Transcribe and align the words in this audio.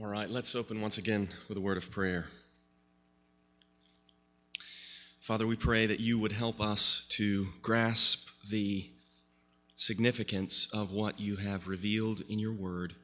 All 0.00 0.06
right, 0.06 0.30
let's 0.30 0.54
open 0.54 0.80
once 0.80 0.96
again 0.96 1.28
with 1.48 1.58
a 1.58 1.60
word 1.60 1.76
of 1.76 1.90
prayer. 1.90 2.26
Father, 5.18 5.44
we 5.44 5.56
pray 5.56 5.86
that 5.86 5.98
you 5.98 6.20
would 6.20 6.30
help 6.30 6.60
us 6.60 7.04
to 7.08 7.48
grasp 7.62 8.28
the 8.48 8.88
significance 9.74 10.68
of 10.72 10.92
what 10.92 11.18
you 11.18 11.34
have 11.34 11.66
revealed 11.66 12.22
in 12.28 12.38
your 12.38 12.52
word. 12.52 12.94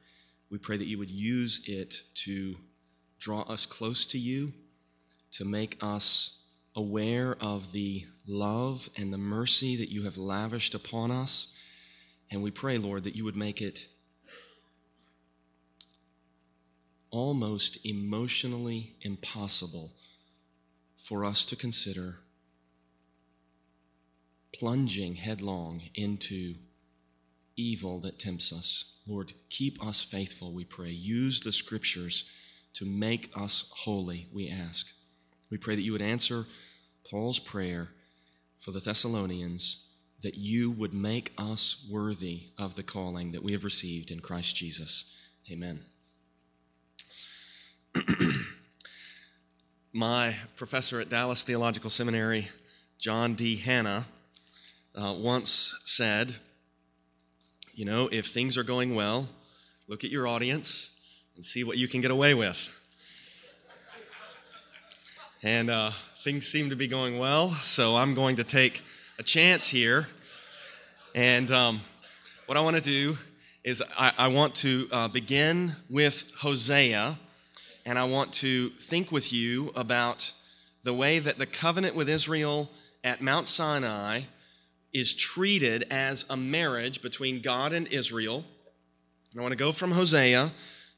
We 0.49 0.57
pray 0.57 0.77
that 0.77 0.87
you 0.87 0.97
would 0.97 1.11
use 1.11 1.59
it 1.67 2.01
to 2.23 2.55
draw 3.19 3.41
us 3.41 3.65
close 3.65 4.07
to 4.07 4.17
you, 4.17 4.53
to 5.31 5.43
make 5.43 5.77
us 5.81 6.37
aware 6.77 7.35
of 7.41 7.73
the 7.73 8.05
love 8.25 8.89
and 8.95 9.11
the 9.11 9.17
mercy 9.17 9.75
that 9.75 9.91
you 9.91 10.03
have 10.03 10.17
lavished 10.17 10.73
upon 10.73 11.11
us. 11.11 11.47
And 12.31 12.41
we 12.41 12.51
pray, 12.51 12.77
Lord, 12.77 13.03
that 13.03 13.17
you 13.17 13.25
would 13.25 13.35
make 13.35 13.61
it 13.61 13.85
almost 17.15 17.77
emotionally 17.85 18.93
impossible 18.99 19.93
for 20.97 21.23
us 21.23 21.45
to 21.45 21.55
consider 21.55 22.17
plunging 24.53 25.15
headlong 25.15 25.81
into 25.95 26.55
evil 27.55 28.01
that 28.01 28.19
tempts 28.19 28.51
us. 28.51 28.91
Lord, 29.07 29.31
keep 29.49 29.81
us 29.81 30.01
faithful, 30.03 30.51
we 30.51 30.65
pray. 30.65 30.89
Use 30.89 31.39
the 31.39 31.53
scriptures 31.53 32.25
to 32.73 32.85
make 32.85 33.31
us 33.33 33.71
holy, 33.71 34.27
we 34.33 34.49
ask. 34.49 34.87
We 35.49 35.57
pray 35.57 35.77
that 35.77 35.83
you 35.83 35.93
would 35.93 36.01
answer 36.01 36.45
Paul's 37.09 37.39
prayer 37.39 37.91
for 38.59 38.71
the 38.71 38.81
Thessalonians 38.81 39.85
that 40.21 40.35
you 40.35 40.69
would 40.69 40.93
make 40.93 41.31
us 41.37 41.85
worthy 41.89 42.49
of 42.57 42.75
the 42.75 42.83
calling 42.83 43.31
that 43.31 43.43
we 43.43 43.53
have 43.53 43.63
received 43.63 44.11
in 44.11 44.19
Christ 44.19 44.57
Jesus. 44.57 45.13
Amen. 45.49 45.79
My 49.93 50.35
professor 50.55 50.99
at 50.99 51.09
Dallas 51.09 51.43
Theological 51.43 51.89
Seminary, 51.89 52.49
John 52.99 53.35
D. 53.35 53.55
Hannah, 53.55 54.05
uh, 54.95 55.13
once 55.17 55.75
said, 55.85 56.35
You 57.73 57.85
know, 57.85 58.09
if 58.11 58.27
things 58.27 58.57
are 58.57 58.63
going 58.63 58.95
well, 58.95 59.29
look 59.87 60.03
at 60.03 60.09
your 60.09 60.27
audience 60.27 60.91
and 61.35 61.45
see 61.45 61.63
what 61.63 61.77
you 61.77 61.87
can 61.87 62.01
get 62.01 62.11
away 62.11 62.33
with. 62.33 62.71
And 65.43 65.69
uh, 65.69 65.91
things 66.23 66.47
seem 66.47 66.69
to 66.71 66.75
be 66.75 66.87
going 66.87 67.17
well, 67.17 67.49
so 67.61 67.95
I'm 67.95 68.13
going 68.13 68.35
to 68.37 68.43
take 68.43 68.81
a 69.19 69.23
chance 69.23 69.69
here. 69.69 70.07
And 71.13 71.49
um, 71.51 71.79
what 72.47 72.57
I 72.57 72.61
want 72.61 72.75
to 72.75 72.81
do 72.81 73.17
is 73.63 73.81
I, 73.97 74.11
I 74.17 74.27
want 74.27 74.55
to 74.55 74.89
uh, 74.91 75.07
begin 75.07 75.75
with 75.89 76.25
Hosea 76.39 77.17
and 77.85 77.99
I 77.99 78.05
want 78.05 78.33
to 78.33 78.69
think 78.71 79.11
with 79.11 79.31
you 79.31 79.71
about 79.75 80.33
the 80.83 80.93
way 80.93 81.19
that 81.19 81.37
the 81.37 81.45
covenant 81.45 81.95
with 81.95 82.09
Israel 82.09 82.69
at 83.03 83.21
Mount 83.21 83.47
Sinai 83.47 84.21
is 84.93 85.13
treated 85.13 85.85
as 85.91 86.25
a 86.29 86.37
marriage 86.37 87.01
between 87.01 87.41
God 87.41 87.73
and 87.73 87.87
Israel. 87.87 88.45
And 89.31 89.39
I 89.39 89.43
want 89.43 89.51
to 89.51 89.57
go 89.57 89.71
from 89.71 89.91
Hosea 89.91 90.51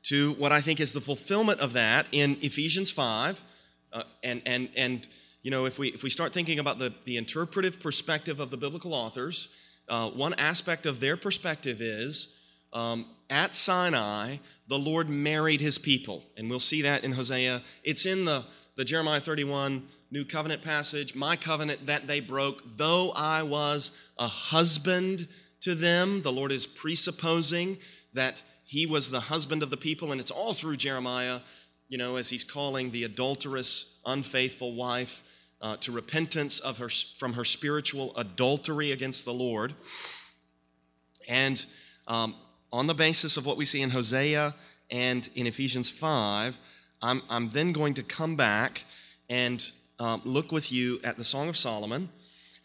to 0.03 0.33
what 0.33 0.51
I 0.51 0.61
think 0.61 0.79
is 0.79 0.93
the 0.93 1.01
fulfillment 1.01 1.59
of 1.59 1.73
that 1.73 2.05
in 2.11 2.37
Ephesians 2.41 2.91
5. 2.91 3.43
Uh, 3.91 4.03
and, 4.23 4.41
and, 4.45 4.69
and, 4.75 5.07
you 5.41 5.51
know, 5.51 5.65
if 5.65 5.79
we, 5.79 5.89
if 5.89 6.03
we 6.03 6.09
start 6.09 6.33
thinking 6.33 6.59
about 6.59 6.79
the, 6.79 6.93
the 7.05 7.17
interpretive 7.17 7.81
perspective 7.81 8.39
of 8.39 8.49
the 8.49 8.57
biblical 8.57 8.93
authors, 8.93 9.49
uh, 9.89 10.09
one 10.09 10.33
aspect 10.35 10.85
of 10.85 10.99
their 10.99 11.17
perspective 11.17 11.81
is 11.81 12.35
um, 12.73 13.05
at 13.29 13.55
Sinai, 13.55 14.37
the 14.67 14.77
Lord 14.77 15.09
married 15.09 15.61
his 15.61 15.77
people. 15.77 16.23
And 16.35 16.49
we'll 16.49 16.59
see 16.59 16.81
that 16.83 17.03
in 17.03 17.11
Hosea. 17.13 17.61
It's 17.83 18.05
in 18.05 18.25
the, 18.25 18.45
the 18.75 18.85
Jeremiah 18.85 19.19
31 19.19 19.87
New 20.11 20.25
Covenant 20.25 20.61
passage. 20.61 21.15
My 21.15 21.35
covenant 21.35 21.85
that 21.85 22.07
they 22.07 22.19
broke, 22.19 22.63
though 22.77 23.11
I 23.15 23.43
was 23.43 23.91
a 24.17 24.27
husband 24.27 25.27
to 25.61 25.75
them. 25.75 26.21
The 26.21 26.31
Lord 26.31 26.51
is 26.51 26.67
presupposing 26.67 27.77
that 28.13 28.43
he 28.63 28.85
was 28.85 29.09
the 29.09 29.19
husband 29.19 29.63
of 29.63 29.69
the 29.69 29.77
people. 29.77 30.11
And 30.11 30.19
it's 30.19 30.31
all 30.31 30.53
through 30.53 30.77
Jeremiah, 30.77 31.39
you 31.87 31.97
know, 31.97 32.17
as 32.17 32.29
he's 32.29 32.43
calling 32.43 32.91
the 32.91 33.05
adulterous, 33.05 33.97
unfaithful 34.05 34.75
wife 34.75 35.23
uh, 35.61 35.77
to 35.77 35.91
repentance 35.91 36.59
of 36.59 36.77
her, 36.77 36.89
from 36.89 37.33
her 37.33 37.45
spiritual 37.45 38.15
adultery 38.17 38.91
against 38.91 39.25
the 39.25 39.33
Lord. 39.33 39.73
And 41.27 41.65
um, 42.07 42.35
on 42.71 42.87
the 42.87 42.93
basis 42.93 43.37
of 43.37 43.45
what 43.45 43.57
we 43.57 43.65
see 43.65 43.81
in 43.81 43.91
Hosea 43.91 44.53
and 44.89 45.29
in 45.35 45.47
Ephesians 45.47 45.89
5, 45.89 46.57
I'm, 47.01 47.21
I'm 47.29 47.49
then 47.49 47.71
going 47.71 47.93
to 47.95 48.03
come 48.03 48.35
back 48.35 48.83
and 49.29 49.71
um, 49.99 50.21
look 50.25 50.51
with 50.51 50.71
you 50.71 50.99
at 51.03 51.17
the 51.17 51.23
Song 51.23 51.49
of 51.49 51.57
Solomon. 51.57 52.09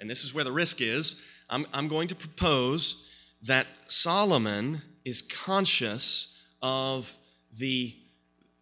And 0.01 0.11
this 0.11 0.25
is 0.25 0.35
where 0.35 0.45
the 0.45 0.53
risk 0.53 0.81
is. 0.81 1.23
I'm, 1.49 1.67
I'm 1.73 1.89
going 1.89 2.09
to 2.09 2.15
propose 2.15 3.09
that 3.43 3.67
Solomon 3.89 4.83
is 5.05 5.23
conscious 5.23 6.41
of 6.63 7.17
the, 7.59 7.95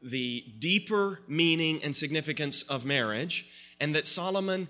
the 0.03 0.45
deeper 0.59 1.21
meaning 1.29 1.83
and 1.83 1.95
significance 1.95 2.63
of 2.63 2.85
marriage, 2.85 3.49
and 3.79 3.95
that 3.95 4.07
Solomon, 4.07 4.69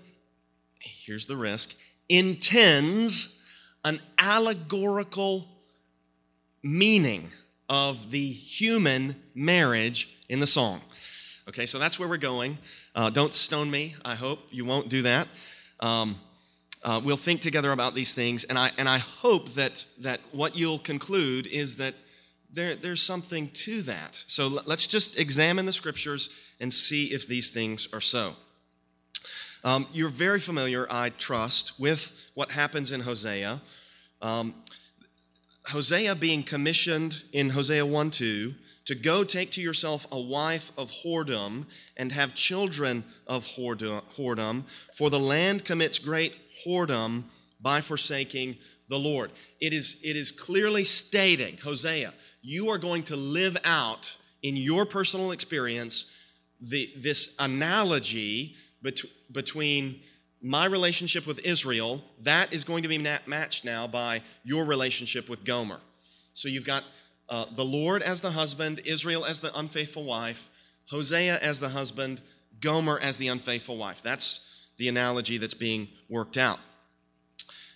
here's 0.79 1.25
the 1.25 1.37
risk, 1.37 1.75
intends 2.09 3.41
an 3.83 4.01
allegorical 4.19 5.47
meaning 6.63 7.29
of 7.69 8.11
the 8.11 8.27
human 8.27 9.15
marriage 9.33 10.17
in 10.29 10.39
the 10.39 10.47
song. 10.47 10.81
Okay, 11.47 11.65
so 11.65 11.79
that's 11.79 11.99
where 11.99 12.07
we're 12.07 12.17
going. 12.17 12.57
Uh, 12.93 13.09
don't 13.09 13.33
stone 13.33 13.71
me. 13.71 13.95
I 14.05 14.15
hope 14.15 14.39
you 14.51 14.65
won't 14.65 14.89
do 14.89 15.01
that. 15.03 15.27
Um, 15.79 16.19
uh, 16.83 16.99
we'll 17.03 17.17
think 17.17 17.41
together 17.41 17.71
about 17.71 17.95
these 17.95 18.13
things, 18.13 18.43
and 18.43 18.57
I 18.57 18.71
and 18.77 18.89
I 18.89 18.97
hope 18.97 19.53
that 19.53 19.85
that 19.99 20.19
what 20.31 20.55
you'll 20.55 20.79
conclude 20.79 21.47
is 21.47 21.77
that 21.77 21.95
there 22.51 22.75
there's 22.75 23.01
something 23.01 23.49
to 23.49 23.81
that. 23.83 24.23
So 24.27 24.47
let's 24.47 24.87
just 24.87 25.17
examine 25.17 25.65
the 25.65 25.73
scriptures 25.73 26.29
and 26.59 26.73
see 26.73 27.05
if 27.05 27.27
these 27.27 27.51
things 27.51 27.87
are 27.93 28.01
so. 28.01 28.35
Um, 29.63 29.87
you're 29.93 30.09
very 30.09 30.39
familiar, 30.39 30.87
I 30.89 31.09
trust, 31.09 31.79
with 31.79 32.13
what 32.33 32.51
happens 32.51 32.91
in 32.91 33.01
Hosea. 33.01 33.61
Um, 34.21 34.55
Hosea 35.71 36.15
being 36.15 36.43
commissioned 36.43 37.23
in 37.31 37.49
Hosea 37.51 37.85
1 37.85 38.11
2 38.11 38.53
to 38.85 38.95
go 38.95 39.23
take 39.23 39.51
to 39.51 39.61
yourself 39.61 40.05
a 40.11 40.19
wife 40.19 40.71
of 40.77 40.91
whoredom 40.91 41.65
and 41.95 42.11
have 42.11 42.33
children 42.33 43.05
of 43.27 43.45
whoredom, 43.45 44.63
for 44.93 45.09
the 45.09 45.19
land 45.19 45.63
commits 45.63 45.99
great 45.99 46.35
whoredom 46.65 47.23
by 47.61 47.79
forsaking 47.79 48.57
the 48.89 48.99
Lord. 48.99 49.31
It 49.59 49.71
is, 49.71 50.01
it 50.03 50.15
is 50.15 50.31
clearly 50.31 50.83
stating, 50.83 51.57
Hosea, 51.57 52.13
you 52.41 52.69
are 52.69 52.77
going 52.77 53.03
to 53.03 53.15
live 53.15 53.55
out 53.63 54.17
in 54.43 54.55
your 54.57 54.85
personal 54.85 55.31
experience 55.31 56.11
the, 56.59 56.91
this 56.97 57.35
analogy 57.39 58.55
bet- 58.81 59.01
between 59.31 60.01
my 60.41 60.65
relationship 60.65 61.27
with 61.27 61.39
Israel, 61.45 62.03
that 62.21 62.51
is 62.51 62.63
going 62.63 62.83
to 62.83 62.89
be 62.89 62.97
matched 62.97 63.63
now 63.63 63.87
by 63.87 64.21
your 64.43 64.65
relationship 64.65 65.29
with 65.29 65.43
Gomer. 65.43 65.79
So 66.33 66.47
you've 66.49 66.65
got 66.65 66.83
uh, 67.29 67.45
the 67.55 67.65
Lord 67.65 68.01
as 68.01 68.21
the 68.21 68.31
husband, 68.31 68.81
Israel 68.85 69.25
as 69.25 69.39
the 69.39 69.57
unfaithful 69.57 70.03
wife, 70.03 70.49
Hosea 70.89 71.37
as 71.39 71.59
the 71.59 71.69
husband, 71.69 72.21
Gomer 72.59 72.99
as 72.99 73.17
the 73.17 73.27
unfaithful 73.27 73.77
wife. 73.77 74.01
That's 74.01 74.47
the 74.77 74.87
analogy 74.87 75.37
that's 75.37 75.53
being 75.53 75.87
worked 76.09 76.37
out. 76.37 76.59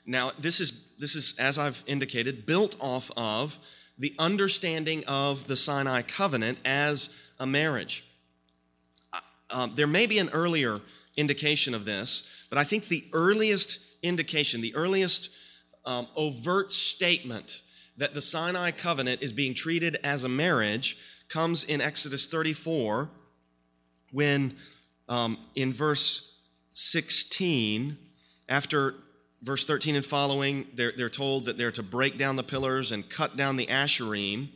Now, 0.06 0.32
this 0.40 0.60
is, 0.60 0.92
this 1.00 1.16
is, 1.16 1.36
as 1.40 1.58
I've 1.58 1.84
indicated, 1.88 2.46
built 2.46 2.76
off 2.80 3.12
of 3.16 3.58
the 3.98 4.14
understanding 4.20 5.04
of 5.08 5.48
the 5.48 5.56
Sinai 5.56 6.02
covenant 6.02 6.58
as 6.66 7.16
a 7.40 7.48
marriage. 7.48 8.04
Uh, 9.14 9.20
um, 9.50 9.72
there 9.76 9.88
may 9.88 10.06
be 10.06 10.20
an 10.20 10.30
earlier 10.30 10.80
indication 11.16 11.74
of 11.74 11.86
this, 11.86 12.35
but 12.50 12.58
I 12.58 12.64
think 12.64 12.88
the 12.88 13.06
earliest 13.14 13.80
indication, 14.04 14.62
the 14.62 14.76
earliest 14.76 15.30
um, 15.86 16.08
overt 16.16 16.72
statement 16.72 17.62
that 17.98 18.14
the 18.14 18.22
Sinai 18.22 18.72
covenant 18.72 19.22
is 19.22 19.32
being 19.32 19.54
treated 19.54 19.98
as 20.04 20.24
a 20.24 20.30
marriage 20.30 20.98
comes 21.30 21.64
in 21.64 21.82
Exodus 21.82 22.26
34 22.26 23.10
when 24.12 24.56
um, 25.10 25.38
in 25.56 25.74
verse 25.74 26.32
16, 26.72 27.98
after 28.50 28.96
verse 29.42 29.66
13 29.66 29.96
and 29.96 30.06
following, 30.06 30.68
they're, 30.74 30.94
they're 30.96 31.10
told 31.10 31.46
that 31.46 31.58
they're 31.58 31.72
to 31.72 31.84
break 31.84 32.18
down 32.18 32.36
the 32.36 32.44
pillars 32.44 32.92
and 32.92 33.10
cut 33.10 33.38
down 33.38 33.56
the 33.56 33.68
asherim. 33.68 34.50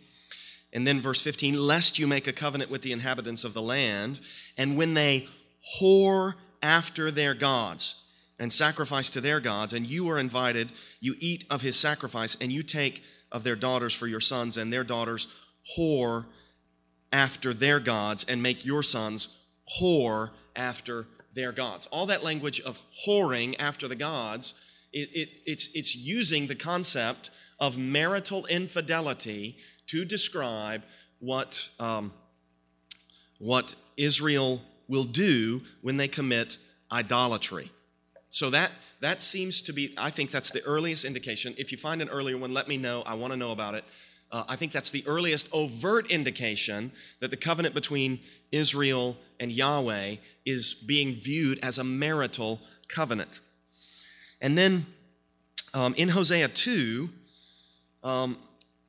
And 0.74 0.86
then 0.86 1.02
verse 1.02 1.22
15, 1.22 1.56
lest 1.56 1.98
you 1.98 2.08
make 2.08 2.28
a 2.28 2.34
covenant 2.34 2.70
with 2.70 2.82
the 2.82 2.92
inhabitants 2.92 3.44
of 3.44 3.54
the 3.54 3.62
land. 3.62 4.20
And 4.58 4.78
when 4.78 4.94
they 4.94 5.28
whore 5.80 6.36
after 6.62 7.12
their 7.12 7.34
gods 7.34 7.96
and 8.40 8.52
sacrifice 8.52 9.10
to 9.10 9.22
their 9.22 9.40
gods, 9.40 9.74
and 9.74 9.86
you 9.86 10.10
are 10.10 10.20
invited, 10.20 10.72
you 11.00 11.16
eat 11.20 11.46
of 11.50 11.62
his 11.62 11.78
sacrifice, 11.78 12.38
and 12.40 12.52
you 12.52 12.64
take 12.64 13.04
of 13.32 13.44
their 13.44 13.56
daughters 13.56 13.94
for 13.94 14.08
your 14.08 14.20
sons, 14.20 14.58
and 14.58 14.72
their 14.72 14.84
daughters 14.84 15.28
whore 15.78 16.26
after 17.12 17.54
their 17.54 17.80
gods 17.80 18.26
and 18.28 18.42
make 18.42 18.66
your 18.66 18.84
sons 18.84 19.30
whore 19.80 20.32
after 20.56 21.08
their 21.34 21.52
gods. 21.52 21.88
All 21.88 22.06
that 22.08 22.24
language 22.24 22.60
of 22.62 22.82
whoring 23.06 23.56
after 23.60 23.88
the 23.88 23.96
gods, 23.96 24.54
it, 24.94 25.10
it, 25.14 25.30
it's, 25.46 25.70
it's 25.76 25.96
using 25.96 26.48
the 26.48 26.56
concept 26.56 27.30
of 27.60 27.78
marital 27.78 28.46
infidelity 28.46 29.58
to 29.88 30.06
describe 30.06 30.84
what, 31.20 31.70
um, 31.80 32.14
what 33.38 33.76
Israel 33.98 34.62
will 34.90 35.06
do 35.06 35.62
when 35.82 35.96
they 35.96 36.10
commit 36.10 36.58
idolatry. 36.92 37.72
So 38.30 38.50
that 38.50 38.72
that 39.00 39.22
seems 39.22 39.62
to 39.64 39.74
be, 39.74 39.94
I 39.98 40.10
think 40.10 40.32
that's 40.32 40.52
the 40.52 40.64
earliest 40.66 41.06
indication. 41.06 41.56
If 41.58 41.72
you 41.72 41.78
find 41.78 42.02
an 42.02 42.10
earlier 42.10 42.38
one, 42.38 42.54
let 42.54 42.68
me 42.68 42.78
know. 42.78 43.04
I 43.06 43.14
want 43.14 43.32
to 43.32 43.38
know 43.38 43.52
about 43.52 43.76
it. 43.76 43.86
Uh, 44.32 44.44
I 44.48 44.56
think 44.56 44.72
that's 44.72 44.92
the 44.92 45.04
earliest 45.08 45.50
overt 45.54 46.12
indication 46.12 46.92
that 47.20 47.32
the 47.32 47.38
covenant 47.38 47.74
between 47.74 48.20
Israel 48.52 49.18
and 49.40 49.52
Yahweh 49.52 50.18
is 50.46 50.74
being 50.74 51.14
viewed 51.14 51.60
as 51.64 51.78
a 51.78 51.84
marital 51.84 52.60
covenant. 52.88 53.40
And 54.42 54.58
then 54.58 54.86
um, 55.74 55.94
in 55.96 56.10
Hosea 56.10 56.50
2, 56.50 57.10
um, 58.04 58.38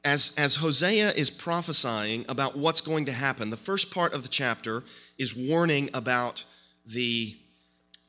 as, 0.04 0.32
as 0.36 0.56
Hosea 0.56 1.12
is 1.12 1.30
prophesying 1.30 2.24
about 2.28 2.56
what's 2.56 2.80
going 2.80 3.06
to 3.06 3.12
happen, 3.12 3.50
the 3.50 3.56
first 3.56 3.90
part 3.90 4.14
of 4.14 4.22
the 4.22 4.28
chapter 4.28 4.82
is 5.18 5.36
warning 5.36 5.90
about 5.92 6.44
the 6.86 7.36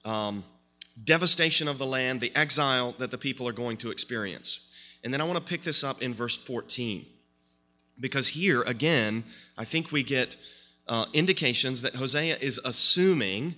um, 0.05 0.43
devastation 1.03 1.67
of 1.67 1.77
the 1.77 1.85
land, 1.85 2.21
the 2.21 2.35
exile 2.35 2.93
that 2.97 3.11
the 3.11 3.17
people 3.17 3.47
are 3.47 3.53
going 3.53 3.77
to 3.77 3.91
experience. 3.91 4.61
And 5.03 5.13
then 5.13 5.19
I 5.19 5.25
want 5.25 5.37
to 5.37 5.49
pick 5.49 5.63
this 5.63 5.83
up 5.83 6.01
in 6.01 6.13
verse 6.13 6.37
14. 6.37 7.05
Because 7.99 8.29
here, 8.29 8.61
again, 8.61 9.23
I 9.57 9.65
think 9.65 9.91
we 9.91 10.03
get 10.03 10.37
uh, 10.87 11.05
indications 11.13 11.81
that 11.81 11.95
Hosea 11.95 12.37
is 12.39 12.59
assuming 12.63 13.55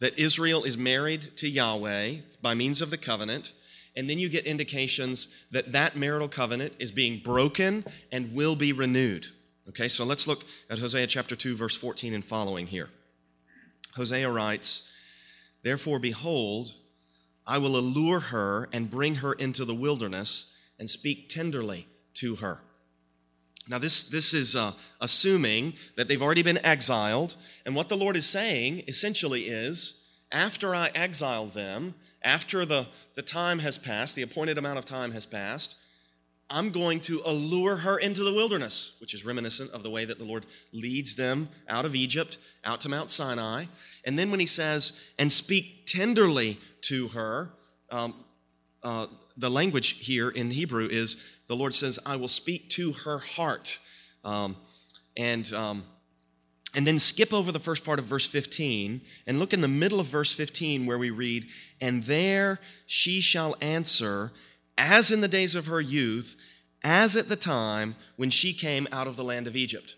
that 0.00 0.18
Israel 0.18 0.64
is 0.64 0.76
married 0.76 1.36
to 1.36 1.48
Yahweh 1.48 2.16
by 2.42 2.54
means 2.54 2.82
of 2.82 2.90
the 2.90 2.98
covenant 2.98 3.52
and 3.96 4.08
then 4.08 4.18
you 4.18 4.28
get 4.28 4.46
indications 4.46 5.28
that 5.50 5.72
that 5.72 5.96
marital 5.96 6.28
covenant 6.28 6.74
is 6.78 6.92
being 6.92 7.20
broken 7.24 7.84
and 8.12 8.34
will 8.34 8.54
be 8.54 8.72
renewed. 8.72 9.26
Okay, 9.68 9.88
so 9.88 10.04
let's 10.04 10.26
look 10.26 10.44
at 10.70 10.78
Hosea 10.78 11.06
chapter 11.06 11.34
2, 11.34 11.56
verse 11.56 11.76
14 11.76 12.14
and 12.14 12.24
following 12.24 12.66
here. 12.66 12.88
Hosea 13.94 14.30
writes, 14.30 14.82
Therefore, 15.62 15.98
behold, 15.98 16.74
I 17.46 17.58
will 17.58 17.76
allure 17.76 18.20
her 18.20 18.68
and 18.72 18.90
bring 18.90 19.16
her 19.16 19.32
into 19.32 19.64
the 19.64 19.74
wilderness 19.74 20.46
and 20.78 20.88
speak 20.88 21.28
tenderly 21.28 21.88
to 22.14 22.36
her. 22.36 22.60
Now, 23.68 23.78
this, 23.78 24.04
this 24.04 24.32
is 24.32 24.54
uh, 24.54 24.72
assuming 25.00 25.74
that 25.96 26.06
they've 26.06 26.22
already 26.22 26.42
been 26.42 26.64
exiled. 26.64 27.34
And 27.64 27.74
what 27.74 27.88
the 27.88 27.96
Lord 27.96 28.16
is 28.16 28.28
saying 28.28 28.84
essentially 28.86 29.48
is 29.48 30.00
after 30.30 30.74
I 30.74 30.90
exile 30.94 31.46
them, 31.46 31.94
after 32.22 32.64
the, 32.64 32.86
the 33.16 33.22
time 33.22 33.58
has 33.58 33.78
passed, 33.78 34.14
the 34.14 34.22
appointed 34.22 34.58
amount 34.58 34.78
of 34.78 34.84
time 34.84 35.10
has 35.12 35.26
passed, 35.26 35.76
I'm 36.48 36.70
going 36.70 37.00
to 37.00 37.22
allure 37.24 37.76
her 37.76 37.98
into 37.98 38.22
the 38.22 38.32
wilderness, 38.32 38.94
which 39.00 39.14
is 39.14 39.24
reminiscent 39.24 39.72
of 39.72 39.82
the 39.82 39.90
way 39.90 40.04
that 40.04 40.18
the 40.18 40.24
Lord 40.24 40.46
leads 40.72 41.16
them 41.16 41.48
out 41.68 41.84
of 41.84 41.96
Egypt, 41.96 42.38
out 42.64 42.80
to 42.82 42.88
Mount 42.88 43.10
Sinai. 43.10 43.64
And 44.04 44.16
then 44.16 44.30
when 44.30 44.38
he 44.38 44.46
says, 44.46 45.00
and 45.18 45.32
speak 45.32 45.86
tenderly 45.86 46.60
to 46.82 47.08
her, 47.08 47.50
um, 47.90 48.24
uh, 48.84 49.08
the 49.36 49.50
language 49.50 50.06
here 50.06 50.28
in 50.28 50.52
Hebrew 50.52 50.86
is 50.88 51.22
the 51.48 51.56
Lord 51.56 51.74
says, 51.74 51.98
I 52.06 52.14
will 52.14 52.28
speak 52.28 52.70
to 52.70 52.92
her 52.92 53.18
heart. 53.18 53.80
Um, 54.24 54.56
and 55.16 55.52
um, 55.52 55.82
and 56.76 56.86
then 56.86 56.98
skip 56.98 57.32
over 57.32 57.50
the 57.50 57.58
first 57.58 57.84
part 57.84 57.98
of 57.98 58.04
verse 58.04 58.26
15 58.26 59.00
and 59.26 59.38
look 59.38 59.54
in 59.54 59.62
the 59.62 59.66
middle 59.66 59.98
of 59.98 60.06
verse 60.06 60.30
15 60.30 60.84
where 60.84 60.98
we 60.98 61.08
read, 61.08 61.46
And 61.80 62.02
there 62.02 62.60
she 62.84 63.22
shall 63.22 63.56
answer, 63.62 64.30
as 64.76 65.10
in 65.10 65.22
the 65.22 65.26
days 65.26 65.54
of 65.54 65.66
her 65.66 65.80
youth, 65.80 66.36
as 66.84 67.16
at 67.16 67.30
the 67.30 67.36
time 67.36 67.96
when 68.16 68.28
she 68.28 68.52
came 68.52 68.86
out 68.92 69.06
of 69.08 69.16
the 69.16 69.24
land 69.24 69.46
of 69.46 69.56
Egypt. 69.56 69.96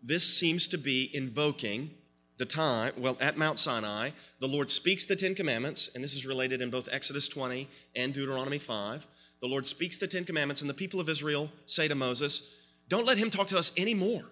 This 0.00 0.38
seems 0.38 0.68
to 0.68 0.78
be 0.78 1.10
invoking 1.12 1.90
the 2.36 2.46
time, 2.46 2.92
well, 2.96 3.16
at 3.20 3.36
Mount 3.36 3.58
Sinai, 3.58 4.10
the 4.38 4.48
Lord 4.48 4.70
speaks 4.70 5.04
the 5.04 5.16
Ten 5.16 5.34
Commandments, 5.34 5.90
and 5.94 6.04
this 6.04 6.14
is 6.14 6.24
related 6.24 6.62
in 6.62 6.70
both 6.70 6.88
Exodus 6.92 7.28
20 7.28 7.68
and 7.96 8.14
Deuteronomy 8.14 8.58
5. 8.58 9.06
The 9.40 9.48
Lord 9.48 9.66
speaks 9.66 9.96
the 9.96 10.06
Ten 10.06 10.24
Commandments, 10.24 10.60
and 10.60 10.70
the 10.70 10.74
people 10.74 11.00
of 11.00 11.08
Israel 11.08 11.50
say 11.66 11.88
to 11.88 11.94
Moses, 11.96 12.42
Don't 12.88 13.06
let 13.06 13.18
him 13.18 13.30
talk 13.30 13.48
to 13.48 13.58
us 13.58 13.72
anymore 13.76 14.24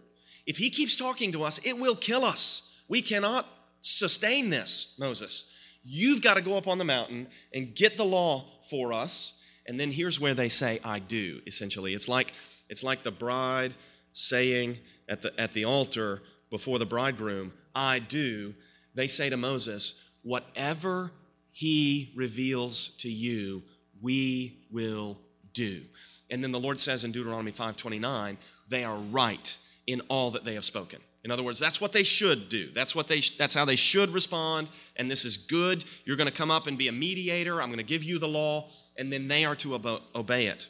if 0.46 0.56
he 0.56 0.70
keeps 0.70 0.96
talking 0.96 1.32
to 1.32 1.44
us, 1.44 1.58
it 1.64 1.78
will 1.78 1.94
kill 1.94 2.24
us. 2.24 2.72
We 2.88 3.02
cannot 3.02 3.46
sustain 3.80 4.50
this, 4.50 4.94
Moses. 4.98 5.46
You've 5.84 6.22
got 6.22 6.36
to 6.36 6.42
go 6.42 6.56
up 6.56 6.68
on 6.68 6.78
the 6.78 6.84
mountain 6.84 7.26
and 7.52 7.74
get 7.74 7.96
the 7.96 8.04
law 8.04 8.44
for 8.70 8.92
us. 8.92 9.40
And 9.66 9.78
then 9.78 9.90
here's 9.90 10.20
where 10.20 10.34
they 10.34 10.48
say, 10.48 10.80
I 10.84 10.98
do, 10.98 11.40
essentially. 11.46 11.94
It's 11.94 12.08
like, 12.08 12.32
it's 12.68 12.84
like 12.84 13.02
the 13.02 13.10
bride 13.10 13.74
saying 14.12 14.78
at 15.08 15.22
the, 15.22 15.38
at 15.40 15.52
the 15.52 15.64
altar 15.64 16.22
before 16.50 16.78
the 16.78 16.86
bridegroom, 16.86 17.52
I 17.74 17.98
do. 17.98 18.54
They 18.94 19.06
say 19.06 19.30
to 19.30 19.36
Moses, 19.36 20.00
Whatever 20.22 21.10
he 21.50 22.12
reveals 22.14 22.90
to 22.98 23.10
you, 23.10 23.62
we 24.00 24.66
will 24.70 25.18
do. 25.52 25.82
And 26.30 26.42
then 26.42 26.52
the 26.52 26.60
Lord 26.60 26.78
says 26.78 27.04
in 27.04 27.12
Deuteronomy 27.12 27.52
5:29, 27.52 28.36
they 28.68 28.84
are 28.84 28.96
right 28.96 29.58
in 29.86 30.00
all 30.08 30.30
that 30.30 30.44
they 30.44 30.54
have 30.54 30.64
spoken. 30.64 31.00
In 31.24 31.30
other 31.30 31.42
words, 31.42 31.58
that's 31.58 31.80
what 31.80 31.92
they 31.92 32.02
should 32.02 32.48
do. 32.48 32.70
That's 32.74 32.96
what 32.96 33.08
they 33.08 33.20
that's 33.38 33.54
how 33.54 33.64
they 33.64 33.76
should 33.76 34.10
respond 34.10 34.70
and 34.96 35.10
this 35.10 35.24
is 35.24 35.36
good. 35.36 35.84
You're 36.04 36.16
going 36.16 36.30
to 36.30 36.36
come 36.36 36.50
up 36.50 36.66
and 36.66 36.76
be 36.76 36.88
a 36.88 36.92
mediator. 36.92 37.60
I'm 37.60 37.68
going 37.68 37.78
to 37.78 37.84
give 37.84 38.02
you 38.02 38.18
the 38.18 38.28
law 38.28 38.68
and 38.98 39.12
then 39.12 39.28
they 39.28 39.44
are 39.44 39.56
to 39.56 39.74
obey 40.14 40.46
it. 40.46 40.68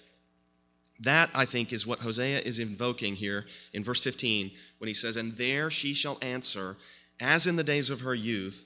That 1.01 1.31
I 1.35 1.47
think 1.47 1.73
is 1.73 1.87
what 1.87 2.01
Hosea 2.01 2.41
is 2.41 2.59
invoking 2.59 3.17
here 3.17 3.47
in 3.73 3.83
verse 3.83 4.01
15 4.01 4.53
when 4.79 4.89
he 4.89 4.95
says, 4.95 5.17
"And 5.17 5.37
there 5.37 5.71
she 5.71 5.95
shall 5.95 6.19
answer 6.21 6.77
as 7.19 7.47
in 7.47 7.57
the 7.57 7.65
days 7.65 7.89
of 7.91 8.03
her 8.03 8.15
youth, 8.15 8.65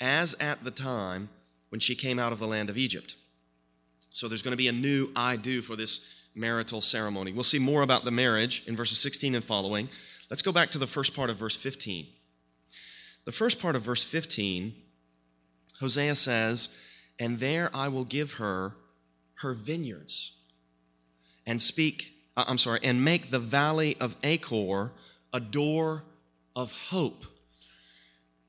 as 0.00 0.34
at 0.34 0.64
the 0.64 0.70
time 0.70 1.28
when 1.70 1.80
she 1.80 1.94
came 1.94 2.18
out 2.18 2.32
of 2.32 2.38
the 2.38 2.46
land 2.46 2.70
of 2.70 2.78
Egypt." 2.78 3.16
So 4.10 4.28
there's 4.28 4.42
going 4.42 4.52
to 4.52 4.56
be 4.56 4.68
a 4.68 4.72
new 4.72 5.10
I 5.16 5.36
do 5.36 5.62
for 5.62 5.74
this 5.74 6.00
marital 6.34 6.80
ceremony. 6.80 7.32
We'll 7.32 7.44
see 7.44 7.58
more 7.58 7.82
about 7.82 8.04
the 8.04 8.10
marriage 8.10 8.62
in 8.66 8.76
verses 8.76 8.98
16 8.98 9.34
and 9.34 9.44
following. 9.44 9.88
Let's 10.30 10.42
go 10.42 10.52
back 10.52 10.70
to 10.70 10.78
the 10.78 10.86
first 10.86 11.14
part 11.14 11.30
of 11.30 11.36
verse 11.36 11.56
15. 11.56 12.06
The 13.24 13.32
first 13.32 13.60
part 13.60 13.76
of 13.76 13.82
verse 13.82 14.02
15, 14.02 14.74
Hosea 15.80 16.14
says, 16.14 16.76
And 17.18 17.38
there 17.38 17.70
I 17.74 17.88
will 17.88 18.04
give 18.04 18.34
her 18.34 18.74
her 19.36 19.54
vineyards 19.54 20.32
and 21.46 21.60
speak, 21.60 22.14
uh, 22.36 22.44
I'm 22.46 22.58
sorry, 22.58 22.80
and 22.82 23.04
make 23.04 23.30
the 23.30 23.38
valley 23.38 23.96
of 24.00 24.16
Achor 24.22 24.92
a 25.32 25.40
door 25.40 26.04
of 26.54 26.88
hope. 26.88 27.24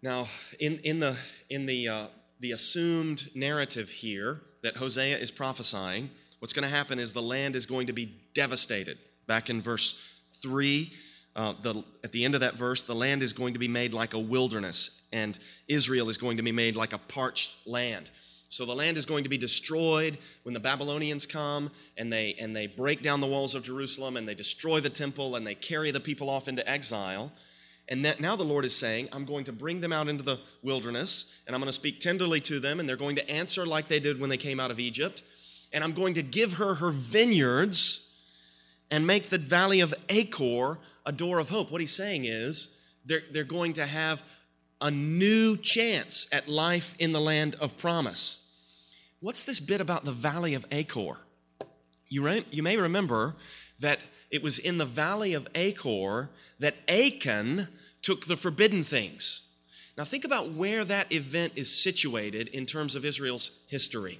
Now, 0.01 0.27
in, 0.59 0.79
in 0.79 0.99
the, 0.99 1.15
in 1.49 1.65
the, 1.65 1.87
uh, 1.87 2.07
the 2.39 2.51
assumed 2.51 3.29
narrative 3.35 3.89
here 3.89 4.41
that 4.63 4.77
Hosea 4.77 5.17
is 5.17 5.31
prophesying, 5.31 6.09
what's 6.43 6.51
going 6.51 6.69
to 6.69 6.75
happen 6.75 6.99
is 6.99 7.13
the 7.13 7.21
land 7.21 7.55
is 7.55 7.65
going 7.65 7.87
to 7.87 7.93
be 7.93 8.13
devastated. 8.33 8.97
Back 9.27 9.49
in 9.49 9.61
verse 9.61 9.97
3, 10.41 10.91
uh, 11.37 11.53
the, 11.61 11.85
at 12.03 12.11
the 12.11 12.25
end 12.25 12.35
of 12.35 12.41
that 12.41 12.55
verse, 12.55 12.83
the 12.83 12.93
land 12.93 13.23
is 13.23 13.31
going 13.31 13.53
to 13.53 13.59
be 13.59 13.69
made 13.69 13.93
like 13.93 14.13
a 14.13 14.19
wilderness, 14.19 14.99
and 15.13 15.39
Israel 15.69 16.09
is 16.09 16.17
going 16.17 16.35
to 16.35 16.43
be 16.43 16.51
made 16.51 16.75
like 16.75 16.91
a 16.91 16.97
parched 16.97 17.65
land. 17.65 18.11
So 18.49 18.65
the 18.65 18.75
land 18.75 18.97
is 18.97 19.05
going 19.05 19.23
to 19.23 19.29
be 19.29 19.37
destroyed 19.37 20.17
when 20.43 20.53
the 20.53 20.59
Babylonians 20.59 21.25
come 21.25 21.71
and 21.95 22.11
they, 22.11 22.35
and 22.37 22.53
they 22.53 22.67
break 22.67 23.01
down 23.01 23.21
the 23.21 23.27
walls 23.27 23.55
of 23.55 23.63
Jerusalem 23.63 24.17
and 24.17 24.27
they 24.27 24.35
destroy 24.35 24.81
the 24.81 24.89
temple 24.89 25.37
and 25.37 25.47
they 25.47 25.55
carry 25.55 25.91
the 25.91 26.01
people 26.01 26.29
off 26.29 26.49
into 26.49 26.69
exile. 26.69 27.31
And 27.87 28.03
that 28.03 28.19
now 28.19 28.35
the 28.35 28.43
Lord 28.43 28.65
is 28.65 28.75
saying, 28.75 29.07
I'm 29.13 29.23
going 29.23 29.45
to 29.45 29.53
bring 29.53 29.79
them 29.79 29.93
out 29.93 30.09
into 30.09 30.23
the 30.25 30.41
wilderness 30.61 31.37
and 31.47 31.55
I'm 31.55 31.61
going 31.61 31.69
to 31.69 31.73
speak 31.73 32.01
tenderly 32.01 32.41
to 32.41 32.59
them, 32.59 32.81
and 32.81 32.89
they're 32.89 32.97
going 32.97 33.15
to 33.15 33.31
answer 33.31 33.65
like 33.65 33.87
they 33.87 34.01
did 34.01 34.19
when 34.19 34.29
they 34.29 34.35
came 34.35 34.59
out 34.59 34.71
of 34.71 34.79
Egypt 34.81 35.23
and 35.73 35.83
I'm 35.83 35.93
going 35.93 36.13
to 36.13 36.23
give 36.23 36.53
her 36.53 36.75
her 36.75 36.91
vineyards 36.91 38.11
and 38.91 39.07
make 39.07 39.29
the 39.29 39.39
valley 39.39 39.79
of 39.79 39.93
Achor 40.07 40.77
a 41.05 41.11
door 41.11 41.39
of 41.39 41.49
hope. 41.49 41.71
What 41.71 41.81
he's 41.81 41.95
saying 41.95 42.25
is 42.25 42.77
they're, 43.05 43.23
they're 43.31 43.43
going 43.43 43.73
to 43.73 43.85
have 43.85 44.23
a 44.79 44.91
new 44.91 45.57
chance 45.57 46.27
at 46.31 46.47
life 46.47 46.93
in 46.99 47.11
the 47.11 47.19
land 47.19 47.55
of 47.59 47.77
promise. 47.77 48.43
What's 49.19 49.45
this 49.45 49.59
bit 49.59 49.81
about 49.81 50.05
the 50.05 50.11
valley 50.11 50.53
of 50.53 50.65
Achor? 50.71 51.17
You, 52.09 52.23
re- 52.23 52.45
you 52.51 52.61
may 52.61 52.77
remember 52.77 53.35
that 53.79 53.99
it 54.29 54.43
was 54.43 54.59
in 54.59 54.77
the 54.77 54.85
valley 54.85 55.33
of 55.33 55.47
Achor 55.55 56.29
that 56.59 56.75
Achan 56.87 57.67
took 58.01 58.25
the 58.25 58.35
forbidden 58.35 58.83
things. 58.83 59.41
Now, 59.97 60.03
think 60.03 60.25
about 60.25 60.51
where 60.51 60.83
that 60.85 61.11
event 61.11 61.53
is 61.55 61.83
situated 61.83 62.47
in 62.49 62.65
terms 62.65 62.95
of 62.95 63.05
Israel's 63.05 63.51
history. 63.67 64.19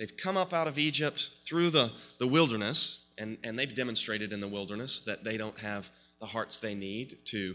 They've 0.00 0.16
come 0.16 0.38
up 0.38 0.54
out 0.54 0.66
of 0.66 0.78
Egypt 0.78 1.28
through 1.44 1.68
the, 1.68 1.92
the 2.16 2.26
wilderness, 2.26 3.02
and, 3.18 3.36
and 3.44 3.58
they've 3.58 3.74
demonstrated 3.74 4.32
in 4.32 4.40
the 4.40 4.48
wilderness 4.48 5.02
that 5.02 5.24
they 5.24 5.36
don't 5.36 5.58
have 5.58 5.90
the 6.20 6.26
hearts 6.26 6.58
they 6.58 6.74
need 6.74 7.18
to, 7.26 7.54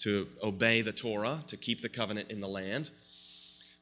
to 0.00 0.28
obey 0.42 0.82
the 0.82 0.92
Torah, 0.92 1.42
to 1.46 1.56
keep 1.56 1.80
the 1.80 1.88
covenant 1.88 2.30
in 2.30 2.42
the 2.42 2.48
land. 2.48 2.90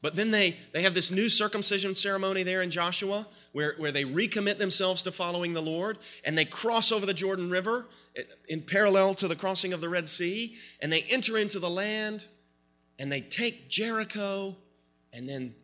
But 0.00 0.14
then 0.14 0.30
they, 0.30 0.56
they 0.70 0.82
have 0.82 0.94
this 0.94 1.10
new 1.10 1.28
circumcision 1.28 1.96
ceremony 1.96 2.44
there 2.44 2.62
in 2.62 2.70
Joshua 2.70 3.26
where, 3.50 3.74
where 3.78 3.90
they 3.90 4.04
recommit 4.04 4.58
themselves 4.58 5.02
to 5.02 5.10
following 5.10 5.52
the 5.52 5.62
Lord 5.62 5.98
and 6.24 6.38
they 6.38 6.44
cross 6.44 6.92
over 6.92 7.06
the 7.06 7.14
Jordan 7.14 7.50
River 7.50 7.86
eh, 8.14 8.22
in 8.48 8.60
parallel 8.60 9.14
to 9.14 9.26
the 9.26 9.34
crossing 9.34 9.72
of 9.72 9.80
the 9.80 9.88
Red 9.88 10.08
Sea 10.08 10.54
and 10.80 10.92
they 10.92 11.02
enter 11.10 11.36
into 11.36 11.58
the 11.58 11.70
land 11.70 12.28
and 12.98 13.10
they 13.10 13.22
take 13.22 13.68
Jericho 13.68 14.54
and 15.12 15.26
then 15.28 15.54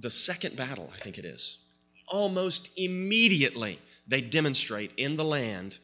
the 0.00 0.10
second 0.10 0.56
battle, 0.56 0.90
I 0.92 0.98
think 0.98 1.16
it 1.16 1.24
is, 1.24 1.59
almost 2.10 2.70
immediately 2.76 3.78
they 4.06 4.20
demonstrate 4.20 4.92
in 4.96 5.16
the 5.16 5.24
land 5.24 5.78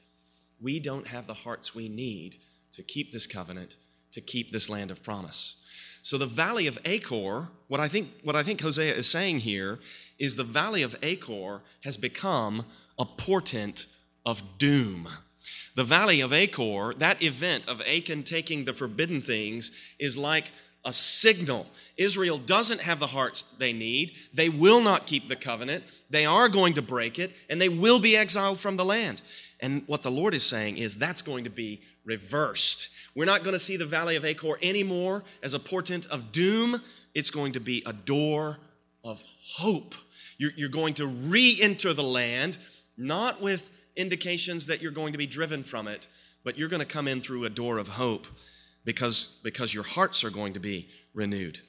we 0.61 0.81
don't 0.81 1.07
have 1.09 1.27
the 1.27 1.35
hearts 1.35 1.75
we 1.75 1.89
need 1.89 2.37
to 2.73 2.83
keep 2.83 3.13
this 3.13 3.27
covenant, 3.27 3.77
to 4.13 4.21
keep 4.21 4.51
this 4.51 4.69
land 4.69 4.91
of 4.91 5.03
promise. 5.03 5.57
So 6.03 6.19
the 6.19 6.27
valley 6.27 6.67
of 6.67 6.79
Achor, 6.85 7.49
what 7.69 7.81
I 7.81 7.89
think 7.89 8.09
what 8.23 8.37
I 8.37 8.43
think 8.43 8.61
Hosea 8.61 8.95
is 8.95 9.09
saying 9.09 9.41
here 9.41 9.81
is 10.19 10.37
the 10.37 10.45
valley 10.45 10.83
of 10.83 10.97
Achor 11.03 11.63
has 11.83 11.97
become 11.97 12.65
a 12.99 13.05
portent 13.05 13.87
of 14.25 14.59
doom. 14.59 15.09
The 15.75 15.85
valley 15.85 16.21
of 16.21 16.33
Achor, 16.33 16.95
that 16.99 17.23
event 17.23 17.69
of 17.69 17.81
Achan 17.83 18.23
taking 18.23 18.65
the 18.65 18.73
forbidden 18.73 19.21
things 19.21 19.73
is 19.99 20.17
like 20.17 20.51
a 20.87 20.93
signal. 20.93 21.67
Israel 21.99 22.39
doesn't 22.39 22.81
have 22.81 23.01
the 23.01 23.09
hearts 23.09 23.43
they 23.59 23.73
need. 23.73 24.15
They 24.33 24.49
will 24.49 24.81
not 24.81 25.05
keep 25.05 25.29
the 25.29 25.37
covenant. 25.37 25.85
They 26.09 26.25
are 26.25 26.49
going 26.49 26.75
to 26.75 26.83
break 26.83 27.19
it, 27.19 27.35
and 27.51 27.61
they 27.61 27.69
will 27.69 27.99
be 27.99 28.17
exiled 28.17 28.59
from 28.59 28.77
the 28.77 28.85
land. 28.85 29.21
And 29.61 29.83
what 29.87 30.03
the 30.03 30.11
Lord 30.11 30.33
is 30.33 30.45
saying 30.45 30.79
is 30.79 30.95
that's 30.95 31.23
going 31.23 31.45
to 31.45 31.51
be 31.51 31.83
reversed. 32.05 32.89
We're 33.15 33.27
not 33.27 33.43
going 33.43 33.55
to 33.55 33.59
see 33.59 33.77
the 33.77 33.85
valley 33.85 34.17
of 34.17 34.25
Achor 34.25 34.59
anymore 34.63 35.25
as 35.43 35.55
a 35.55 35.59
portent 35.59 36.07
of 36.07 36.31
doom. 36.31 36.81
It's 37.15 37.31
going 37.31 37.53
to 37.55 37.61
be 37.61 37.83
a 37.85 37.93
door 37.93 38.59
of 39.03 39.25
hope. 39.57 39.95
You're, 40.39 40.69
going 40.69 40.95
to 40.95 41.07
re 41.07 41.59
enter 41.61 41.95
the 41.95 42.03
land, 42.03 42.59
not 42.97 43.41
with 43.41 43.73
indications 43.97 44.67
that 44.67 44.83
you're 44.83 44.93
going 44.93 45.13
to 45.13 45.19
be 45.19 45.27
driven 45.27 45.63
from 45.63 45.89
it, 45.89 46.07
but 46.45 46.59
you're 46.59 46.69
going 46.69 46.81
to 46.81 46.87
come 46.87 47.09
in 47.09 47.23
through 47.23 47.45
a 47.45 47.51
door 47.51 47.79
of 47.79 47.89
hope 47.89 48.27
because, 48.87 49.37
because 49.43 49.75
your 49.75 49.85
hearts 49.85 50.25
are 50.25 50.31
going 50.31 50.55
to 50.55 50.61
be 50.61 50.89
renewed. 51.13 51.61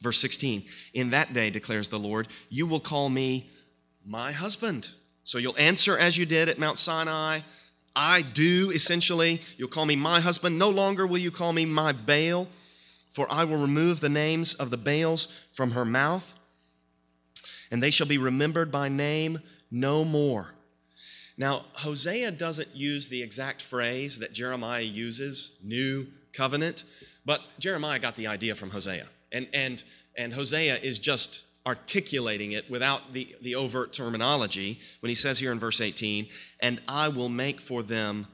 Verse 0.00 0.18
16 0.18 0.64
In 0.92 1.10
that 1.10 1.32
day, 1.32 1.50
declares 1.50 1.88
the 1.88 1.98
Lord, 2.00 2.26
you 2.48 2.66
will 2.66 2.80
call 2.80 3.08
me 3.08 3.50
my 4.04 4.32
husband. 4.32 4.90
So 5.22 5.38
you'll 5.38 5.56
answer 5.56 5.96
as 5.96 6.18
you 6.18 6.26
did 6.26 6.48
at 6.48 6.58
Mount 6.58 6.78
Sinai. 6.78 7.40
I 7.94 8.22
do, 8.22 8.70
essentially. 8.70 9.40
You'll 9.56 9.68
call 9.68 9.86
me 9.86 9.94
my 9.94 10.20
husband. 10.20 10.58
No 10.58 10.70
longer 10.70 11.06
will 11.06 11.18
you 11.18 11.30
call 11.30 11.52
me 11.52 11.64
my 11.64 11.92
Baal, 11.92 12.48
for 13.12 13.30
I 13.30 13.44
will 13.44 13.58
remove 13.58 14.00
the 14.00 14.08
names 14.08 14.54
of 14.54 14.70
the 14.70 14.76
Baals 14.76 15.28
from 15.52 15.70
her 15.72 15.84
mouth, 15.84 16.34
and 17.70 17.82
they 17.82 17.90
shall 17.90 18.08
be 18.08 18.18
remembered 18.18 18.72
by 18.72 18.88
name 18.88 19.38
no 19.70 20.04
more. 20.04 20.54
Now, 21.36 21.64
Hosea 21.74 22.30
doesn't 22.30 22.74
use 22.74 23.08
the 23.08 23.22
exact 23.22 23.62
phrase 23.62 24.20
that 24.20 24.32
Jeremiah 24.32 24.82
uses, 24.82 25.58
new 25.62 26.06
covenant, 26.32 26.84
but 27.24 27.40
Jeremiah 27.58 27.98
got 27.98 28.16
the 28.16 28.28
idea 28.28 28.54
from 28.54 28.70
Hosea. 28.70 29.06
And, 29.32 29.48
and, 29.52 29.82
and 30.16 30.32
Hosea 30.32 30.78
is 30.78 30.98
just 31.00 31.44
articulating 31.66 32.52
it 32.52 32.70
without 32.70 33.12
the, 33.12 33.34
the 33.40 33.54
overt 33.54 33.92
terminology 33.92 34.78
when 35.00 35.08
he 35.08 35.14
says 35.14 35.38
here 35.38 35.50
in 35.50 35.58
verse 35.58 35.80
18, 35.80 36.28
and 36.60 36.80
I 36.86 37.08
will 37.08 37.28
make 37.28 37.60
for 37.60 37.82
them 37.82 38.26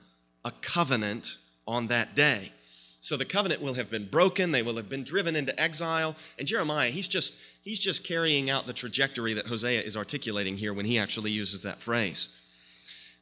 a 0.45 0.51
covenant 0.51 1.37
on 1.67 1.87
that 1.89 2.17
day. 2.17 2.53
So 3.01 3.17
the 3.17 3.25
covenant 3.25 3.63
will 3.63 3.75
have 3.75 3.91
been 3.91 4.09
broken, 4.09 4.51
they 4.51 4.63
will 4.63 4.77
have 4.77 4.91
been 4.91 5.05
driven 5.05 5.37
into 5.37 5.59
exile, 5.59 6.17
and 6.39 6.47
Jeremiah, 6.47 6.91
he's 6.91 7.09
just 7.09 7.35
he's 7.63 7.81
just 7.81 8.05
carrying 8.05 8.51
out 8.51 8.67
the 8.67 8.73
trajectory 8.73 9.33
that 9.35 9.47
Hosea 9.47 9.81
is 9.81 9.97
articulating 9.97 10.59
here 10.59 10.75
when 10.75 10.85
he 10.85 10.99
actually 10.99 11.31
uses 11.31 11.63
that 11.63 11.81
phrase. 11.81 12.29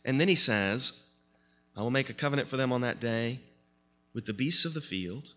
And 0.05 0.21
then 0.21 0.28
he 0.28 0.35
says, 0.35 1.02
I 1.76 1.83
will 1.83 1.90
make 1.90 2.11
a 2.11 2.14
covenant 2.14 2.49
for 2.49 2.57
them 2.57 2.73
on 2.73 2.81
that 2.81 3.00
day 3.00 3.40
with 4.14 4.26
the 4.26 4.33
beasts 4.33 4.64
of 4.64 4.75
the 4.75 4.81
field, 4.81 5.35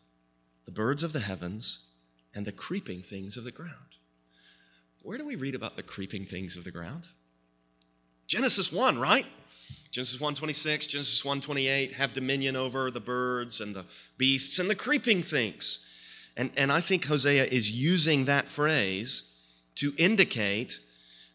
the 0.65 0.71
birds 0.71 1.03
of 1.03 1.13
the 1.13 1.19
heavens, 1.19 1.79
and 2.33 2.45
the 2.45 2.51
creeping 2.51 3.01
things 3.01 3.37
of 3.37 3.43
the 3.43 3.51
ground. 3.51 3.97
Where 5.03 5.17
do 5.17 5.25
we 5.25 5.35
read 5.35 5.55
about 5.55 5.75
the 5.75 5.83
creeping 5.83 6.25
things 6.25 6.55
of 6.55 6.63
the 6.63 6.71
ground? 6.71 7.07
Genesis 8.27 8.71
1, 8.71 8.99
right? 8.99 9.25
Genesis 9.91 10.19
1:26, 10.21 10.87
Genesis 10.87 11.21
1:28 11.21 11.93
have 11.93 12.13
dominion 12.13 12.55
over 12.55 12.89
the 12.89 13.01
birds 13.01 13.59
and 13.59 13.75
the 13.75 13.85
beasts 14.17 14.57
and 14.57 14.69
the 14.69 14.75
creeping 14.75 15.21
things. 15.21 15.79
And, 16.37 16.51
and 16.55 16.71
I 16.71 16.79
think 16.79 17.05
Hosea 17.05 17.45
is 17.45 17.71
using 17.71 18.25
that 18.25 18.49
phrase 18.49 19.23
to 19.75 19.93
indicate 19.97 20.79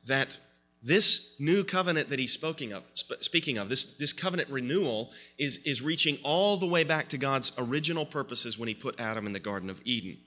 that 0.07 0.39
this 0.87 1.35
new 1.39 1.65
covenant 1.65 2.09
that 2.11 2.19
he's 2.19 2.33
speaking 2.33 2.73
of, 2.73 2.85
speaking 2.93 3.59
of 3.59 3.69
this, 3.69 3.97
this 3.97 4.13
covenant 4.13 4.49
renewal, 4.51 5.11
is, 5.39 5.59
is 5.59 5.83
reaching 5.83 6.19
all 6.23 6.57
the 6.57 6.67
way 6.67 6.85
back 6.85 7.09
to 7.11 7.19
God's 7.19 7.53
original 7.59 8.07
purposes 8.07 8.59
when 8.59 8.69
he 8.69 8.75
put 8.75 9.01
Adam 9.01 9.27
in 9.27 9.33
the 9.33 9.41
Garden 9.41 9.69
of 9.69 9.81
Eden. 9.85 10.19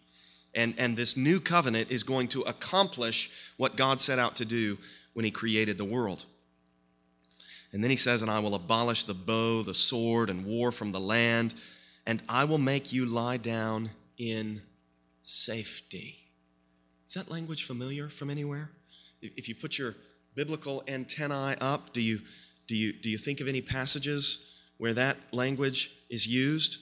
And, 0.55 0.73
and 0.77 0.97
this 0.97 1.15
new 1.15 1.39
covenant 1.39 1.91
is 1.91 2.03
going 2.03 2.27
to 2.29 2.41
accomplish 2.41 3.29
what 3.57 3.75
God 3.75 4.01
set 4.01 4.19
out 4.19 4.35
to 4.37 4.45
do 4.45 4.77
when 5.13 5.25
He 5.25 5.31
created 5.31 5.77
the 5.77 5.85
world. 5.85 6.25
And 7.71 7.83
then 7.83 7.91
He 7.91 7.97
says, 7.97 8.21
And 8.21 8.31
I 8.31 8.39
will 8.39 8.55
abolish 8.55 9.03
the 9.03 9.13
bow, 9.13 9.63
the 9.63 9.73
sword, 9.73 10.29
and 10.29 10.45
war 10.45 10.71
from 10.71 10.91
the 10.91 10.99
land, 10.99 11.53
and 12.05 12.23
I 12.27 12.45
will 12.45 12.57
make 12.57 12.91
you 12.91 13.05
lie 13.05 13.37
down 13.37 13.91
in 14.17 14.61
safety. 15.21 16.17
Is 17.07 17.13
that 17.13 17.29
language 17.29 17.63
familiar 17.63 18.09
from 18.09 18.29
anywhere? 18.29 18.71
If 19.21 19.47
you 19.47 19.55
put 19.55 19.77
your 19.77 19.95
biblical 20.35 20.83
antennae 20.87 21.55
up, 21.59 21.93
do 21.93 22.01
you, 22.01 22.21
do 22.67 22.75
you, 22.75 22.93
do 22.93 23.09
you 23.09 23.17
think 23.17 23.41
of 23.41 23.47
any 23.47 23.61
passages 23.61 24.45
where 24.77 24.93
that 24.93 25.17
language 25.31 25.91
is 26.09 26.27
used? 26.27 26.77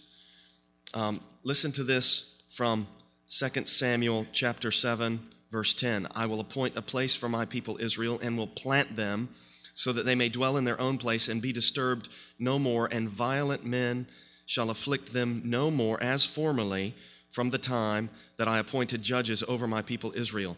Um, 0.94 1.20
listen 1.44 1.72
to 1.74 1.84
this 1.84 2.36
from 2.50 2.88
2 3.30 3.66
Samuel 3.66 4.25
chapter 4.32 4.72
7 4.72 5.20
verse 5.51 5.74
10 5.74 6.08
I 6.16 6.25
will 6.25 6.39
appoint 6.39 6.77
a 6.77 6.82
place 6.82 7.16
for 7.16 7.30
my 7.30 7.46
people 7.46 7.77
Israel 7.80 8.20
and 8.22 8.38
will 8.38 8.48
plant 8.48 8.96
them 8.96 9.30
so 9.74 9.94
that 9.94 10.06
they 10.06 10.16
may 10.16 10.30
dwell 10.30 10.58
in 10.58 10.63
their 10.63 10.80
own 10.80 10.98
place 10.98 11.30
and 11.30 11.42
be 11.42 11.54
disturbed 11.54 12.10
no 12.39 12.58
more 12.58 12.88
and 12.92 13.10
violent 13.10 13.66
men 13.66 14.08
shall 14.46 14.70
afflict 14.70 15.13
them 15.13 15.42
no 15.46 15.70
more 15.70 16.01
as 16.01 16.25
formerly 16.25 16.96
from 17.32 17.50
the 17.50 17.58
time 17.58 18.10
that 18.38 18.48
I 18.48 18.60
appointed 18.60 19.04
judges 19.04 19.44
over 19.44 19.68
my 19.68 19.82
people 19.82 20.13
Israel 20.16 20.58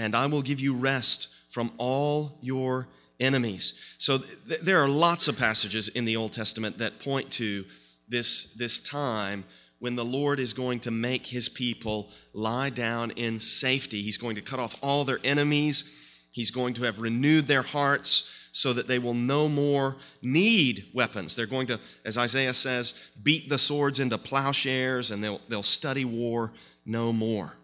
and 0.00 0.16
I 0.16 0.26
will 0.26 0.42
give 0.42 0.60
you 0.60 0.74
rest 0.74 1.28
from 1.48 1.70
all 1.78 2.38
your 2.40 2.88
enemies 3.20 3.78
so 3.98 4.18
th- 4.18 4.60
there 4.60 4.78
are 4.82 4.88
lots 4.88 5.28
of 5.28 5.38
passages 5.38 5.88
in 5.88 6.04
the 6.04 6.16
Old 6.16 6.32
Testament 6.32 6.78
that 6.78 6.98
point 6.98 7.30
to 7.32 7.64
this 8.08 8.52
this 8.54 8.80
time 8.80 9.44
when 9.80 9.96
the 9.96 10.04
Lord 10.04 10.38
is 10.38 10.52
going 10.52 10.78
to 10.80 10.90
make 10.90 11.26
his 11.26 11.48
people 11.48 12.10
lie 12.32 12.70
down 12.70 13.10
in 13.12 13.38
safety. 13.38 14.02
He's 14.02 14.18
going 14.18 14.36
to 14.36 14.42
cut 14.42 14.60
off 14.60 14.78
all 14.82 15.04
their 15.04 15.18
enemies. 15.24 15.90
He's 16.32 16.50
going 16.50 16.74
to 16.74 16.84
have 16.84 17.00
renewed 17.00 17.48
their 17.48 17.62
hearts 17.62 18.30
so 18.52 18.72
that 18.72 18.88
they 18.88 18.98
will 18.98 19.14
no 19.14 19.48
more 19.48 19.96
need 20.22 20.86
weapons. 20.92 21.34
They're 21.34 21.46
going 21.46 21.66
to, 21.68 21.80
as 22.04 22.18
Isaiah 22.18 22.54
says, 22.54 22.94
beat 23.22 23.48
the 23.48 23.58
swords 23.58 24.00
into 24.00 24.18
plowshares 24.18 25.10
and 25.10 25.24
they'll, 25.24 25.40
they'll 25.48 25.62
study 25.62 26.04
war 26.04 26.52
no 26.84 27.12
more. 27.12 27.54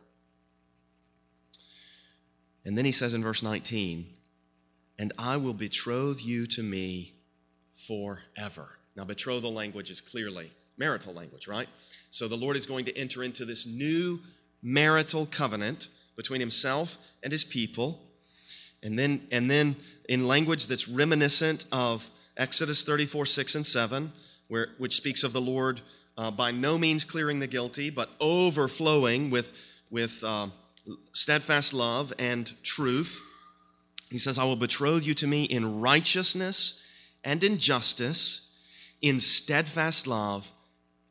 And 2.66 2.76
then 2.76 2.84
he 2.84 2.90
says 2.90 3.14
in 3.14 3.22
verse 3.22 3.44
19, 3.44 4.06
and 4.98 5.12
I 5.16 5.36
will 5.36 5.54
betroth 5.54 6.24
you 6.24 6.46
to 6.48 6.64
me 6.64 7.14
forever. 7.74 8.68
Now, 8.96 9.04
betrothal 9.04 9.52
language 9.52 9.88
is 9.88 10.00
clearly 10.00 10.50
marital 10.76 11.14
language, 11.14 11.46
right? 11.46 11.68
So 12.10 12.26
the 12.26 12.36
Lord 12.36 12.56
is 12.56 12.66
going 12.66 12.84
to 12.86 12.98
enter 12.98 13.22
into 13.22 13.44
this 13.44 13.68
new 13.68 14.18
marital 14.62 15.26
covenant 15.26 15.86
between 16.16 16.40
himself 16.40 16.98
and 17.22 17.30
his 17.30 17.44
people. 17.44 18.00
And 18.82 18.98
then, 18.98 19.28
and 19.30 19.48
then 19.48 19.76
in 20.08 20.26
language 20.26 20.66
that's 20.66 20.88
reminiscent 20.88 21.66
of 21.70 22.10
Exodus 22.36 22.82
34, 22.82 23.26
6 23.26 23.54
and 23.54 23.64
7, 23.66 24.12
where, 24.48 24.70
which 24.78 24.96
speaks 24.96 25.22
of 25.22 25.32
the 25.32 25.40
Lord 25.40 25.82
uh, 26.18 26.32
by 26.32 26.50
no 26.50 26.78
means 26.78 27.04
clearing 27.04 27.38
the 27.38 27.46
guilty, 27.46 27.90
but 27.90 28.10
overflowing 28.20 29.30
with, 29.30 29.52
with 29.88 30.24
uh, 30.24 30.48
steadfast 31.12 31.74
love 31.74 32.12
and 32.18 32.52
truth. 32.62 33.20
He 34.10 34.18
says, 34.18 34.38
I 34.38 34.44
will 34.44 34.56
betroth 34.56 35.06
you 35.06 35.14
to 35.14 35.26
me 35.26 35.44
in 35.44 35.80
righteousness 35.80 36.80
and 37.24 37.42
in 37.42 37.58
justice, 37.58 38.50
in 39.02 39.18
steadfast 39.18 40.06
love 40.06 40.52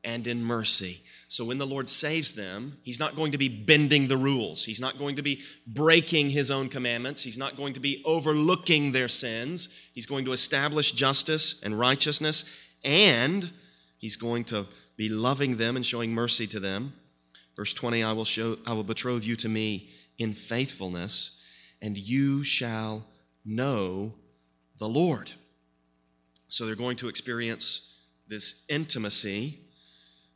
and 0.03 0.27
in 0.27 0.44
mercy. 0.44 1.01
So 1.27 1.44
when 1.44 1.58
the 1.58 1.67
Lord 1.67 1.89
saves 1.89 2.34
them, 2.34 2.77
He's 2.84 3.00
not 3.00 3.15
going 3.15 3.34
to 3.34 3.38
be 3.38 3.50
bending 3.50 4.08
the 4.08 4.17
rules. 4.17 4.63
He's 4.63 4.79
not 4.79 4.98
going 4.98 5.17
to 5.17 5.22
be 5.22 5.41
breaking 5.67 6.29
His 6.29 6.50
own 6.51 6.70
commandments. 6.70 7.24
He's 7.24 7.38
not 7.38 7.58
going 7.58 7.74
to 7.74 7.79
be 7.79 8.01
overlooking 8.05 8.91
their 8.91 9.08
sins. 9.08 9.75
He's 9.94 10.05
going 10.05 10.25
to 10.25 10.32
establish 10.32 10.94
justice 10.94 11.60
and 11.63 11.77
righteousness. 11.77 12.46
And 12.84 13.51
He's 13.98 14.15
going 14.15 14.46
to 14.46 14.67
be 14.96 15.10
loving 15.10 15.58
them 15.58 15.75
and 15.75 15.86
showing 15.86 16.13
mercy 16.13 16.48
to 16.48 16.60
them. 16.60 16.94
Verse 17.55 17.74
20, 17.74 18.03
I 18.03 18.12
will 18.12 18.25
show 18.25 18.57
I 18.65 18.74
will 18.74 18.83
betroth 18.83 19.25
you 19.25 19.35
to 19.38 19.50
me 19.50 19.89
in 20.17 20.33
faithfulness, 20.33 21.39
and 21.81 21.97
you 21.97 22.43
shall 22.43 23.05
know 23.45 24.13
the 24.79 24.89
Lord. 24.89 25.31
So 26.47 26.65
they're 26.65 26.75
going 26.75 26.97
to 26.97 27.09
experience 27.09 27.81
this 28.27 28.63
intimacy. 28.69 29.59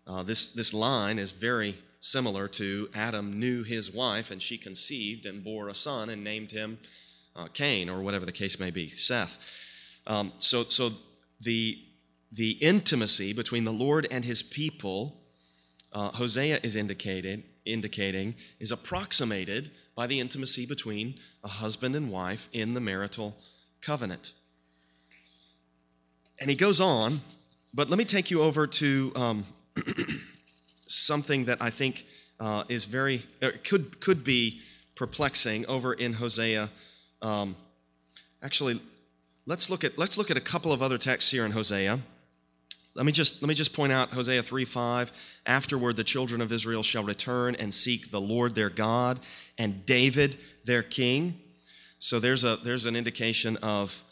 Uh, 0.08 0.24
this, 0.24 0.50
this 0.50 0.74
line 0.74 1.20
is 1.20 1.32
very 1.32 1.78
similar 2.00 2.48
to 2.48 2.90
Adam 2.94 3.40
knew 3.40 3.64
his 3.64 3.92
wife, 3.92 4.32
and 4.32 4.42
she 4.42 4.58
conceived 4.58 5.26
and 5.26 5.44
bore 5.44 5.70
a 5.70 5.76
son 5.76 6.10
and 6.10 6.24
named 6.24 6.52
him 6.52 6.80
uh, 7.36 7.48
Cain, 7.54 7.90
or 7.90 8.02
whatever 8.02 8.26
the 8.26 8.32
case 8.32 8.60
may 8.60 8.72
be, 8.72 8.90
Seth. 8.90 9.38
Um, 10.08 10.34
so, 10.40 10.64
so 10.66 10.92
the, 11.42 11.78
the 12.32 12.52
intimacy 12.52 13.34
between 13.34 13.64
the 13.64 13.72
Lord 13.72 14.08
and 14.10 14.26
his 14.26 14.42
people, 14.42 15.22
uh, 15.92 16.12
Hosea 16.12 16.60
is 16.64 16.76
indicated, 16.76 17.44
indicating, 17.66 18.36
is 18.60 18.72
approximated 18.72 19.72
by 19.96 20.08
the 20.08 20.20
intimacy 20.20 20.66
between 20.66 21.16
a 21.44 21.48
husband 21.48 21.96
and 21.96 22.12
wife 22.12 22.48
in 22.54 22.74
the 22.74 22.80
marital 22.80 23.36
covenant. 23.82 24.34
And 26.40 26.50
he 26.50 26.56
goes 26.56 26.80
on, 26.80 27.22
but 27.74 27.90
let 27.90 27.98
me 27.98 28.06
take 28.06 28.32
you 28.32 28.42
over 28.42 28.66
to 28.68 29.12
um, 29.16 29.44
something 30.88 31.46
that 31.46 31.62
I 31.62 31.70
think 31.70 32.06
uh, 32.40 32.64
is 32.70 32.86
very, 32.86 33.26
uh, 33.42 33.52
could, 33.64 34.00
could 34.00 34.24
be 34.24 34.62
perplexing 34.96 35.66
over 35.66 35.94
in 35.94 36.14
Hosea. 36.14 36.70
Um, 37.22 37.56
actually, 38.42 38.82
let's 39.46 39.70
look, 39.70 39.84
at, 39.84 39.98
let's 39.98 40.18
look 40.18 40.32
at 40.32 40.38
a 40.38 40.42
couple 40.42 40.72
of 40.72 40.82
other 40.82 40.98
texts 40.98 41.32
here 41.32 41.46
in 41.46 41.52
Hosea. 41.52 42.00
Let 42.96 43.06
me 43.06 43.12
just 43.12 43.42
let 43.42 43.48
me 43.48 43.54
just 43.54 43.74
point 43.74 43.94
out 43.94 44.10
Hosea 44.10 44.44
3 44.44 44.66
5. 44.66 45.12
Afterward, 45.46 45.96
the 45.96 46.04
children 46.04 46.42
of 46.42 46.52
Israel 46.52 46.84
shall 46.84 47.04
return 47.04 47.56
and 47.56 47.74
seek 47.74 48.12
the 48.12 48.22
Lord 48.22 48.56
their 48.56 48.70
God 48.70 49.20
and 49.58 49.86
David 49.86 50.38
their 50.66 50.84
king. 50.84 51.40
So 52.00 52.20
there's 52.20 52.44
a 52.44 52.58
there's 52.58 52.86
an 52.86 52.96
indication 52.96 53.58
of 53.58 54.04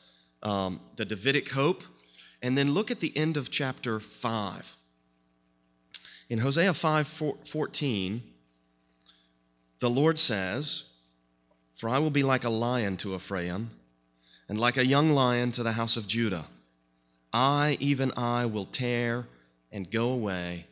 um, 0.44 0.80
the 0.96 1.06
Davidic 1.06 1.52
hope. 1.52 1.84
And 2.42 2.58
then 2.58 2.72
look 2.72 2.92
at 2.92 3.00
the 3.00 3.16
end 3.18 3.36
of 3.36 3.50
chapter 3.50 4.00
5. 4.00 4.78
In 6.30 6.40
Hosea 6.40 6.74
5 6.74 7.08
14, 7.44 8.24
the 9.80 9.90
Lord 9.90 10.20
says, 10.20 10.84
For 11.74 11.90
I 11.90 12.00
will 12.00 12.10
be 12.10 12.24
like 12.24 12.44
a 12.44 12.50
lion 12.50 12.98
to 12.98 13.16
Ephraim, 13.16 13.72
and 14.50 14.58
like 14.58 14.78
a 14.78 14.86
young 14.86 15.12
lion 15.12 15.52
to 15.54 15.64
the 15.64 15.74
house 15.74 15.98
of 15.98 16.08
Judah. 16.08 16.46
I, 17.38 17.78
even 17.80 18.12
I, 18.18 18.48
will 18.48 18.66
tear 18.66 19.28
and 19.72 19.92
go 19.92 20.10
away. 20.10 20.66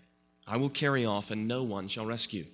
I 0.47 0.57
will 0.57 0.71
carry 0.71 1.05
off, 1.05 1.29
and 1.29 1.47
no 1.47 1.61
one 1.61 1.87
shall 1.87 2.07
rescue. 2.07 2.47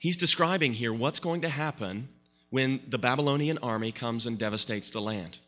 He's 0.00 0.16
describing 0.16 0.72
here 0.72 0.92
what's 0.92 1.20
going 1.20 1.42
to 1.42 1.48
happen 1.48 2.08
when 2.50 2.80
the 2.88 2.98
Babylonian 2.98 3.58
army 3.58 3.92
comes 3.92 4.26
and 4.26 4.36
devastates 4.36 4.90
the 4.90 5.00
land. 5.00 5.38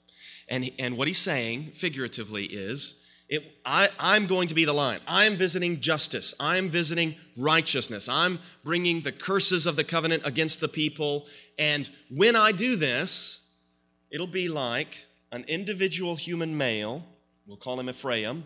And, 0.48 0.70
and 0.78 0.96
what 0.96 1.08
he's 1.08 1.18
saying, 1.18 1.72
figuratively, 1.74 2.44
is 2.44 3.02
it, 3.28 3.42
I, 3.64 3.88
I'm 3.98 4.28
going 4.28 4.46
to 4.46 4.54
be 4.54 4.64
the 4.64 4.72
lion. 4.72 5.00
I'm 5.08 5.34
visiting 5.34 5.80
justice. 5.80 6.34
I'm 6.38 6.68
visiting 6.68 7.16
righteousness. 7.36 8.08
I'm 8.08 8.38
bringing 8.62 9.00
the 9.00 9.10
curses 9.10 9.66
of 9.66 9.74
the 9.74 9.82
covenant 9.82 10.22
against 10.24 10.60
the 10.60 10.68
people. 10.68 11.26
And 11.58 11.90
when 12.12 12.36
I 12.36 12.52
do 12.52 12.76
this, 12.76 13.44
it'll 14.12 14.28
be 14.28 14.48
like 14.48 15.04
an 15.32 15.44
individual 15.48 16.14
human 16.14 16.56
male 16.56 17.04
we'll 17.46 17.56
call 17.56 17.78
him 17.78 17.88
Ephraim, 17.88 18.44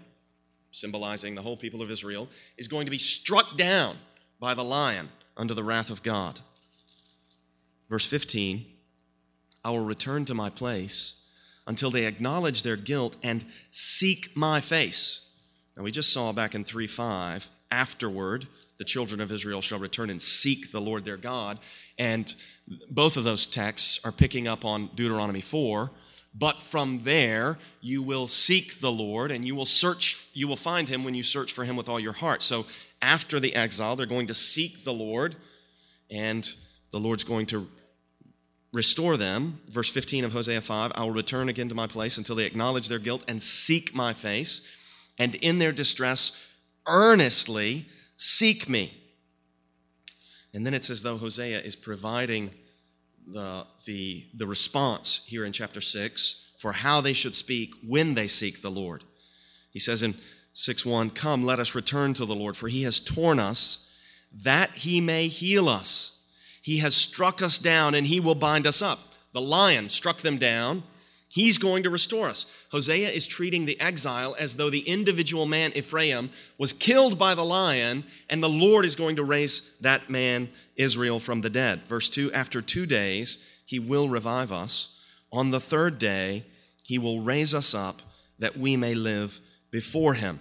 symbolizing 0.70 1.34
the 1.34 1.42
whole 1.42 1.56
people 1.56 1.82
of 1.82 1.90
Israel, 1.90 2.28
is 2.56 2.68
going 2.68 2.84
to 2.84 2.90
be 2.90 2.98
struck 2.98 3.56
down 3.56 3.96
by 4.38 4.54
the 4.54 4.64
lion 4.64 5.08
under 5.36 5.54
the 5.54 5.64
wrath 5.64 5.90
of 5.90 6.02
God. 6.02 6.40
Verse 7.88 8.06
15 8.06 8.66
I 9.62 9.70
will 9.70 9.84
return 9.84 10.24
to 10.24 10.34
my 10.34 10.48
place 10.48 11.16
until 11.66 11.90
they 11.90 12.06
acknowledge 12.06 12.62
their 12.62 12.76
guilt 12.76 13.16
and 13.22 13.44
seek 13.70 14.34
my 14.34 14.60
face. 14.60 15.26
Now, 15.76 15.82
we 15.82 15.90
just 15.90 16.12
saw 16.12 16.32
back 16.32 16.54
in 16.54 16.64
3 16.64 16.86
5, 16.86 17.50
afterward, 17.70 18.46
the 18.78 18.84
children 18.84 19.20
of 19.20 19.30
Israel 19.30 19.60
shall 19.60 19.78
return 19.78 20.08
and 20.08 20.22
seek 20.22 20.72
the 20.72 20.80
Lord 20.80 21.04
their 21.04 21.18
God. 21.18 21.58
And 21.98 22.34
both 22.90 23.18
of 23.18 23.24
those 23.24 23.46
texts 23.46 24.00
are 24.04 24.12
picking 24.12 24.48
up 24.48 24.64
on 24.64 24.88
Deuteronomy 24.94 25.42
4, 25.42 25.90
but 26.34 26.62
from 26.62 27.00
there, 27.02 27.58
you 27.80 28.02
will 28.02 28.28
seek 28.28 28.80
the 28.80 28.92
Lord 28.92 29.30
and 29.32 29.44
you 29.44 29.54
will 29.54 29.66
search, 29.66 30.28
you 30.32 30.46
will 30.46 30.56
find 30.56 30.88
him 30.88 31.04
when 31.04 31.14
you 31.14 31.22
search 31.22 31.52
for 31.52 31.64
him 31.64 31.76
with 31.76 31.88
all 31.88 31.98
your 31.98 32.12
heart. 32.12 32.42
So 32.42 32.66
after 33.02 33.40
the 33.40 33.54
exile, 33.54 33.96
they're 33.96 34.06
going 34.06 34.28
to 34.28 34.34
seek 34.34 34.84
the 34.84 34.92
Lord 34.92 35.36
and 36.10 36.48
the 36.92 37.00
Lord's 37.00 37.24
going 37.24 37.46
to 37.46 37.68
restore 38.72 39.16
them. 39.16 39.60
Verse 39.68 39.88
15 39.88 40.24
of 40.24 40.32
Hosea 40.32 40.60
5 40.60 40.92
I 40.94 41.02
will 41.02 41.10
return 41.10 41.48
again 41.48 41.68
to 41.68 41.74
my 41.74 41.86
place 41.86 42.18
until 42.18 42.36
they 42.36 42.44
acknowledge 42.44 42.88
their 42.88 42.98
guilt 42.98 43.24
and 43.26 43.42
seek 43.42 43.94
my 43.94 44.12
face, 44.12 44.62
and 45.18 45.34
in 45.36 45.58
their 45.58 45.72
distress, 45.72 46.32
earnestly 46.86 47.86
seek 48.16 48.68
me. 48.68 48.96
And 50.52 50.66
then 50.66 50.74
it's 50.74 50.90
as 50.90 51.02
though 51.02 51.16
Hosea 51.16 51.60
is 51.60 51.76
providing 51.76 52.50
the, 53.26 53.66
the, 53.84 54.26
the 54.34 54.46
response 54.46 55.22
here 55.26 55.44
in 55.44 55.52
chapter 55.52 55.80
6 55.80 56.44
for 56.58 56.72
how 56.72 57.00
they 57.00 57.12
should 57.12 57.34
speak 57.34 57.74
when 57.86 58.14
they 58.14 58.26
seek 58.26 58.60
the 58.60 58.70
Lord. 58.70 59.04
He 59.70 59.78
says 59.78 60.02
in 60.02 60.16
6 60.52 60.84
1, 60.84 61.10
Come, 61.10 61.44
let 61.44 61.60
us 61.60 61.74
return 61.74 62.14
to 62.14 62.26
the 62.26 62.34
Lord, 62.34 62.56
for 62.56 62.68
he 62.68 62.82
has 62.82 63.00
torn 63.00 63.38
us 63.38 63.86
that 64.32 64.70
he 64.72 65.00
may 65.00 65.28
heal 65.28 65.68
us. 65.68 66.18
He 66.62 66.78
has 66.78 66.94
struck 66.94 67.40
us 67.42 67.58
down 67.58 67.94
and 67.94 68.06
he 68.06 68.20
will 68.20 68.34
bind 68.34 68.66
us 68.66 68.82
up. 68.82 69.14
The 69.32 69.40
lion 69.40 69.88
struck 69.88 70.18
them 70.18 70.36
down. 70.36 70.82
He's 71.28 71.58
going 71.58 71.84
to 71.84 71.90
restore 71.90 72.28
us. 72.28 72.46
Hosea 72.72 73.08
is 73.08 73.28
treating 73.28 73.64
the 73.64 73.80
exile 73.80 74.34
as 74.36 74.56
though 74.56 74.68
the 74.68 74.80
individual 74.80 75.46
man, 75.46 75.72
Ephraim, 75.76 76.30
was 76.58 76.72
killed 76.72 77.18
by 77.18 77.36
the 77.36 77.44
lion, 77.44 78.02
and 78.28 78.42
the 78.42 78.48
Lord 78.48 78.84
is 78.84 78.96
going 78.96 79.14
to 79.14 79.22
raise 79.22 79.62
that 79.80 80.10
man 80.10 80.48
Israel 80.80 81.20
from 81.20 81.42
the 81.42 81.50
dead. 81.50 81.82
Verse 81.86 82.08
2 82.08 82.32
After 82.32 82.62
two 82.62 82.86
days, 82.86 83.38
he 83.64 83.78
will 83.78 84.08
revive 84.08 84.50
us. 84.50 84.98
On 85.32 85.50
the 85.50 85.60
third 85.60 85.98
day, 85.98 86.46
he 86.82 86.98
will 86.98 87.20
raise 87.20 87.54
us 87.54 87.74
up 87.74 88.02
that 88.38 88.56
we 88.56 88.76
may 88.76 88.94
live 88.94 89.38
before 89.70 90.14
him. 90.14 90.40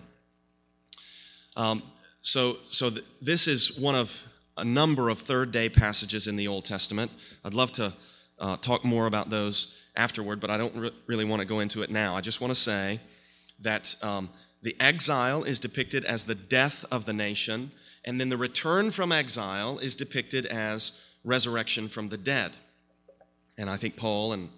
Um, 1.55 1.83
so, 2.21 2.57
so 2.69 2.89
th- 2.89 3.05
this 3.21 3.47
is 3.47 3.77
one 3.77 3.95
of 3.95 4.25
a 4.57 4.65
number 4.65 5.09
of 5.09 5.19
third 5.19 5.51
day 5.51 5.69
passages 5.69 6.27
in 6.27 6.35
the 6.35 6.47
Old 6.47 6.65
Testament. 6.65 7.11
I'd 7.43 7.53
love 7.53 7.71
to 7.73 7.93
uh, 8.39 8.57
talk 8.57 8.83
more 8.85 9.05
about 9.05 9.29
those 9.29 9.75
afterward, 9.95 10.39
but 10.39 10.49
I 10.49 10.57
don't 10.57 10.75
re- 10.75 10.91
really 11.07 11.25
want 11.25 11.41
to 11.41 11.45
go 11.47 11.59
into 11.59 11.81
it 11.81 11.89
now. 11.89 12.15
I 12.15 12.21
just 12.21 12.41
want 12.41 12.51
to 12.51 12.59
say 12.59 13.01
that 13.59 13.95
um, 14.01 14.29
the 14.61 14.75
exile 14.79 15.43
is 15.43 15.59
depicted 15.59 16.05
as 16.05 16.23
the 16.23 16.35
death 16.35 16.85
of 16.91 17.05
the 17.05 17.13
nation, 17.13 17.71
and 18.05 18.19
then 18.19 18.29
the 18.29 18.37
return 18.37 18.91
from 18.91 19.11
exile 19.11 19.79
is 19.79 19.95
depicted 19.95 20.45
as 20.45 20.93
resurrection 21.23 21.87
from 21.87 22.07
the 22.07 22.17
dead. 22.17 22.55
And 23.57 23.69
I 23.69 23.77
think 23.77 23.97
Paul 23.97 24.33
and 24.33 24.49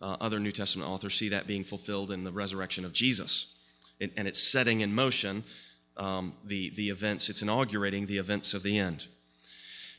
uh, 0.00 0.16
other 0.20 0.40
New 0.40 0.52
Testament 0.52 0.88
authors 0.88 1.14
see 1.14 1.28
that 1.30 1.46
being 1.46 1.64
fulfilled 1.64 2.10
in 2.10 2.24
the 2.24 2.32
resurrection 2.32 2.84
of 2.84 2.92
Jesus. 2.92 3.52
It, 4.00 4.12
and 4.16 4.26
it's 4.28 4.42
setting 4.42 4.80
in 4.80 4.94
motion 4.94 5.44
um, 5.96 6.34
the, 6.44 6.70
the 6.70 6.90
events, 6.90 7.28
it's 7.28 7.42
inaugurating 7.42 8.06
the 8.06 8.18
events 8.18 8.54
of 8.54 8.62
the 8.62 8.78
end. 8.78 9.06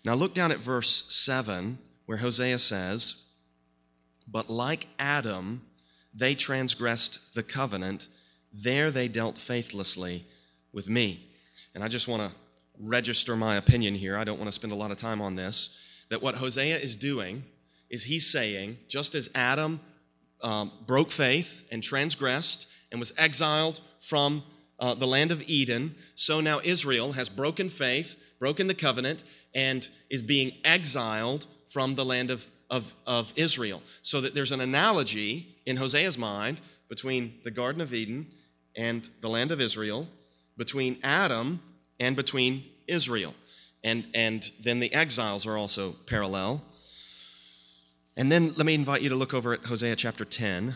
Now 0.03 0.13
look 0.13 0.33
down 0.33 0.51
at 0.51 0.59
verse 0.59 1.05
7, 1.09 1.79
where 2.05 2.19
Hosea 2.19 2.59
says, 2.59 3.15
But 4.27 4.49
like 4.49 4.87
Adam, 4.99 5.61
they 6.13 6.35
transgressed 6.35 7.33
the 7.33 7.43
covenant, 7.43 8.07
there 8.53 8.91
they 8.91 9.07
dealt 9.07 9.37
faithlessly 9.37 10.25
with 10.71 10.89
me. 10.89 11.29
And 11.73 11.83
I 11.83 11.87
just 11.87 12.07
want 12.07 12.21
to 12.23 12.31
register 12.79 13.35
my 13.35 13.55
opinion 13.57 13.95
here. 13.95 14.17
I 14.17 14.23
don't 14.23 14.37
want 14.37 14.47
to 14.47 14.53
spend 14.53 14.73
a 14.73 14.75
lot 14.75 14.91
of 14.91 14.97
time 14.97 15.21
on 15.21 15.35
this. 15.35 15.75
That 16.09 16.21
what 16.21 16.35
Hosea 16.35 16.77
is 16.77 16.95
doing 16.95 17.43
is 17.89 18.03
he's 18.03 18.31
saying, 18.31 18.77
just 18.87 19.15
as 19.15 19.29
Adam 19.35 19.79
um, 20.41 20.71
broke 20.85 21.11
faith 21.11 21.67
and 21.71 21.83
transgressed 21.83 22.67
and 22.91 22.99
was 22.99 23.13
exiled 23.17 23.81
from 23.99 24.43
uh, 24.79 24.93
the 24.93 25.07
land 25.07 25.31
of 25.31 25.41
Eden, 25.47 25.95
so 26.15 26.39
now 26.39 26.59
Israel 26.63 27.13
has 27.13 27.29
broken 27.29 27.69
faith, 27.69 28.15
broken 28.39 28.67
the 28.67 28.75
covenant, 28.75 29.23
and 29.55 29.87
is 30.09 30.21
being 30.21 30.51
exiled 30.63 31.47
from 31.67 31.95
the 31.95 32.05
land 32.05 32.29
of, 32.29 32.49
of, 32.69 32.95
of 33.05 33.33
Israel. 33.35 33.81
So 34.01 34.21
that 34.21 34.35
there's 34.35 34.51
an 34.51 34.61
analogy 34.61 35.55
in 35.65 35.77
Hosea's 35.77 36.17
mind 36.17 36.61
between 36.89 37.39
the 37.43 37.51
Garden 37.51 37.81
of 37.81 37.93
Eden 37.93 38.27
and 38.75 39.09
the 39.21 39.29
land 39.29 39.51
of 39.51 39.59
Israel, 39.59 40.07
between 40.57 40.97
Adam 41.03 41.59
and 41.99 42.15
between 42.15 42.63
Israel. 42.87 43.33
And, 43.83 44.07
and 44.13 44.49
then 44.59 44.79
the 44.79 44.93
exiles 44.93 45.45
are 45.45 45.57
also 45.57 45.93
parallel. 46.07 46.61
And 48.15 48.31
then 48.31 48.53
let 48.55 48.65
me 48.65 48.73
invite 48.73 49.01
you 49.01 49.09
to 49.09 49.15
look 49.15 49.33
over 49.33 49.53
at 49.53 49.65
Hosea 49.65 49.95
chapter 49.95 50.25
10, 50.25 50.73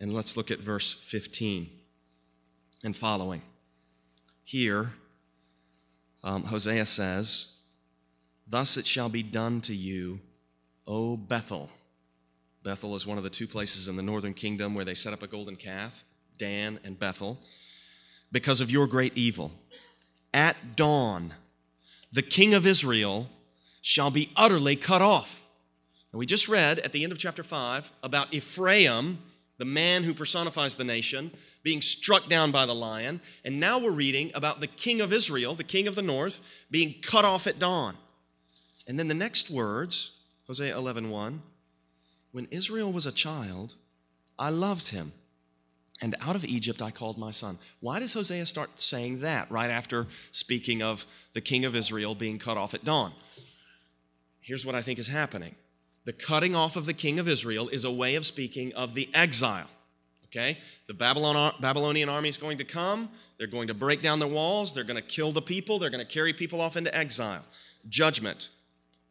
and 0.00 0.14
let's 0.14 0.36
look 0.36 0.50
at 0.50 0.58
verse 0.58 0.94
15 0.94 1.68
and 2.82 2.96
following. 2.96 3.42
here, 4.44 4.92
um, 6.24 6.44
Hosea 6.44 6.86
says, 6.86 7.48
Thus 8.46 8.76
it 8.76 8.86
shall 8.86 9.08
be 9.08 9.22
done 9.22 9.60
to 9.62 9.74
you, 9.74 10.20
O 10.86 11.16
Bethel. 11.16 11.70
Bethel 12.62 12.94
is 12.94 13.06
one 13.06 13.18
of 13.18 13.24
the 13.24 13.30
two 13.30 13.46
places 13.46 13.88
in 13.88 13.96
the 13.96 14.02
northern 14.02 14.34
kingdom 14.34 14.74
where 14.74 14.84
they 14.84 14.94
set 14.94 15.12
up 15.12 15.22
a 15.22 15.26
golden 15.26 15.56
calf, 15.56 16.04
Dan 16.38 16.78
and 16.84 16.98
Bethel, 16.98 17.38
because 18.30 18.60
of 18.60 18.70
your 18.70 18.86
great 18.86 19.16
evil. 19.16 19.52
At 20.34 20.76
dawn, 20.76 21.34
the 22.12 22.22
king 22.22 22.54
of 22.54 22.66
Israel 22.66 23.28
shall 23.80 24.10
be 24.10 24.30
utterly 24.36 24.76
cut 24.76 25.02
off. 25.02 25.44
And 26.12 26.18
we 26.18 26.26
just 26.26 26.48
read 26.48 26.78
at 26.80 26.92
the 26.92 27.02
end 27.04 27.12
of 27.12 27.18
chapter 27.18 27.42
5 27.42 27.92
about 28.02 28.32
Ephraim, 28.32 29.18
the 29.58 29.64
man 29.64 30.02
who 30.02 30.14
personifies 30.14 30.74
the 30.74 30.84
nation, 30.84 31.30
being 31.62 31.80
struck 31.80 32.28
down 32.28 32.50
by 32.50 32.66
the 32.66 32.74
lion. 32.74 33.20
And 33.44 33.60
now 33.60 33.78
we're 33.78 33.92
reading 33.92 34.30
about 34.34 34.60
the 34.60 34.66
king 34.66 35.00
of 35.00 35.12
Israel, 35.12 35.54
the 35.54 35.64
king 35.64 35.86
of 35.86 35.94
the 35.94 36.02
north, 36.02 36.40
being 36.70 36.96
cut 37.02 37.24
off 37.24 37.46
at 37.46 37.58
dawn. 37.58 37.96
And 38.86 38.98
then 38.98 39.08
the 39.08 39.14
next 39.14 39.50
words, 39.50 40.12
Hosea 40.46 40.76
11:1, 40.76 41.40
when 42.32 42.48
Israel 42.50 42.92
was 42.92 43.06
a 43.06 43.12
child, 43.12 43.74
I 44.38 44.50
loved 44.50 44.88
him. 44.88 45.12
And 46.02 46.16
out 46.20 46.34
of 46.34 46.44
Egypt 46.44 46.82
I 46.82 46.90
called 46.90 47.16
my 47.16 47.30
son. 47.30 47.58
Why 47.80 48.00
does 48.00 48.12
Hosea 48.12 48.44
start 48.46 48.80
saying 48.80 49.20
that 49.20 49.48
right 49.50 49.70
after 49.70 50.08
speaking 50.32 50.82
of 50.82 51.06
the 51.32 51.40
king 51.40 51.64
of 51.64 51.76
Israel 51.76 52.16
being 52.16 52.40
cut 52.40 52.58
off 52.58 52.74
at 52.74 52.84
dawn? 52.84 53.12
Here's 54.40 54.66
what 54.66 54.74
I 54.74 54.82
think 54.82 54.98
is 54.98 55.08
happening 55.08 55.54
the 56.04 56.12
cutting 56.12 56.56
off 56.56 56.74
of 56.74 56.84
the 56.86 56.92
king 56.92 57.20
of 57.20 57.28
Israel 57.28 57.68
is 57.68 57.84
a 57.84 57.90
way 57.90 58.16
of 58.16 58.26
speaking 58.26 58.74
of 58.74 58.94
the 58.94 59.08
exile. 59.14 59.68
Okay? 60.26 60.58
The 60.88 60.94
Babylon, 60.94 61.54
Babylonian 61.60 62.08
army 62.08 62.28
is 62.28 62.38
going 62.38 62.58
to 62.58 62.64
come. 62.64 63.08
They're 63.38 63.46
going 63.46 63.68
to 63.68 63.74
break 63.74 64.02
down 64.02 64.18
the 64.18 64.26
walls. 64.26 64.74
They're 64.74 64.82
going 64.82 64.96
to 64.96 65.02
kill 65.02 65.30
the 65.30 65.42
people. 65.42 65.78
They're 65.78 65.90
going 65.90 66.04
to 66.04 66.12
carry 66.12 66.32
people 66.32 66.60
off 66.60 66.76
into 66.76 66.92
exile. 66.96 67.44
Judgment, 67.88 68.48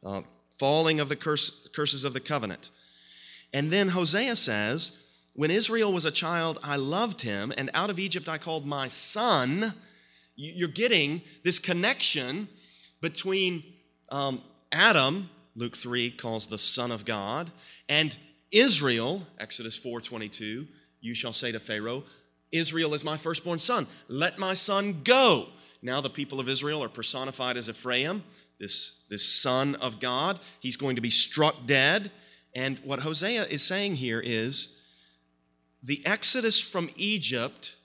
uh, 0.03 0.23
falling 0.57 0.99
of 0.99 1.07
the 1.07 1.15
curse, 1.15 1.69
curses 1.73 2.03
of 2.03 2.11
the 2.11 2.19
covenant. 2.19 2.71
And 3.53 3.71
then 3.71 3.89
Hosea 3.89 4.35
says, 4.35 5.00
When 5.33 5.51
Israel 5.51 5.93
was 5.93 6.05
a 6.05 6.11
child, 6.11 6.59
I 6.63 6.75
loved 6.75 7.21
him, 7.21 7.53
and 7.57 7.69
out 7.73 7.89
of 7.89 7.99
Egypt 7.99 8.27
I 8.27 8.37
called 8.37 8.65
my 8.65 8.87
son. 8.87 9.73
You're 10.35 10.67
getting 10.67 11.21
this 11.43 11.59
connection 11.59 12.47
between 13.01 13.63
um, 14.09 14.41
Adam, 14.71 15.29
Luke 15.55 15.75
3 15.75 16.11
calls 16.11 16.47
the 16.47 16.57
Son 16.57 16.91
of 16.91 17.05
God, 17.05 17.51
and 17.87 18.17
Israel, 18.51 19.25
Exodus 19.39 19.79
4:22, 19.79 20.67
you 20.99 21.13
shall 21.13 21.33
say 21.33 21.51
to 21.51 21.59
Pharaoh, 21.59 22.03
Israel 22.51 22.93
is 22.93 23.03
my 23.03 23.17
firstborn 23.17 23.59
son. 23.59 23.87
Let 24.07 24.37
my 24.37 24.53
son 24.53 25.01
go. 25.03 25.47
Now 25.81 26.01
the 26.01 26.09
people 26.09 26.39
of 26.39 26.49
Israel 26.49 26.83
are 26.83 26.89
personified 26.89 27.57
as 27.57 27.69
Ephraim, 27.69 28.23
this, 28.59 28.99
this 29.09 29.25
son 29.25 29.75
of 29.75 29.99
God. 29.99 30.39
He's 30.59 30.75
going 30.75 30.97
to 30.97 31.01
be 31.01 31.09
struck 31.09 31.65
dead. 31.65 32.11
And 32.53 32.77
what 32.79 32.99
Hosea 32.99 33.45
is 33.45 33.63
saying 33.63 33.95
here 33.95 34.21
is 34.23 34.77
the 35.83 36.05
exodus 36.05 36.59
from 36.59 36.89
Egypt 36.95 37.75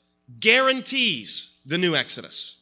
guarantees 0.41 1.57
the 1.65 1.79
new 1.79 1.95
exodus. 1.95 2.59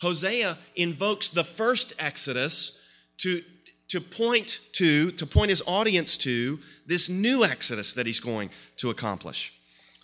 Hosea 0.00 0.58
invokes 0.74 1.30
the 1.30 1.44
first 1.44 1.94
exodus 1.98 2.80
to, 3.18 3.42
to 3.88 4.00
point 4.00 4.60
to, 4.72 5.10
to 5.12 5.26
point 5.26 5.50
his 5.50 5.62
audience 5.66 6.16
to 6.18 6.58
this 6.86 7.08
new 7.08 7.44
exodus 7.44 7.94
that 7.94 8.06
he's 8.06 8.20
going 8.20 8.50
to 8.76 8.90
accomplish. 8.90 9.52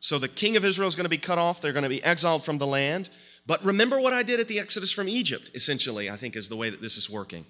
So 0.00 0.18
the 0.18 0.28
king 0.28 0.56
of 0.56 0.64
Israel 0.64 0.88
is 0.88 0.96
going 0.96 1.04
to 1.04 1.10
be 1.10 1.18
cut 1.18 1.38
off, 1.38 1.60
they're 1.60 1.72
going 1.72 1.82
to 1.82 1.88
be 1.88 2.02
exiled 2.02 2.42
from 2.42 2.58
the 2.58 2.66
land. 2.66 3.10
But 3.46 3.64
remember 3.64 4.00
what 4.00 4.12
I 4.12 4.22
did 4.22 4.40
at 4.40 4.48
the 4.48 4.60
exodus 4.60 4.92
from 4.92 5.08
Egypt, 5.08 5.50
essentially, 5.54 6.08
I 6.08 6.16
think 6.16 6.36
is 6.36 6.48
the 6.48 6.56
way 6.56 6.70
that 6.70 6.80
this 6.80 6.96
is 6.96 7.10
working. 7.10 7.44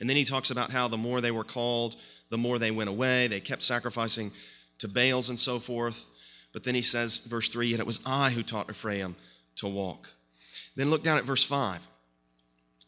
And 0.00 0.10
then 0.10 0.16
he 0.16 0.24
talks 0.24 0.50
about 0.50 0.70
how 0.70 0.88
the 0.88 0.96
more 0.96 1.20
they 1.20 1.30
were 1.30 1.44
called, 1.44 1.96
the 2.30 2.38
more 2.38 2.58
they 2.58 2.72
went 2.72 2.90
away. 2.90 3.28
They 3.28 3.40
kept 3.40 3.62
sacrificing 3.62 4.32
to 4.82 4.88
Baals 4.88 5.28
and 5.28 5.38
so 5.38 5.60
forth. 5.60 6.08
But 6.52 6.64
then 6.64 6.74
he 6.74 6.82
says, 6.82 7.18
verse 7.18 7.48
3, 7.48 7.72
and 7.72 7.80
it 7.80 7.86
was 7.86 8.00
I 8.04 8.30
who 8.30 8.42
taught 8.42 8.68
Ephraim 8.68 9.14
to 9.56 9.68
walk. 9.68 10.10
Then 10.74 10.90
look 10.90 11.04
down 11.04 11.18
at 11.18 11.24
verse 11.24 11.44
5. 11.44 11.86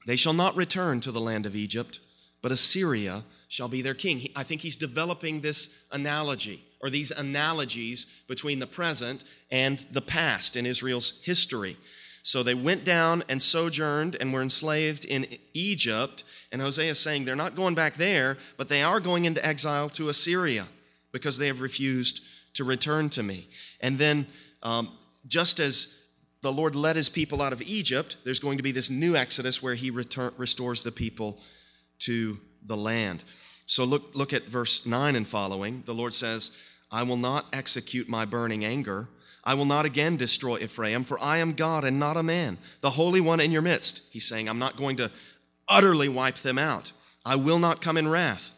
They 0.04 0.16
shall 0.16 0.32
not 0.32 0.56
return 0.56 0.98
to 1.00 1.12
the 1.12 1.20
land 1.20 1.46
of 1.46 1.54
Egypt, 1.54 2.00
but 2.42 2.50
Assyria 2.50 3.24
shall 3.46 3.68
be 3.68 3.80
their 3.80 3.94
king. 3.94 4.26
I 4.34 4.42
think 4.42 4.60
he's 4.60 4.74
developing 4.74 5.40
this 5.40 5.72
analogy 5.92 6.64
or 6.82 6.90
these 6.90 7.12
analogies 7.12 8.06
between 8.26 8.58
the 8.58 8.66
present 8.66 9.22
and 9.52 9.78
the 9.92 10.02
past 10.02 10.56
in 10.56 10.66
Israel's 10.66 11.20
history. 11.22 11.76
So 12.24 12.42
they 12.42 12.54
went 12.54 12.84
down 12.84 13.22
and 13.28 13.40
sojourned 13.40 14.16
and 14.18 14.32
were 14.32 14.42
enslaved 14.42 15.04
in 15.04 15.26
Egypt. 15.52 16.24
And 16.50 16.60
Hosea 16.60 16.90
is 16.90 16.98
saying 16.98 17.24
they're 17.24 17.36
not 17.36 17.54
going 17.54 17.76
back 17.76 17.94
there, 17.94 18.36
but 18.56 18.68
they 18.68 18.82
are 18.82 18.98
going 18.98 19.26
into 19.26 19.46
exile 19.46 19.88
to 19.90 20.08
Assyria 20.08 20.66
because 21.14 21.38
they 21.38 21.46
have 21.46 21.62
refused 21.62 22.20
to 22.52 22.64
return 22.64 23.08
to 23.08 23.22
me. 23.22 23.48
And 23.80 23.96
then, 23.96 24.26
um, 24.62 24.92
just 25.26 25.58
as 25.58 25.94
the 26.42 26.52
Lord 26.52 26.76
led 26.76 26.96
his 26.96 27.08
people 27.08 27.40
out 27.40 27.54
of 27.54 27.62
Egypt, 27.62 28.18
there's 28.24 28.38
going 28.38 28.58
to 28.58 28.62
be 28.62 28.72
this 28.72 28.90
new 28.90 29.16
exodus 29.16 29.62
where 29.62 29.74
he 29.74 29.90
return, 29.90 30.34
restores 30.36 30.82
the 30.82 30.92
people 30.92 31.40
to 32.00 32.38
the 32.66 32.76
land. 32.76 33.24
So 33.64 33.84
look, 33.84 34.10
look 34.14 34.34
at 34.34 34.44
verse 34.44 34.84
9 34.84 35.16
and 35.16 35.26
following. 35.26 35.82
The 35.86 35.94
Lord 35.94 36.12
says, 36.12 36.50
I 36.92 37.02
will 37.02 37.16
not 37.16 37.46
execute 37.54 38.10
my 38.10 38.26
burning 38.26 38.62
anger 38.62 39.08
I 39.44 39.54
will 39.54 39.66
not 39.66 39.84
again 39.84 40.16
destroy 40.16 40.58
Ephraim, 40.58 41.04
for 41.04 41.20
I 41.20 41.38
am 41.38 41.52
God 41.52 41.84
and 41.84 42.00
not 42.00 42.16
a 42.16 42.22
man, 42.22 42.56
the 42.80 42.90
Holy 42.90 43.20
One 43.20 43.40
in 43.40 43.52
your 43.52 43.62
midst. 43.62 44.02
He's 44.10 44.26
saying, 44.26 44.48
I'm 44.48 44.58
not 44.58 44.76
going 44.76 44.96
to 44.96 45.10
utterly 45.68 46.08
wipe 46.08 46.36
them 46.36 46.58
out. 46.58 46.92
I 47.26 47.36
will 47.36 47.58
not 47.58 47.82
come 47.82 47.98
in 47.98 48.08
wrath. 48.08 48.54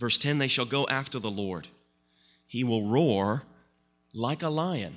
Verse 0.00 0.18
10 0.18 0.38
They 0.38 0.48
shall 0.48 0.64
go 0.64 0.86
after 0.88 1.20
the 1.20 1.30
Lord. 1.30 1.68
He 2.46 2.64
will 2.64 2.88
roar 2.88 3.44
like 4.12 4.42
a 4.42 4.48
lion. 4.48 4.96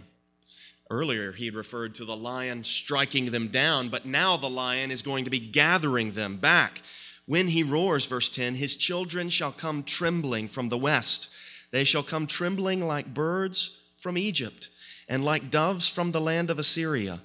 Earlier, 0.90 1.32
he 1.32 1.46
had 1.46 1.56
referred 1.56 1.96
to 1.96 2.06
the 2.06 2.16
lion 2.16 2.64
striking 2.64 3.32
them 3.32 3.50
down, 3.50 3.90
but 3.90 4.06
now 4.06 4.38
the 4.38 4.50
lion 4.50 4.90
is 4.90 5.02
going 5.02 5.26
to 5.26 5.30
be 5.30 5.40
gathering 5.40 6.12
them 6.12 6.38
back. 6.38 6.82
When 7.26 7.48
he 7.50 7.64
roars, 7.64 8.06
verse 8.06 8.30
10, 8.30 8.56
his 8.56 8.76
children 8.76 9.30
shall 9.30 9.52
come 9.52 9.84
trembling 9.84 10.48
from 10.48 10.70
the 10.70 10.78
west. 10.78 11.30
They 11.72 11.84
shall 11.84 12.04
come 12.04 12.28
trembling 12.28 12.86
like 12.86 13.14
birds 13.14 13.78
from 13.96 14.18
Egypt 14.18 14.70
and 15.08 15.24
like 15.24 15.50
doves 15.50 15.88
from 15.88 16.12
the 16.12 16.22
land 16.22 16.50
of 16.50 16.60
Assyria, 16.60 17.22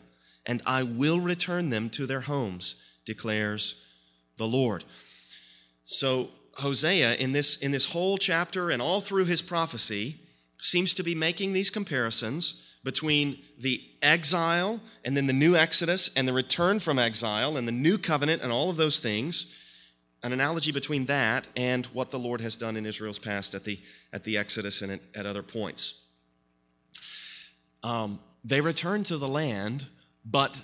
and 0.46 0.62
I 0.64 0.82
will 0.82 1.20
return 1.20 1.70
them 1.70 1.90
to 1.90 2.06
their 2.06 2.22
homes, 2.22 2.76
declares 3.04 3.74
the 4.36 4.46
Lord. 4.46 4.84
So, 5.84 6.30
Hosea, 6.58 7.14
in 7.14 7.32
this, 7.32 7.56
in 7.56 7.70
this 7.70 7.86
whole 7.86 8.18
chapter 8.18 8.70
and 8.70 8.82
all 8.82 9.00
through 9.00 9.26
his 9.26 9.42
prophecy, 9.42 10.20
seems 10.60 10.94
to 10.94 11.02
be 11.02 11.14
making 11.14 11.52
these 11.52 11.70
comparisons 11.70 12.62
between 12.84 13.42
the 13.58 13.80
exile 14.02 14.80
and 15.04 15.16
then 15.16 15.26
the 15.26 15.32
new 15.32 15.56
Exodus 15.56 16.10
and 16.16 16.26
the 16.26 16.32
return 16.32 16.78
from 16.78 16.98
exile 16.98 17.56
and 17.56 17.66
the 17.66 17.72
new 17.72 17.98
covenant 17.98 18.42
and 18.42 18.52
all 18.52 18.70
of 18.70 18.76
those 18.76 18.98
things. 19.00 19.52
An 20.22 20.32
analogy 20.32 20.72
between 20.72 21.06
that 21.06 21.46
and 21.56 21.86
what 21.86 22.10
the 22.10 22.18
Lord 22.18 22.40
has 22.40 22.56
done 22.56 22.76
in 22.76 22.86
Israel's 22.86 23.18
past 23.18 23.54
at 23.54 23.64
the, 23.64 23.80
at 24.12 24.24
the 24.24 24.36
Exodus 24.36 24.82
and 24.82 25.00
at, 25.14 25.26
other 25.26 25.42
points 25.42 25.94
um, 27.82 28.20
they 28.44 28.60
return 28.60 29.04
to 29.04 29.16
the 29.16 29.28
land, 29.28 29.86
but 30.24 30.60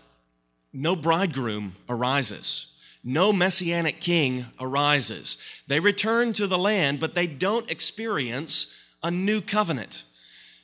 no 0.73 0.97
bridegroom 0.97 1.75
arises. 1.89 2.74
No 3.05 3.33
messianic 3.33 4.01
king 4.01 4.47
arises. 4.59 5.37
They 5.67 5.79
return 5.79 6.33
to 6.35 6.47
the 6.47 6.59
land, 6.59 7.01
but 7.01 7.15
they 7.15 7.27
don't 7.27 7.71
experience 7.71 8.75
a 9.03 9.11
new 9.11 9.41
covenant. 9.43 10.05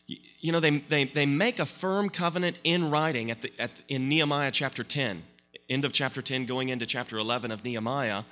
You 0.06 0.52
know, 0.52 0.60
they, 0.60 0.78
they, 0.78 1.04
they 1.04 1.26
make 1.26 1.58
a 1.58 1.66
firm 1.66 2.08
covenant 2.08 2.58
in 2.64 2.90
writing 2.90 3.30
at 3.30 3.42
the, 3.42 3.52
at, 3.58 3.70
in 3.88 4.08
Nehemiah 4.08 4.50
chapter 4.50 4.82
10, 4.82 5.22
end 5.68 5.84
of 5.84 5.92
chapter 5.92 6.22
10, 6.22 6.46
going 6.46 6.70
into 6.70 6.86
chapter 6.86 7.18
11 7.18 7.50
of 7.50 7.62
Nehemiah. 7.62 8.22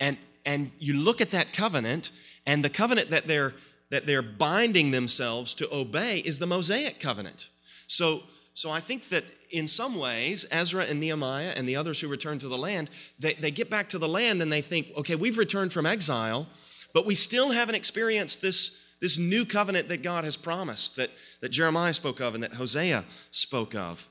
And, 0.00 0.16
and 0.46 0.72
you 0.78 0.94
look 0.94 1.20
at 1.20 1.30
that 1.32 1.52
covenant, 1.52 2.10
and 2.46 2.64
the 2.64 2.70
covenant 2.70 3.10
that 3.10 3.26
they're 3.26 3.52
that 3.90 4.06
they're 4.06 4.22
binding 4.22 4.90
themselves 4.90 5.54
to 5.54 5.72
obey 5.72 6.18
is 6.18 6.38
the 6.38 6.46
Mosaic 6.46 6.98
covenant. 6.98 7.48
So, 7.86 8.24
so 8.54 8.70
I 8.70 8.78
think 8.78 9.08
that 9.08 9.24
in 9.50 9.66
some 9.66 9.96
ways, 9.96 10.46
Ezra 10.52 10.84
and 10.84 11.00
Nehemiah 11.00 11.52
and 11.56 11.68
the 11.68 11.74
others 11.74 12.00
who 12.00 12.06
return 12.06 12.38
to 12.38 12.48
the 12.48 12.56
land, 12.56 12.88
they, 13.18 13.34
they 13.34 13.50
get 13.50 13.68
back 13.68 13.88
to 13.88 13.98
the 13.98 14.08
land 14.08 14.40
and 14.40 14.52
they 14.52 14.62
think, 14.62 14.92
okay, 14.96 15.16
we've 15.16 15.38
returned 15.38 15.72
from 15.72 15.86
exile, 15.86 16.46
but 16.92 17.04
we 17.04 17.16
still 17.16 17.50
haven't 17.50 17.74
experienced 17.74 18.40
this, 18.40 18.80
this 19.00 19.18
new 19.18 19.44
covenant 19.44 19.88
that 19.88 20.04
God 20.04 20.22
has 20.22 20.36
promised, 20.36 20.94
that, 20.96 21.10
that 21.40 21.48
Jeremiah 21.48 21.92
spoke 21.92 22.20
of 22.20 22.34
and 22.34 22.44
that 22.44 22.54
Hosea 22.54 23.04
spoke 23.32 23.74
of. 23.74 24.08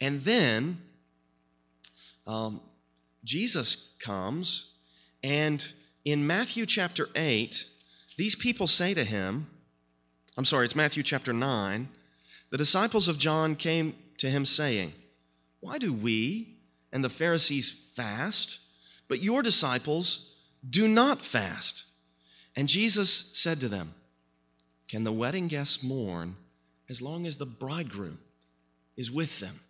And 0.00 0.20
then 0.20 0.78
um, 2.26 2.62
Jesus 3.24 3.94
comes, 4.00 4.72
and 5.22 5.70
in 6.06 6.26
Matthew 6.26 6.64
chapter 6.64 7.10
8, 7.14 7.66
these 8.16 8.34
people 8.34 8.66
say 8.66 8.94
to 8.94 9.04
him, 9.04 9.48
I'm 10.38 10.46
sorry, 10.46 10.64
it's 10.64 10.74
Matthew 10.74 11.02
chapter 11.02 11.34
9. 11.34 11.88
The 12.50 12.58
disciples 12.58 13.08
of 13.08 13.18
John 13.18 13.56
came 13.56 13.94
to 14.18 14.28
him 14.28 14.44
saying, 14.44 14.92
Why 15.60 15.78
do 15.78 15.92
we 15.92 16.58
and 16.92 17.04
the 17.04 17.08
Pharisees 17.08 17.70
fast, 17.94 18.58
but 19.08 19.22
your 19.22 19.42
disciples 19.42 20.34
do 20.68 20.88
not 20.88 21.22
fast? 21.22 21.84
And 22.56 22.68
Jesus 22.68 23.30
said 23.32 23.60
to 23.60 23.68
them, 23.68 23.94
Can 24.88 25.04
the 25.04 25.12
wedding 25.12 25.48
guests 25.48 25.82
mourn 25.82 26.36
as 26.88 27.00
long 27.00 27.26
as 27.26 27.36
the 27.36 27.46
bridegroom 27.46 28.18
is 28.96 29.10
with 29.10 29.38
them? 29.40 29.60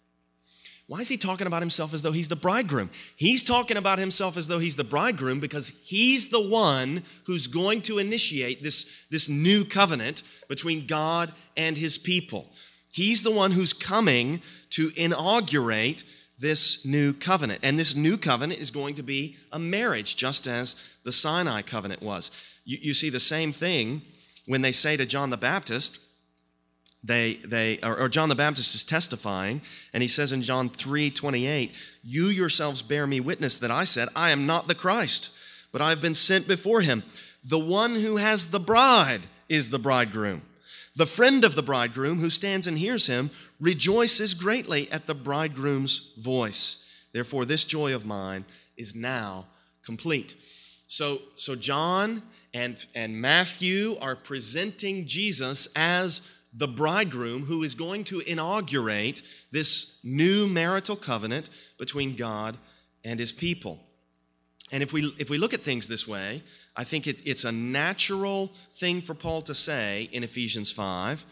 Why 0.90 0.98
is 0.98 1.08
he 1.08 1.16
talking 1.18 1.46
about 1.46 1.62
himself 1.62 1.94
as 1.94 2.02
though 2.02 2.10
he's 2.10 2.26
the 2.26 2.34
bridegroom? 2.34 2.90
He's 3.14 3.44
talking 3.44 3.76
about 3.76 4.00
himself 4.00 4.36
as 4.36 4.48
though 4.48 4.58
he's 4.58 4.74
the 4.74 4.82
bridegroom 4.82 5.38
because 5.38 5.68
he's 5.84 6.30
the 6.30 6.40
one 6.42 7.04
who's 7.26 7.46
going 7.46 7.82
to 7.82 8.00
initiate 8.00 8.64
this, 8.64 8.90
this 9.08 9.28
new 9.28 9.64
covenant 9.64 10.24
between 10.48 10.88
God 10.88 11.32
and 11.56 11.78
his 11.78 11.96
people. 11.96 12.50
He's 12.90 13.22
the 13.22 13.30
one 13.30 13.52
who's 13.52 13.72
coming 13.72 14.42
to 14.70 14.90
inaugurate 14.96 16.02
this 16.40 16.84
new 16.84 17.12
covenant. 17.12 17.60
And 17.62 17.78
this 17.78 17.94
new 17.94 18.18
covenant 18.18 18.58
is 18.58 18.72
going 18.72 18.96
to 18.96 19.04
be 19.04 19.36
a 19.52 19.60
marriage, 19.60 20.16
just 20.16 20.48
as 20.48 20.74
the 21.04 21.12
Sinai 21.12 21.62
covenant 21.62 22.02
was. 22.02 22.32
You, 22.64 22.78
you 22.82 22.94
see 22.94 23.10
the 23.10 23.20
same 23.20 23.52
thing 23.52 24.02
when 24.46 24.62
they 24.62 24.72
say 24.72 24.96
to 24.96 25.06
John 25.06 25.30
the 25.30 25.36
Baptist, 25.36 26.00
they, 27.02 27.34
they 27.36 27.78
or, 27.82 27.98
or, 27.98 28.08
John 28.08 28.28
the 28.28 28.34
Baptist 28.34 28.74
is 28.74 28.84
testifying, 28.84 29.62
and 29.94 30.02
he 30.02 30.08
says 30.08 30.32
in 30.32 30.42
John 30.42 30.68
3 30.68 31.10
28, 31.10 31.72
You 32.02 32.26
yourselves 32.26 32.82
bear 32.82 33.06
me 33.06 33.20
witness 33.20 33.56
that 33.58 33.70
I 33.70 33.84
said, 33.84 34.08
I 34.14 34.30
am 34.30 34.44
not 34.44 34.68
the 34.68 34.74
Christ, 34.74 35.30
but 35.72 35.80
I 35.80 35.88
have 35.90 36.02
been 36.02 36.14
sent 36.14 36.46
before 36.46 36.82
him. 36.82 37.02
The 37.42 37.58
one 37.58 37.94
who 37.94 38.18
has 38.18 38.48
the 38.48 38.60
bride 38.60 39.22
is 39.48 39.70
the 39.70 39.78
bridegroom. 39.78 40.42
The 40.94 41.06
friend 41.06 41.44
of 41.44 41.54
the 41.54 41.62
bridegroom 41.62 42.18
who 42.18 42.28
stands 42.28 42.66
and 42.66 42.76
hears 42.76 43.06
him 43.06 43.30
rejoices 43.60 44.34
greatly 44.34 44.90
at 44.92 45.06
the 45.06 45.14
bridegroom's 45.14 46.10
voice. 46.18 46.84
Therefore, 47.12 47.46
this 47.46 47.64
joy 47.64 47.94
of 47.94 48.04
mine 48.04 48.44
is 48.76 48.94
now 48.94 49.46
complete. 49.84 50.36
So, 50.86 51.22
so 51.36 51.54
John 51.54 52.22
and, 52.52 52.84
and 52.94 53.20
Matthew 53.20 53.96
are 54.00 54.16
presenting 54.16 55.06
Jesus 55.06 55.68
as 55.76 56.28
the 56.52 56.68
bridegroom 56.68 57.44
who 57.44 57.62
is 57.62 57.74
going 57.74 58.04
to 58.04 58.20
inaugurate 58.20 59.22
this 59.52 59.98
new 60.02 60.46
marital 60.46 60.96
covenant 60.96 61.48
between 61.78 62.16
God 62.16 62.56
and 63.04 63.20
his 63.20 63.32
people. 63.32 63.78
And 64.72 64.82
if 64.82 64.92
we, 64.92 65.14
if 65.18 65.30
we 65.30 65.38
look 65.38 65.54
at 65.54 65.62
things 65.62 65.88
this 65.88 66.06
way, 66.06 66.42
I 66.76 66.84
think 66.84 67.06
it, 67.06 67.22
it's 67.26 67.44
a 67.44 67.52
natural 67.52 68.52
thing 68.72 69.00
for 69.00 69.14
Paul 69.14 69.42
to 69.42 69.54
say 69.54 70.08
in 70.12 70.22
Ephesians 70.22 70.70
5 70.70 71.24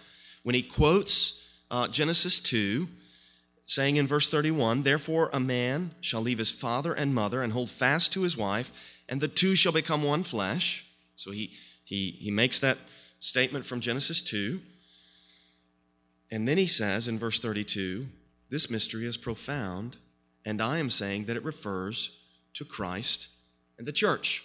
when 0.43 0.55
he 0.55 0.63
quotes 0.63 1.45
uh, 1.71 1.89
Genesis 1.89 2.41
2, 2.41 2.89
saying 3.67 3.97
in 3.97 4.07
verse 4.07 4.31
31 4.31 4.83
Therefore, 4.83 5.31
a 5.33 5.41
man 5.41 5.93
shall 6.01 6.21
leave 6.21 6.39
his 6.39 6.51
father 6.51 6.93
and 6.93 7.15
mother 7.15 7.43
and 7.43 7.53
hold 7.53 7.71
fast 7.71 8.13
to 8.15 8.23
his 8.23 8.37
wife, 8.37 8.73
and 9.09 9.21
the 9.21 9.29
two 9.29 9.55
shall 9.55 9.73
become 9.73 10.03
one 10.03 10.23
flesh. 10.23 10.87
So 11.17 11.31
he, 11.31 11.53
he, 11.85 12.11
he 12.19 12.31
makes 12.31 12.59
that 12.61 12.79
statement 13.21 13.67
from 13.67 13.81
Genesis 13.81 14.23
2. 14.23 14.61
And 16.31 16.47
then 16.47 16.59
he 16.59 16.67
says 16.67 17.09
in 17.09 17.19
verse 17.19 17.41
32 17.41 18.07
this 18.51 18.71
mystery 18.71 19.05
is 19.05 19.17
profound, 19.17 19.99
and 20.45 20.63
I 20.63 20.79
am 20.79 20.89
saying 20.89 21.27
that 21.27 21.37
it 21.37 21.45
refers 21.45 22.19
to 22.55 22.65
Christ 22.65 23.29
and 23.79 23.87
the 23.87 23.93
church. 23.93 24.43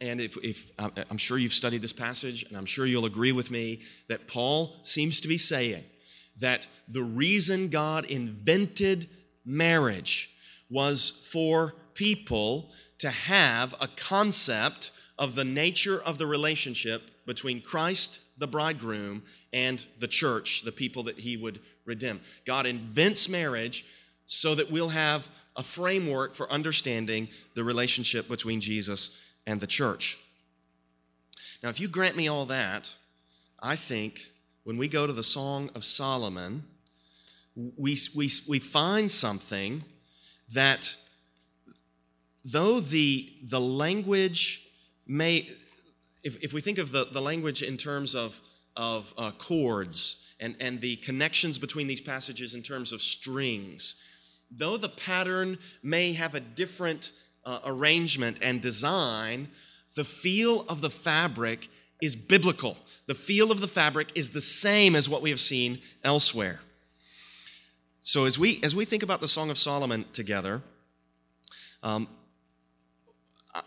And 0.00 0.20
if, 0.20 0.36
if 0.42 0.70
I'm 0.78 1.18
sure 1.18 1.38
you've 1.38 1.52
studied 1.52 1.82
this 1.82 1.92
passage, 1.92 2.44
and 2.44 2.56
I'm 2.56 2.66
sure 2.66 2.86
you'll 2.86 3.04
agree 3.04 3.32
with 3.32 3.50
me 3.50 3.82
that 4.08 4.26
Paul 4.26 4.76
seems 4.82 5.20
to 5.20 5.28
be 5.28 5.38
saying 5.38 5.84
that 6.40 6.66
the 6.88 7.02
reason 7.02 7.68
God 7.68 8.06
invented 8.06 9.08
marriage 9.44 10.30
was 10.68 11.26
for 11.30 11.74
people 11.94 12.72
to 12.98 13.10
have 13.10 13.74
a 13.80 13.88
concept 13.88 14.90
of 15.18 15.34
the 15.34 15.44
nature 15.44 16.02
of 16.02 16.18
the 16.18 16.26
relationship 16.26 17.10
between 17.26 17.60
Christ, 17.60 18.20
the 18.38 18.46
bridegroom, 18.46 19.22
and 19.52 19.84
the 19.98 20.08
church, 20.08 20.62
the 20.62 20.72
people 20.72 21.04
that 21.04 21.18
he 21.18 21.36
would 21.36 21.60
redeem. 21.84 22.20
God 22.44 22.66
invents 22.66 23.28
marriage 23.28 23.84
so 24.26 24.54
that 24.54 24.70
we'll 24.70 24.88
have 24.88 25.30
a 25.56 25.62
framework 25.62 26.34
for 26.34 26.50
understanding 26.50 27.28
the 27.54 27.62
relationship 27.62 28.28
between 28.28 28.60
Jesus 28.60 29.16
and 29.46 29.60
the 29.60 29.66
church. 29.66 30.18
Now, 31.62 31.68
if 31.68 31.78
you 31.78 31.88
grant 31.88 32.16
me 32.16 32.28
all 32.28 32.46
that, 32.46 32.94
I 33.62 33.76
think 33.76 34.26
when 34.64 34.76
we 34.76 34.88
go 34.88 35.06
to 35.06 35.12
the 35.12 35.22
Song 35.22 35.70
of 35.74 35.84
Solomon, 35.84 36.64
we, 37.54 37.96
we, 38.16 38.28
we 38.48 38.58
find 38.58 39.10
something 39.10 39.82
that, 40.52 40.96
though 42.44 42.80
the, 42.80 43.32
the 43.44 43.60
language 43.60 44.66
may, 45.06 45.48
if, 46.24 46.42
if 46.42 46.52
we 46.52 46.60
think 46.60 46.78
of 46.78 46.90
the, 46.90 47.04
the 47.04 47.20
language 47.20 47.62
in 47.62 47.76
terms 47.76 48.14
of 48.14 48.40
of 48.76 49.14
uh, 49.16 49.30
chords 49.38 50.24
and, 50.40 50.56
and 50.60 50.80
the 50.80 50.96
connections 50.96 51.58
between 51.58 51.86
these 51.86 52.00
passages 52.00 52.54
in 52.54 52.62
terms 52.62 52.92
of 52.92 53.00
strings. 53.00 53.96
Though 54.50 54.76
the 54.76 54.88
pattern 54.88 55.58
may 55.82 56.12
have 56.12 56.34
a 56.34 56.40
different 56.40 57.12
uh, 57.44 57.60
arrangement 57.64 58.38
and 58.42 58.60
design, 58.60 59.48
the 59.94 60.04
feel 60.04 60.62
of 60.62 60.80
the 60.80 60.90
fabric 60.90 61.68
is 62.02 62.16
biblical. 62.16 62.76
The 63.06 63.14
feel 63.14 63.50
of 63.50 63.60
the 63.60 63.68
fabric 63.68 64.10
is 64.14 64.30
the 64.30 64.40
same 64.40 64.96
as 64.96 65.08
what 65.08 65.22
we 65.22 65.30
have 65.30 65.40
seen 65.40 65.80
elsewhere. 66.02 66.60
So 68.02 68.24
as 68.26 68.38
we 68.38 68.60
as 68.62 68.76
we 68.76 68.84
think 68.84 69.02
about 69.02 69.20
the 69.20 69.28
Song 69.28 69.50
of 69.50 69.56
Solomon 69.56 70.04
together, 70.12 70.62
um, 71.82 72.08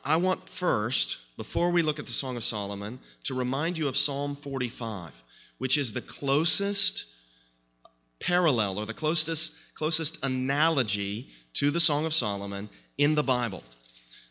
I 0.03 0.17
want 0.17 0.49
first, 0.49 1.17
before 1.37 1.69
we 1.69 1.81
look 1.81 1.99
at 1.99 2.05
the 2.05 2.11
Song 2.11 2.35
of 2.35 2.43
Solomon, 2.43 2.99
to 3.23 3.33
remind 3.33 3.77
you 3.77 3.87
of 3.87 3.95
Psalm 3.95 4.35
45, 4.35 5.23
which 5.59 5.77
is 5.77 5.93
the 5.93 6.01
closest 6.01 7.05
parallel 8.19 8.79
or 8.79 8.85
the 8.85 8.93
closest, 8.93 9.55
closest 9.75 10.23
analogy 10.25 11.29
to 11.53 11.71
the 11.71 11.79
Song 11.79 12.05
of 12.05 12.13
Solomon 12.13 12.69
in 12.97 13.15
the 13.15 13.23
Bible. 13.23 13.63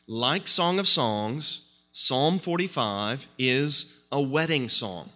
Like 0.07 0.49
Song 0.49 0.79
of 0.79 0.89
Songs, 0.89 1.63
Psalm 1.93 2.39
45 2.39 3.27
is 3.39 3.97
a 4.13 4.21
wedding 4.21 4.69
song. 4.69 5.11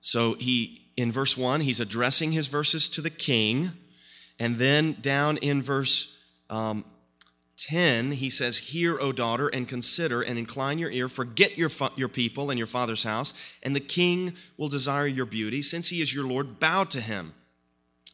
So 0.00 0.34
he 0.34 0.88
in 0.98 1.12
verse 1.12 1.36
1, 1.36 1.60
he's 1.60 1.78
addressing 1.78 2.32
his 2.32 2.48
verses 2.48 2.88
to 2.88 3.00
the 3.00 3.08
king, 3.08 3.70
and 4.40 4.56
then 4.56 4.96
down 5.00 5.36
in 5.36 5.62
verse 5.62 6.12
um, 6.50 6.84
10, 7.58 8.12
he 8.12 8.30
says, 8.30 8.58
Hear, 8.58 8.98
O 9.00 9.12
daughter, 9.12 9.48
and 9.48 9.68
consider 9.68 10.22
and 10.22 10.38
incline 10.38 10.78
your 10.78 10.90
ear. 10.90 11.08
Forget 11.08 11.58
your, 11.58 11.68
fa- 11.68 11.92
your 11.96 12.08
people 12.08 12.50
and 12.50 12.58
your 12.58 12.66
father's 12.66 13.02
house, 13.02 13.34
and 13.62 13.74
the 13.74 13.80
king 13.80 14.34
will 14.56 14.68
desire 14.68 15.06
your 15.06 15.26
beauty. 15.26 15.60
Since 15.60 15.88
he 15.88 16.00
is 16.00 16.14
your 16.14 16.26
Lord, 16.26 16.60
bow 16.60 16.84
to 16.84 17.00
him. 17.00 17.34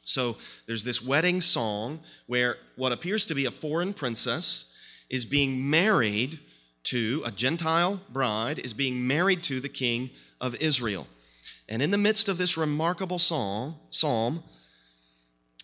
So 0.04 0.36
there's 0.66 0.84
this 0.84 1.02
wedding 1.02 1.40
song 1.40 2.00
where 2.26 2.56
what 2.76 2.92
appears 2.92 3.26
to 3.26 3.34
be 3.34 3.44
a 3.44 3.50
foreign 3.50 3.94
princess 3.94 4.66
is 5.10 5.24
being 5.24 5.70
married 5.70 6.40
to 6.84 7.22
a 7.24 7.30
Gentile 7.30 8.00
bride, 8.10 8.58
is 8.58 8.74
being 8.74 9.06
married 9.06 9.42
to 9.44 9.60
the 9.60 9.68
king 9.68 10.10
of 10.40 10.54
Israel. 10.56 11.06
And 11.68 11.80
in 11.80 11.90
the 11.90 11.98
midst 11.98 12.28
of 12.28 12.36
this 12.36 12.56
remarkable 12.56 13.18
song, 13.18 13.76
psalm, 13.90 14.42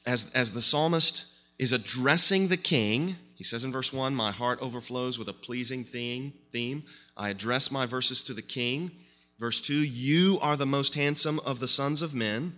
as, 0.07 0.31
as 0.33 0.53
the 0.53 0.63
psalmist 0.63 1.27
is 1.59 1.73
addressing 1.73 2.49
the 2.49 2.57
king, 2.57 3.17
he 3.41 3.45
says 3.45 3.65
in 3.65 3.73
verse 3.73 3.91
1 3.91 4.15
My 4.15 4.33
heart 4.33 4.59
overflows 4.61 5.19
with 5.19 5.27
a 5.27 5.33
pleasing 5.33 5.83
theme. 5.83 6.35
theme. 6.53 6.83
I 7.17 7.31
address 7.31 7.71
my 7.71 7.87
verses 7.87 8.23
to 8.25 8.35
the 8.35 8.43
king. 8.43 8.91
Verse 9.39 9.63
2 9.63 9.77
You 9.77 10.39
are 10.43 10.59
the 10.59 10.67
most 10.67 10.95
handsome 10.95 11.41
of 11.41 11.59
the 11.59 11.67
sons 11.67 12.03
of 12.03 12.13
men. 12.13 12.55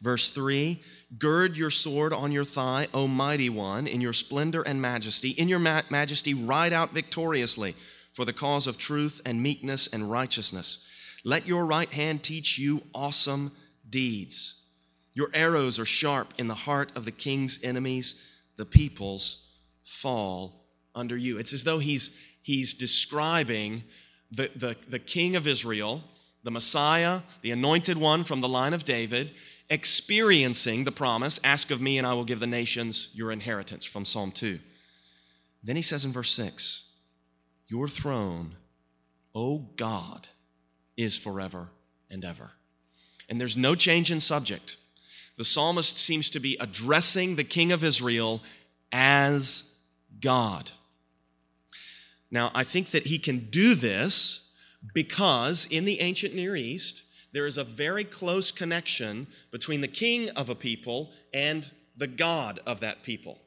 Verse 0.00 0.30
3 0.30 0.80
Gird 1.18 1.58
your 1.58 1.68
sword 1.68 2.14
on 2.14 2.32
your 2.32 2.46
thigh, 2.46 2.88
O 2.94 3.06
mighty 3.06 3.50
one, 3.50 3.86
in 3.86 4.00
your 4.00 4.14
splendor 4.14 4.62
and 4.62 4.80
majesty. 4.80 5.32
In 5.32 5.46
your 5.46 5.58
ma- 5.58 5.82
majesty, 5.90 6.32
ride 6.32 6.72
out 6.72 6.94
victoriously 6.94 7.76
for 8.14 8.24
the 8.24 8.32
cause 8.32 8.66
of 8.66 8.78
truth 8.78 9.20
and 9.26 9.42
meekness 9.42 9.86
and 9.88 10.10
righteousness. 10.10 10.82
Let 11.22 11.46
your 11.46 11.66
right 11.66 11.92
hand 11.92 12.22
teach 12.22 12.58
you 12.58 12.84
awesome 12.94 13.52
deeds. 13.90 14.54
Your 15.12 15.28
arrows 15.34 15.78
are 15.78 15.84
sharp 15.84 16.32
in 16.38 16.48
the 16.48 16.54
heart 16.54 16.92
of 16.96 17.04
the 17.04 17.12
king's 17.12 17.62
enemies, 17.62 18.22
the 18.56 18.64
people's 18.64 19.48
fall 19.90 20.64
under 20.94 21.16
you. 21.16 21.36
It's 21.38 21.52
as 21.52 21.64
though 21.64 21.80
he's, 21.80 22.16
he's 22.42 22.74
describing 22.74 23.82
the, 24.30 24.48
the, 24.54 24.76
the 24.88 25.00
king 25.00 25.34
of 25.34 25.48
Israel, 25.48 26.04
the 26.44 26.50
Messiah, 26.52 27.22
the 27.42 27.50
anointed 27.50 27.98
one 27.98 28.22
from 28.22 28.40
the 28.40 28.48
line 28.48 28.72
of 28.72 28.84
David, 28.84 29.34
experiencing 29.68 30.84
the 30.84 30.92
promise 30.92 31.40
Ask 31.42 31.72
of 31.72 31.80
me, 31.80 31.98
and 31.98 32.06
I 32.06 32.14
will 32.14 32.24
give 32.24 32.38
the 32.38 32.46
nations 32.46 33.08
your 33.12 33.32
inheritance 33.32 33.84
from 33.84 34.04
Psalm 34.04 34.30
2. 34.30 34.60
Then 35.64 35.76
he 35.76 35.82
says 35.82 36.04
in 36.04 36.12
verse 36.12 36.30
6 36.32 36.84
Your 37.66 37.88
throne, 37.88 38.54
O 39.34 39.58
God, 39.76 40.28
is 40.96 41.16
forever 41.16 41.68
and 42.08 42.24
ever. 42.24 42.52
And 43.28 43.40
there's 43.40 43.56
no 43.56 43.74
change 43.74 44.12
in 44.12 44.20
subject. 44.20 44.76
the 45.36 45.44
psalmist 45.44 45.98
seems 45.98 46.30
to 46.30 46.40
be 46.40 46.56
addressing 46.60 47.34
the 47.34 47.44
king 47.44 47.72
of 47.72 47.82
Israel 47.82 48.40
as 48.92 49.69
God. 50.20 50.70
Now, 52.30 52.50
I 52.54 52.64
think 52.64 52.90
that 52.90 53.06
he 53.06 53.18
can 53.18 53.50
do 53.50 53.74
this 53.74 54.50
because 54.94 55.66
in 55.66 55.84
the 55.84 56.00
ancient 56.00 56.34
Near 56.34 56.56
East, 56.56 57.04
there 57.32 57.46
is 57.46 57.58
a 57.58 57.64
very 57.64 58.04
close 58.04 58.50
connection 58.50 59.26
between 59.50 59.80
the 59.80 59.88
king 59.88 60.30
of 60.30 60.48
a 60.48 60.54
people 60.54 61.12
and 61.32 61.70
the 61.96 62.06
God 62.06 62.60
of 62.66 62.80
that 62.80 63.02
people. 63.02 63.38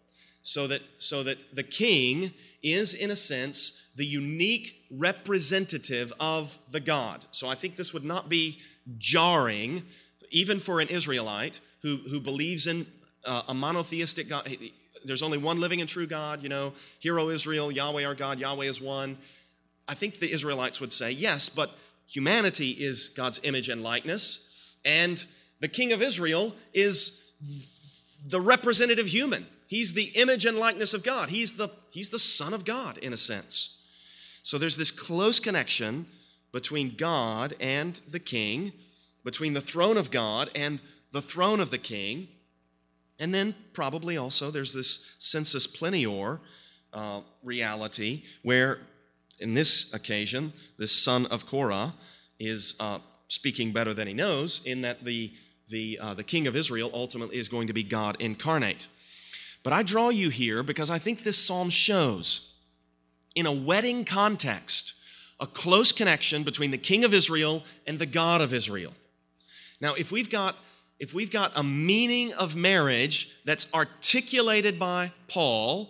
So 0.41 0.67
that, 0.67 0.81
so 0.97 1.23
that 1.23 1.37
the 1.55 1.63
king 1.63 2.33
is, 2.61 2.93
in 2.93 3.11
a 3.11 3.15
sense, 3.15 3.87
the 3.95 4.05
unique 4.05 4.85
representative 4.91 6.11
of 6.19 6.57
the 6.71 6.79
God. 6.79 7.25
So 7.31 7.47
I 7.47 7.55
think 7.55 7.75
this 7.75 7.93
would 7.93 8.03
not 8.03 8.29
be 8.29 8.59
jarring, 8.97 9.83
even 10.31 10.59
for 10.59 10.79
an 10.79 10.89
Israelite 10.89 11.61
who, 11.81 11.97
who 12.09 12.19
believes 12.19 12.67
in 12.67 12.85
uh, 13.25 13.43
a 13.47 13.53
monotheistic 13.53 14.27
God. 14.27 14.49
There's 15.05 15.23
only 15.23 15.37
one 15.37 15.59
living 15.59 15.81
and 15.81 15.89
true 15.89 16.07
God, 16.07 16.41
you 16.41 16.49
know, 16.49 16.73
Hear 16.99 17.19
O 17.19 17.29
Israel, 17.29 17.71
Yahweh 17.71 18.05
our 18.05 18.15
God, 18.15 18.39
Yahweh 18.39 18.65
is 18.65 18.81
one. 18.81 19.17
I 19.87 19.93
think 19.93 20.19
the 20.19 20.31
Israelites 20.31 20.79
would 20.79 20.91
say, 20.91 21.11
yes, 21.11 21.49
but 21.49 21.77
humanity 22.07 22.69
is 22.71 23.09
God's 23.09 23.39
image 23.43 23.69
and 23.69 23.83
likeness, 23.83 24.49
and 24.85 25.25
the 25.59 25.67
king 25.67 25.93
of 25.93 26.01
Israel 26.01 26.53
is 26.73 27.23
the 28.27 28.41
representative 28.41 29.07
human. 29.07 29.47
He's 29.67 29.93
the 29.93 30.11
image 30.15 30.45
and 30.45 30.57
likeness 30.57 30.93
of 30.93 31.03
God. 31.03 31.29
He's 31.29 31.53
the, 31.53 31.69
he's 31.91 32.09
the 32.09 32.19
Son 32.19 32.53
of 32.53 32.63
God, 32.63 32.97
in 32.99 33.13
a 33.13 33.17
sense. 33.17 33.77
So 34.43 34.57
there's 34.57 34.77
this 34.77 34.91
close 34.91 35.39
connection 35.39 36.05
between 36.51 36.95
God 36.95 37.55
and 37.59 37.99
the 38.07 38.19
king, 38.19 38.73
between 39.23 39.53
the 39.53 39.61
throne 39.61 39.97
of 39.97 40.11
God 40.11 40.49
and 40.53 40.79
the 41.11 41.21
throne 41.21 41.59
of 41.59 41.71
the 41.71 41.77
king. 41.77 42.27
And 43.19 43.33
then 43.33 43.55
probably 43.73 44.17
also 44.17 44.51
there's 44.51 44.73
this 44.73 45.13
sensus 45.17 45.67
plenior 45.67 46.39
uh, 46.93 47.21
reality 47.43 48.23
where, 48.41 48.79
in 49.39 49.53
this 49.53 49.93
occasion, 49.93 50.53
this 50.77 50.91
son 50.91 51.25
of 51.27 51.45
Korah 51.45 51.93
is 52.39 52.75
uh, 52.79 52.99
speaking 53.27 53.71
better 53.71 53.93
than 53.93 54.07
he 54.07 54.13
knows, 54.13 54.61
in 54.65 54.81
that 54.81 55.05
the, 55.05 55.33
the, 55.69 55.99
uh, 56.01 56.13
the 56.13 56.23
king 56.23 56.47
of 56.47 56.55
Israel 56.55 56.91
ultimately 56.93 57.37
is 57.37 57.47
going 57.47 57.67
to 57.67 57.73
be 57.73 57.83
God 57.83 58.17
incarnate. 58.19 58.87
But 59.63 59.73
I 59.73 59.83
draw 59.83 60.09
you 60.09 60.29
here 60.29 60.61
because 60.61 60.89
I 60.89 60.99
think 60.99 61.23
this 61.23 61.37
psalm 61.37 61.69
shows 61.69 62.53
in 63.33 63.45
a 63.45 63.51
wedding 63.51 64.05
context, 64.05 64.93
a 65.39 65.47
close 65.47 65.91
connection 65.91 66.43
between 66.43 66.71
the 66.71 66.77
king 66.77 67.03
of 67.03 67.13
Israel 67.13 67.63
and 67.87 67.97
the 67.97 68.05
God 68.05 68.41
of 68.41 68.53
Israel. 68.53 68.93
Now, 69.81 69.93
if 69.93 70.11
we've 70.11 70.29
got 70.29 70.57
if 70.99 71.13
we've 71.13 71.31
got 71.31 71.51
a 71.55 71.63
meaning 71.63 72.33
of 72.33 72.55
marriage 72.55 73.35
that's 73.45 73.71
articulated 73.73 74.79
by 74.79 75.11
Paul, 75.27 75.89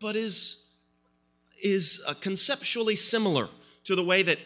but 0.00 0.16
is, 0.16 0.64
is 1.62 2.02
uh, 2.06 2.14
conceptually 2.14 2.96
similar 2.96 3.48
to 3.84 3.94
the 3.94 4.04
way 4.04 4.22
that 4.22 4.38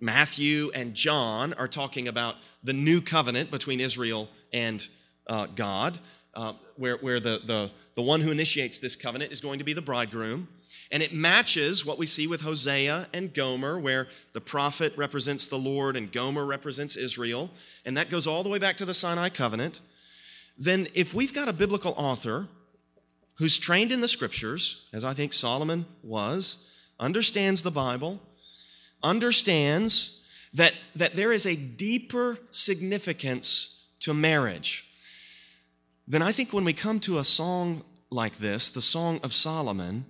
Matthew 0.00 0.70
and 0.74 0.94
John 0.94 1.54
are 1.54 1.68
talking 1.68 2.08
about 2.08 2.36
the 2.62 2.72
new 2.72 3.00
covenant 3.00 3.50
between 3.50 3.80
Israel 3.80 4.28
and 4.52 4.86
uh, 5.26 5.46
God, 5.54 5.98
uh, 6.34 6.52
where, 6.76 6.96
where 6.96 7.20
the, 7.20 7.40
the, 7.44 7.70
the 7.94 8.02
one 8.02 8.20
who 8.20 8.30
initiates 8.30 8.78
this 8.78 8.94
covenant 8.94 9.32
is 9.32 9.40
going 9.40 9.58
to 9.58 9.64
be 9.64 9.72
the 9.72 9.82
bridegroom. 9.82 10.48
And 10.90 11.02
it 11.02 11.12
matches 11.12 11.84
what 11.84 11.98
we 11.98 12.06
see 12.06 12.26
with 12.26 12.42
Hosea 12.42 13.08
and 13.12 13.34
Gomer, 13.34 13.78
where 13.78 14.08
the 14.32 14.40
prophet 14.40 14.92
represents 14.96 15.48
the 15.48 15.58
Lord 15.58 15.96
and 15.96 16.12
Gomer 16.12 16.46
represents 16.46 16.96
Israel. 16.96 17.50
And 17.84 17.96
that 17.96 18.10
goes 18.10 18.26
all 18.26 18.42
the 18.42 18.48
way 18.48 18.58
back 18.58 18.76
to 18.78 18.84
the 18.84 18.94
Sinai 18.94 19.28
covenant. 19.28 19.80
Then, 20.58 20.88
if 20.94 21.12
we've 21.12 21.34
got 21.34 21.48
a 21.48 21.52
biblical 21.52 21.94
author 21.96 22.48
who's 23.34 23.58
trained 23.58 23.92
in 23.92 24.00
the 24.00 24.08
scriptures, 24.08 24.86
as 24.92 25.04
I 25.04 25.12
think 25.12 25.32
Solomon 25.32 25.86
was, 26.02 26.70
understands 26.98 27.62
the 27.62 27.70
Bible, 27.70 28.20
understands 29.02 30.22
that, 30.54 30.72
that 30.94 31.16
there 31.16 31.32
is 31.32 31.46
a 31.46 31.56
deeper 31.56 32.38
significance 32.50 33.84
to 34.00 34.14
marriage, 34.14 34.88
then 36.08 36.22
I 36.22 36.32
think 36.32 36.52
when 36.52 36.64
we 36.64 36.72
come 36.72 37.00
to 37.00 37.18
a 37.18 37.24
song 37.24 37.82
like 38.10 38.38
this, 38.38 38.70
the 38.70 38.80
Song 38.80 39.20
of 39.22 39.34
Solomon, 39.34 40.06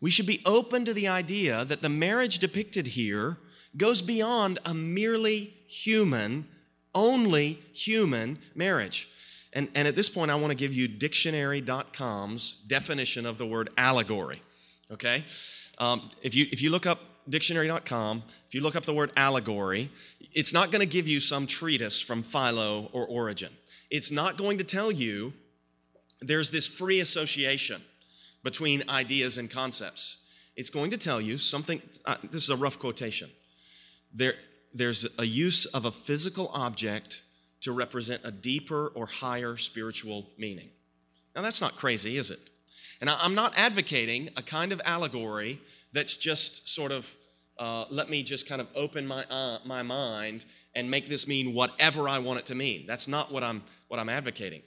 we 0.00 0.10
should 0.10 0.26
be 0.26 0.40
open 0.46 0.84
to 0.84 0.94
the 0.94 1.08
idea 1.08 1.64
that 1.64 1.82
the 1.82 1.88
marriage 1.88 2.38
depicted 2.38 2.88
here 2.88 3.36
goes 3.76 4.02
beyond 4.02 4.58
a 4.64 4.74
merely 4.74 5.54
human, 5.66 6.46
only 6.94 7.60
human 7.72 8.38
marriage. 8.54 9.08
And, 9.52 9.68
and 9.74 9.86
at 9.86 9.96
this 9.96 10.08
point, 10.08 10.30
I 10.30 10.36
want 10.36 10.52
to 10.52 10.54
give 10.56 10.74
you 10.74 10.88
dictionary.com's 10.88 12.54
definition 12.66 13.26
of 13.26 13.36
the 13.38 13.46
word 13.46 13.70
allegory. 13.76 14.42
Okay? 14.90 15.24
Um, 15.78 16.10
if, 16.22 16.34
you, 16.34 16.46
if 16.52 16.62
you 16.62 16.70
look 16.70 16.86
up 16.86 17.00
dictionary.com, 17.28 18.22
if 18.48 18.54
you 18.54 18.60
look 18.60 18.76
up 18.76 18.84
the 18.84 18.94
word 18.94 19.12
allegory, 19.16 19.90
it's 20.32 20.52
not 20.52 20.70
going 20.70 20.80
to 20.80 20.86
give 20.86 21.08
you 21.08 21.20
some 21.20 21.46
treatise 21.46 22.00
from 22.00 22.22
Philo 22.22 22.88
or 22.92 23.06
Origen. 23.06 23.52
It's 23.90 24.12
not 24.12 24.36
going 24.36 24.58
to 24.58 24.64
tell 24.64 24.90
you 24.90 25.32
there's 26.20 26.50
this 26.50 26.66
free 26.66 27.00
association 27.00 27.82
between 28.42 28.82
ideas 28.88 29.38
and 29.38 29.50
concepts. 29.50 30.18
It's 30.56 30.70
going 30.70 30.90
to 30.90 30.96
tell 30.96 31.20
you 31.20 31.38
something, 31.38 31.80
uh, 32.04 32.16
this 32.30 32.42
is 32.42 32.50
a 32.50 32.56
rough 32.56 32.78
quotation. 32.78 33.30
There, 34.14 34.34
there's 34.74 35.06
a 35.18 35.24
use 35.24 35.66
of 35.66 35.84
a 35.84 35.90
physical 35.90 36.50
object 36.52 37.22
to 37.62 37.72
represent 37.72 38.22
a 38.24 38.30
deeper 38.30 38.88
or 38.94 39.06
higher 39.06 39.56
spiritual 39.56 40.26
meaning. 40.38 40.68
Now, 41.36 41.42
that's 41.42 41.60
not 41.60 41.76
crazy, 41.76 42.16
is 42.16 42.30
it? 42.30 42.40
And 43.00 43.08
I'm 43.08 43.34
not 43.34 43.56
advocating 43.56 44.28
a 44.36 44.42
kind 44.42 44.72
of 44.72 44.80
allegory 44.84 45.60
that's 45.92 46.16
just 46.16 46.68
sort 46.68 46.92
of, 46.92 47.14
uh, 47.58 47.86
let 47.90 48.10
me 48.10 48.22
just 48.22 48.48
kind 48.48 48.60
of 48.60 48.68
open 48.74 49.06
my, 49.06 49.24
uh, 49.30 49.58
my 49.64 49.82
mind 49.82 50.44
and 50.74 50.90
make 50.90 51.08
this 51.08 51.26
mean 51.26 51.54
whatever 51.54 52.08
I 52.08 52.18
want 52.18 52.40
it 52.40 52.46
to 52.46 52.54
mean. 52.54 52.84
That's 52.86 53.08
not 53.08 53.32
what 53.32 53.42
I'm, 53.42 53.62
what 53.88 53.98
I'm 54.00 54.08
advocating. 54.08 54.62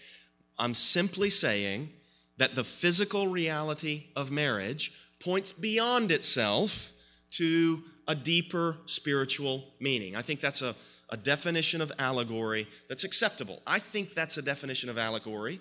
I'm 0.58 0.74
simply 0.74 1.30
saying 1.30 1.90
that 2.38 2.56
the 2.56 2.64
physical 2.64 3.28
reality 3.28 4.06
of 4.16 4.32
marriage 4.32 4.92
points 5.20 5.52
beyond 5.54 6.12
itself 6.12 6.92
to 7.32 7.84
a 8.08 8.16
deeper 8.16 8.78
spiritual 8.86 9.64
meaning. 9.80 10.16
I 10.16 10.22
think 10.22 10.40
that's 10.40 10.62
a, 10.62 10.76
a 11.10 11.18
definition 11.18 11.82
of 11.82 11.92
allegory 12.00 12.68
that's 12.90 13.04
acceptable. 13.04 13.62
I 13.66 13.80
think 13.80 14.14
that's 14.14 14.38
a 14.38 14.42
definition 14.42 14.90
of 14.90 14.98
allegory 14.98 15.60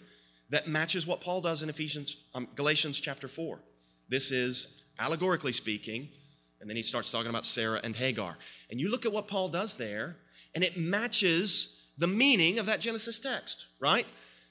that 0.50 0.68
matches 0.68 1.06
what 1.06 1.20
Paul 1.20 1.40
does 1.40 1.62
in 1.62 1.68
Ephesians, 1.68 2.24
um, 2.34 2.48
Galatians 2.56 3.00
chapter 3.00 3.28
4. 3.28 3.58
This 4.08 4.30
is 4.30 4.82
allegorically 4.98 5.52
speaking, 5.52 6.08
and 6.60 6.68
then 6.68 6.76
he 6.76 6.82
starts 6.82 7.10
talking 7.10 7.30
about 7.30 7.44
Sarah 7.44 7.80
and 7.82 7.96
Hagar. 7.96 8.36
And 8.70 8.80
you 8.80 8.90
look 8.90 9.06
at 9.06 9.12
what 9.12 9.28
Paul 9.28 9.48
does 9.48 9.76
there, 9.76 10.16
and 10.54 10.62
it 10.62 10.76
matches 10.76 11.82
the 11.96 12.06
meaning 12.06 12.58
of 12.58 12.66
that 12.66 12.80
Genesis 12.80 13.20
text, 13.20 13.66
right? 13.80 14.06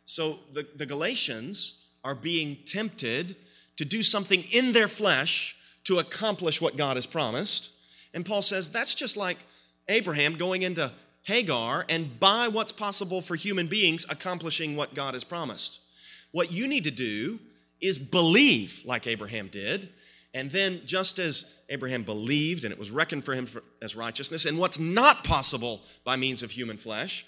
So 0.05 0.39
the, 0.53 0.65
the 0.75 0.86
Galatians 0.86 1.80
are 2.03 2.15
being 2.15 2.57
tempted 2.65 3.35
to 3.77 3.85
do 3.85 4.03
something 4.03 4.43
in 4.53 4.71
their 4.71 4.87
flesh 4.87 5.55
to 5.85 5.99
accomplish 5.99 6.61
what 6.61 6.77
God 6.77 6.97
has 6.97 7.05
promised. 7.05 7.71
And 8.13 8.25
Paul 8.25 8.41
says 8.41 8.69
that's 8.69 8.95
just 8.95 9.17
like 9.17 9.37
Abraham 9.89 10.35
going 10.35 10.61
into 10.61 10.91
Hagar 11.23 11.85
and 11.89 12.19
by 12.19 12.47
what's 12.47 12.71
possible 12.71 13.21
for 13.21 13.35
human 13.35 13.67
beings 13.67 14.05
accomplishing 14.09 14.75
what 14.75 14.93
God 14.93 15.13
has 15.13 15.23
promised. 15.23 15.79
What 16.31 16.51
you 16.51 16.67
need 16.67 16.83
to 16.85 16.91
do 16.91 17.39
is 17.79 17.97
believe 17.99 18.81
like 18.85 19.07
Abraham 19.07 19.47
did. 19.47 19.89
And 20.33 20.49
then, 20.49 20.81
just 20.85 21.19
as 21.19 21.51
Abraham 21.69 22.03
believed 22.03 22.63
and 22.63 22.71
it 22.71 22.79
was 22.79 22.89
reckoned 22.89 23.25
for 23.25 23.33
him 23.33 23.47
as 23.81 23.95
righteousness, 23.95 24.45
and 24.45 24.57
what's 24.57 24.79
not 24.79 25.25
possible 25.25 25.82
by 26.05 26.15
means 26.15 26.41
of 26.41 26.51
human 26.51 26.78
flesh, 26.78 27.26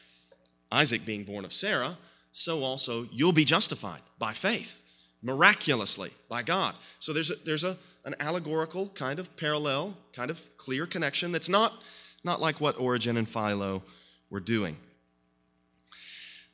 Isaac 0.72 1.06
being 1.06 1.24
born 1.24 1.44
of 1.44 1.52
Sarah, 1.52 1.98
so 2.34 2.64
also 2.64 3.08
you'll 3.12 3.32
be 3.32 3.46
justified 3.46 4.02
by 4.20 4.34
faith, 4.34 4.82
miraculously 5.22 6.12
by 6.28 6.42
God. 6.42 6.76
So 7.00 7.14
there's 7.14 7.32
a, 7.32 7.36
there's 7.46 7.64
a, 7.64 7.78
an 8.04 8.16
allegorical 8.20 8.90
kind 8.90 9.20
of 9.20 9.38
parallel, 9.38 9.96
kind 10.12 10.30
of 10.30 10.42
clear 10.58 10.86
connection 10.86 11.32
that's 11.32 11.48
not, 11.48 11.74
not 12.24 12.42
like 12.42 12.60
what 12.60 12.78
Origen 12.78 13.16
and 13.18 13.30
Philo 13.30 13.84
were 14.30 14.42
doing. 14.42 14.76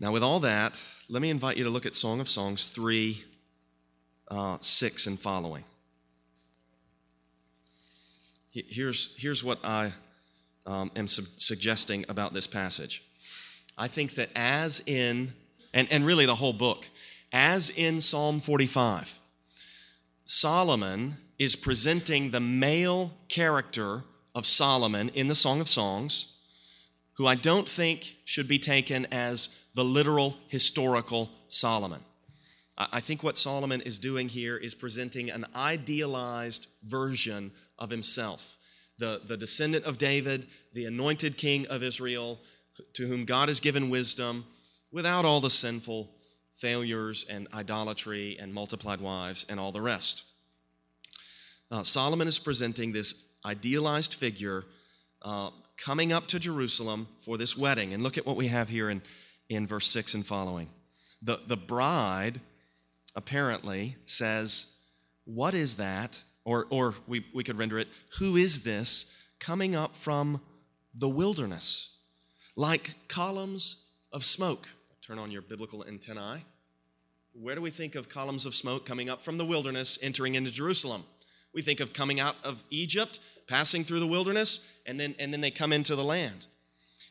Now, 0.01 0.11
with 0.11 0.21
all 0.21 0.41
that, 0.41 0.75
let 1.07 1.21
me 1.21 1.29
invite 1.29 1.57
you 1.57 1.63
to 1.63 1.69
look 1.69 1.85
at 1.85 1.95
Song 1.95 2.19
of 2.19 2.29
Songs 2.29 2.67
3, 2.67 3.23
uh, 4.29 4.57
6, 4.59 5.07
and 5.07 5.19
following. 5.19 5.63
Here's, 8.51 9.15
here's 9.17 9.43
what 9.43 9.59
I 9.63 9.93
um, 10.65 10.91
am 10.95 11.07
su- 11.07 11.23
suggesting 11.37 12.05
about 12.09 12.33
this 12.33 12.47
passage. 12.47 13.03
I 13.77 13.87
think 13.87 14.15
that 14.15 14.29
as 14.35 14.81
in 14.85 15.33
and, 15.73 15.87
and 15.91 16.05
really 16.05 16.25
the 16.25 16.35
whole 16.35 16.53
book. 16.53 16.89
As 17.31 17.69
in 17.69 18.01
Psalm 18.01 18.39
45, 18.39 19.19
Solomon 20.25 21.17
is 21.37 21.55
presenting 21.55 22.31
the 22.31 22.39
male 22.39 23.13
character 23.29 24.03
of 24.35 24.45
Solomon 24.45 25.09
in 25.09 25.27
the 25.27 25.35
Song 25.35 25.61
of 25.61 25.67
Songs, 25.67 26.33
who 27.13 27.27
I 27.27 27.35
don't 27.35 27.67
think 27.67 28.15
should 28.25 28.47
be 28.47 28.59
taken 28.59 29.05
as 29.11 29.49
the 29.73 29.83
literal 29.83 30.35
historical 30.47 31.29
Solomon. 31.47 32.01
I 32.77 33.01
think 33.01 33.23
what 33.23 33.37
Solomon 33.37 33.81
is 33.81 33.99
doing 33.99 34.29
here 34.29 34.55
is 34.55 34.73
presenting 34.73 35.29
an 35.29 35.45
idealized 35.53 36.67
version 36.85 37.51
of 37.77 37.89
himself. 37.89 38.57
The, 38.99 39.21
the 39.25 39.35
descendant 39.35 39.83
of 39.83 39.97
David, 39.97 40.47
the 40.73 40.85
anointed 40.85 41.37
king 41.37 41.67
of 41.67 41.83
Israel, 41.83 42.39
to 42.93 43.05
whom 43.05 43.25
God 43.25 43.49
has 43.49 43.59
given 43.59 43.89
wisdom, 43.89 44.45
without 44.91 45.25
all 45.25 45.39
the 45.39 45.49
sinful 45.49 46.09
failures 46.55 47.25
and 47.29 47.47
idolatry 47.53 48.37
and 48.39 48.53
multiplied 48.53 48.99
wives 48.99 49.45
and 49.49 49.59
all 49.59 49.71
the 49.71 49.81
rest. 49.81 50.23
Uh, 51.71 51.83
Solomon 51.83 52.27
is 52.27 52.39
presenting 52.39 52.91
this 52.91 53.13
idealized 53.45 54.13
figure 54.13 54.65
uh, 55.21 55.51
coming 55.77 56.11
up 56.11 56.27
to 56.27 56.39
Jerusalem 56.39 57.07
for 57.19 57.37
this 57.37 57.57
wedding. 57.57 57.93
And 57.93 58.03
look 58.03 58.17
at 58.17 58.25
what 58.25 58.35
we 58.35 58.47
have 58.47 58.69
here 58.69 58.89
in, 58.89 59.01
in 59.47 59.67
verse 59.67 59.87
6 59.87 60.15
and 60.15 60.25
following. 60.25 60.69
The, 61.21 61.39
the 61.47 61.57
bride 61.57 62.41
apparently 63.15 63.97
says, 64.05 64.67
What 65.25 65.53
is 65.53 65.75
that? 65.75 66.23
Or, 66.45 66.65
or 66.69 66.95
we, 67.07 67.25
we 67.33 67.43
could 67.43 67.57
render 67.57 67.77
it, 67.77 67.87
Who 68.19 68.35
is 68.35 68.61
this 68.61 69.11
coming 69.39 69.75
up 69.75 69.95
from 69.95 70.41
the 70.93 71.09
wilderness? 71.09 71.89
Like 72.55 72.95
columns 73.07 73.83
of 74.11 74.25
smoke. 74.25 74.67
Turn 75.09 75.17
on 75.17 75.31
your 75.31 75.41
biblical 75.41 75.83
antennae. 75.87 76.45
Where 77.33 77.55
do 77.55 77.61
we 77.61 77.71
think 77.71 77.95
of 77.95 78.09
columns 78.09 78.45
of 78.45 78.53
smoke 78.53 78.85
coming 78.85 79.09
up 79.09 79.23
from 79.23 79.39
the 79.39 79.45
wilderness, 79.45 79.97
entering 80.03 80.35
into 80.35 80.51
Jerusalem? 80.51 81.03
We 81.51 81.63
think 81.63 81.79
of 81.79 81.93
coming 81.93 82.19
out 82.19 82.35
of 82.43 82.63
Egypt, 82.69 83.19
passing 83.47 83.83
through 83.83 84.01
the 84.01 84.07
wilderness, 84.07 84.69
and 84.85 84.99
then, 84.99 85.15
and 85.17 85.33
then 85.33 85.41
they 85.41 85.49
come 85.49 85.73
into 85.73 85.95
the 85.95 86.03
land. 86.03 86.45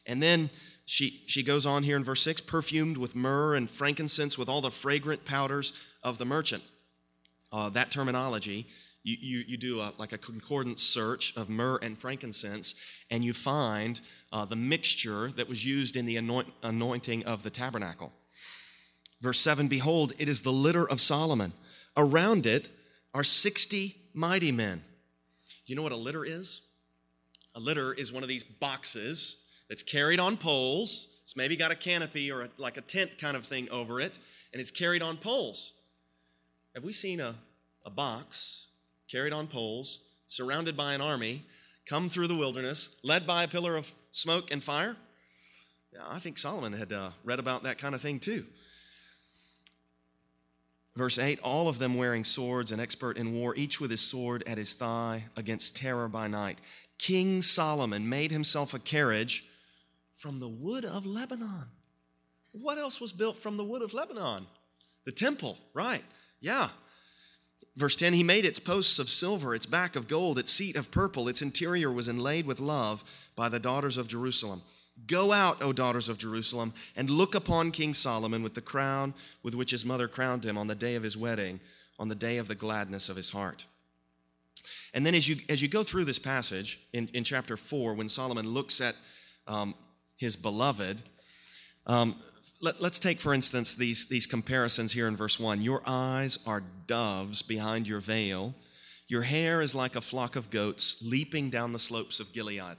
And 0.06 0.22
then 0.22 0.48
she, 0.84 1.24
she 1.26 1.42
goes 1.42 1.66
on 1.66 1.82
here 1.82 1.96
in 1.96 2.04
verse 2.04 2.22
6 2.22 2.42
perfumed 2.42 2.98
with 2.98 3.16
myrrh 3.16 3.56
and 3.56 3.68
frankincense, 3.68 4.38
with 4.38 4.48
all 4.48 4.60
the 4.60 4.70
fragrant 4.70 5.24
powders 5.24 5.72
of 6.04 6.18
the 6.18 6.24
merchant. 6.24 6.62
Uh, 7.50 7.68
that 7.70 7.90
terminology, 7.90 8.68
you, 9.02 9.16
you, 9.18 9.44
you 9.48 9.56
do 9.56 9.80
a, 9.80 9.92
like 9.98 10.12
a 10.12 10.18
concordance 10.18 10.84
search 10.84 11.36
of 11.36 11.50
myrrh 11.50 11.80
and 11.82 11.98
frankincense, 11.98 12.76
and 13.10 13.24
you 13.24 13.32
find 13.32 14.00
uh, 14.32 14.44
the 14.44 14.56
mixture 14.56 15.30
that 15.32 15.48
was 15.48 15.64
used 15.64 15.96
in 15.96 16.06
the 16.06 16.16
anoint, 16.16 16.52
anointing 16.62 17.24
of 17.24 17.42
the 17.42 17.50
tabernacle. 17.50 18.12
Verse 19.20 19.40
7 19.40 19.68
Behold, 19.68 20.12
it 20.18 20.28
is 20.28 20.42
the 20.42 20.52
litter 20.52 20.88
of 20.88 21.00
Solomon. 21.00 21.52
Around 21.96 22.46
it 22.46 22.68
are 23.14 23.24
60 23.24 23.96
mighty 24.14 24.52
men. 24.52 24.82
You 25.66 25.74
know 25.76 25.82
what 25.82 25.92
a 25.92 25.96
litter 25.96 26.24
is? 26.24 26.62
A 27.54 27.60
litter 27.60 27.92
is 27.92 28.12
one 28.12 28.22
of 28.22 28.28
these 28.28 28.44
boxes 28.44 29.42
that's 29.68 29.82
carried 29.82 30.20
on 30.20 30.36
poles. 30.36 31.08
It's 31.22 31.36
maybe 31.36 31.56
got 31.56 31.72
a 31.72 31.76
canopy 31.76 32.30
or 32.30 32.42
a, 32.42 32.48
like 32.56 32.76
a 32.76 32.80
tent 32.80 33.18
kind 33.18 33.36
of 33.36 33.44
thing 33.44 33.68
over 33.70 34.00
it, 34.00 34.18
and 34.52 34.60
it's 34.60 34.70
carried 34.70 35.02
on 35.02 35.16
poles. 35.16 35.72
Have 36.74 36.84
we 36.84 36.92
seen 36.92 37.20
a, 37.20 37.34
a 37.84 37.90
box 37.90 38.68
carried 39.10 39.32
on 39.32 39.46
poles, 39.46 40.00
surrounded 40.26 40.76
by 40.76 40.94
an 40.94 41.00
army, 41.00 41.44
come 41.86 42.08
through 42.08 42.28
the 42.28 42.36
wilderness, 42.36 42.96
led 43.02 43.26
by 43.26 43.42
a 43.42 43.48
pillar 43.48 43.76
of 43.76 43.92
smoke 44.10 44.50
and 44.50 44.62
fire? 44.62 44.96
Yeah, 45.92 46.00
I 46.08 46.18
think 46.18 46.38
Solomon 46.38 46.72
had 46.72 46.92
uh, 46.92 47.10
read 47.24 47.38
about 47.38 47.62
that 47.62 47.78
kind 47.78 47.94
of 47.94 48.00
thing 48.00 48.20
too. 48.20 48.44
Verse 50.96 51.18
8 51.18 51.38
all 51.44 51.68
of 51.68 51.78
them 51.78 51.96
wearing 51.96 52.24
swords 52.24 52.72
and 52.72 52.80
expert 52.80 53.16
in 53.16 53.32
war, 53.32 53.54
each 53.54 53.80
with 53.80 53.90
his 53.90 54.00
sword 54.00 54.42
at 54.46 54.58
his 54.58 54.74
thigh 54.74 55.24
against 55.36 55.76
terror 55.76 56.08
by 56.08 56.26
night. 56.26 56.58
King 56.98 57.40
Solomon 57.40 58.08
made 58.08 58.32
himself 58.32 58.74
a 58.74 58.78
carriage 58.78 59.44
from 60.12 60.40
the 60.40 60.48
wood 60.48 60.84
of 60.84 61.06
Lebanon. 61.06 61.66
What 62.50 62.78
else 62.78 63.00
was 63.00 63.12
built 63.12 63.36
from 63.36 63.56
the 63.56 63.64
wood 63.64 63.82
of 63.82 63.94
Lebanon? 63.94 64.46
The 65.04 65.12
temple, 65.12 65.56
right? 65.72 66.02
Yeah. 66.40 66.70
Verse 67.78 67.94
10 67.94 68.12
He 68.12 68.24
made 68.24 68.44
its 68.44 68.58
posts 68.58 68.98
of 68.98 69.08
silver, 69.08 69.54
its 69.54 69.64
back 69.64 69.94
of 69.94 70.08
gold, 70.08 70.36
its 70.36 70.50
seat 70.50 70.74
of 70.74 70.90
purple, 70.90 71.28
its 71.28 71.42
interior 71.42 71.92
was 71.92 72.08
inlaid 72.08 72.44
with 72.44 72.58
love 72.58 73.04
by 73.36 73.48
the 73.48 73.60
daughters 73.60 73.96
of 73.96 74.08
Jerusalem. 74.08 74.62
Go 75.06 75.32
out, 75.32 75.62
O 75.62 75.72
daughters 75.72 76.08
of 76.08 76.18
Jerusalem, 76.18 76.74
and 76.96 77.08
look 77.08 77.36
upon 77.36 77.70
King 77.70 77.94
Solomon 77.94 78.42
with 78.42 78.54
the 78.54 78.60
crown 78.60 79.14
with 79.44 79.54
which 79.54 79.70
his 79.70 79.84
mother 79.84 80.08
crowned 80.08 80.44
him 80.44 80.58
on 80.58 80.66
the 80.66 80.74
day 80.74 80.96
of 80.96 81.04
his 81.04 81.16
wedding, 81.16 81.60
on 82.00 82.08
the 82.08 82.16
day 82.16 82.38
of 82.38 82.48
the 82.48 82.56
gladness 82.56 83.08
of 83.08 83.14
his 83.14 83.30
heart. 83.30 83.64
And 84.92 85.06
then, 85.06 85.14
as 85.14 85.28
you, 85.28 85.36
as 85.48 85.62
you 85.62 85.68
go 85.68 85.84
through 85.84 86.04
this 86.04 86.18
passage 86.18 86.80
in, 86.92 87.08
in 87.14 87.22
chapter 87.22 87.56
4, 87.56 87.94
when 87.94 88.08
Solomon 88.08 88.48
looks 88.48 88.80
at 88.80 88.96
um, 89.46 89.76
his 90.16 90.34
beloved, 90.34 91.00
um, 91.86 92.16
let, 92.60 92.80
us 92.80 92.98
take, 92.98 93.20
for 93.20 93.32
instance, 93.32 93.74
these, 93.74 94.06
these 94.06 94.26
comparisons 94.26 94.92
here 94.92 95.06
in 95.06 95.16
verse 95.16 95.38
1. 95.38 95.62
Your 95.62 95.82
eyes 95.86 96.38
are 96.46 96.62
doves 96.86 97.42
behind 97.42 97.86
your 97.86 98.00
veil, 98.00 98.54
your 99.06 99.22
hair 99.22 99.62
is 99.62 99.74
like 99.74 99.96
a 99.96 100.02
flock 100.02 100.36
of 100.36 100.50
goats 100.50 100.96
leaping 101.02 101.48
down 101.48 101.72
the 101.72 101.78
slopes 101.78 102.20
of 102.20 102.32
Gilead. 102.32 102.76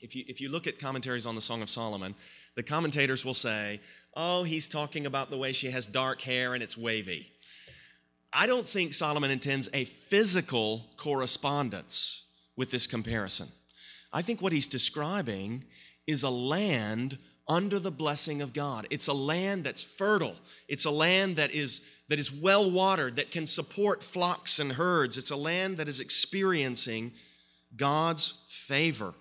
If 0.00 0.14
you, 0.14 0.24
if 0.28 0.40
you 0.40 0.50
look 0.50 0.66
at 0.66 0.78
commentaries 0.78 1.24
on 1.24 1.34
the 1.34 1.40
Song 1.40 1.62
of 1.62 1.70
Solomon, 1.70 2.14
the 2.56 2.62
commentators 2.62 3.24
will 3.24 3.34
say, 3.34 3.80
oh, 4.14 4.42
he's 4.42 4.68
talking 4.68 5.06
about 5.06 5.30
the 5.30 5.38
way 5.38 5.52
she 5.52 5.70
has 5.70 5.86
dark 5.86 6.20
hair 6.20 6.54
and 6.54 6.62
it's 6.62 6.76
wavy. 6.76 7.32
I 8.32 8.46
don't 8.46 8.66
think 8.66 8.92
Solomon 8.92 9.30
intends 9.30 9.68
a 9.72 9.84
physical 9.84 10.86
correspondence 10.96 12.24
with 12.56 12.70
this 12.70 12.86
comparison. 12.86 13.48
I 14.12 14.22
think 14.22 14.42
what 14.42 14.52
he's 14.52 14.66
describing 14.66 15.64
is 16.06 16.22
a 16.22 16.30
land 16.30 17.18
under 17.50 17.80
the 17.80 17.90
blessing 17.90 18.40
of 18.40 18.52
God. 18.52 18.86
It's 18.90 19.08
a 19.08 19.12
land 19.12 19.64
that's 19.64 19.82
fertile. 19.82 20.36
It's 20.68 20.84
a 20.84 20.90
land 20.90 21.36
that 21.36 21.50
is 21.50 21.82
that 22.08 22.18
is 22.18 22.32
well 22.32 22.68
watered, 22.70 23.16
that 23.16 23.30
can 23.30 23.46
support 23.46 24.02
flocks 24.02 24.58
and 24.58 24.72
herds. 24.72 25.16
It's 25.16 25.30
a 25.30 25.36
land 25.36 25.76
that 25.76 25.88
is 25.88 26.00
experiencing 26.00 27.12
God's 27.76 28.40
favor. 28.48 29.14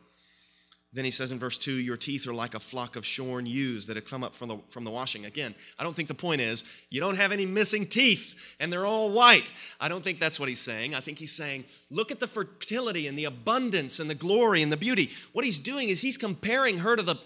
Then 0.91 1.05
he 1.05 1.11
says 1.11 1.31
in 1.31 1.37
verse 1.37 1.59
2, 1.59 1.73
Your 1.73 1.97
teeth 1.97 2.25
are 2.27 2.33
like 2.33 2.55
a 2.55 2.59
flock 2.59 2.95
of 2.95 3.05
shorn 3.05 3.45
ewes 3.45 3.85
that 3.85 3.95
have 3.95 4.05
come 4.05 4.23
up 4.23 4.33
from 4.33 4.47
the, 4.47 4.57
from 4.69 4.85
the 4.85 4.89
washing. 4.89 5.25
Again, 5.27 5.53
I 5.77 5.83
don't 5.83 5.95
think 5.95 6.07
the 6.07 6.15
point 6.15 6.41
is 6.41 6.63
you 6.89 6.99
don't 6.99 7.15
have 7.15 7.31
any 7.31 7.45
missing 7.45 7.85
teeth 7.85 8.55
and 8.59 8.73
they're 8.73 8.87
all 8.87 9.11
white. 9.11 9.53
I 9.79 9.87
don't 9.87 10.03
think 10.03 10.19
that's 10.19 10.39
what 10.39 10.49
he's 10.49 10.59
saying. 10.59 10.95
I 10.95 10.99
think 10.99 11.19
he's 11.19 11.31
saying, 11.31 11.65
Look 11.91 12.09
at 12.09 12.19
the 12.19 12.25
fertility 12.25 13.05
and 13.05 13.15
the 13.15 13.25
abundance 13.25 13.99
and 13.99 14.09
the 14.09 14.15
glory 14.15 14.63
and 14.63 14.71
the 14.71 14.77
beauty. 14.77 15.11
What 15.31 15.45
he's 15.45 15.59
doing 15.59 15.89
is 15.89 16.01
he's 16.01 16.17
comparing 16.17 16.79
her 16.79 16.95
to 16.95 17.03
the, 17.03 17.17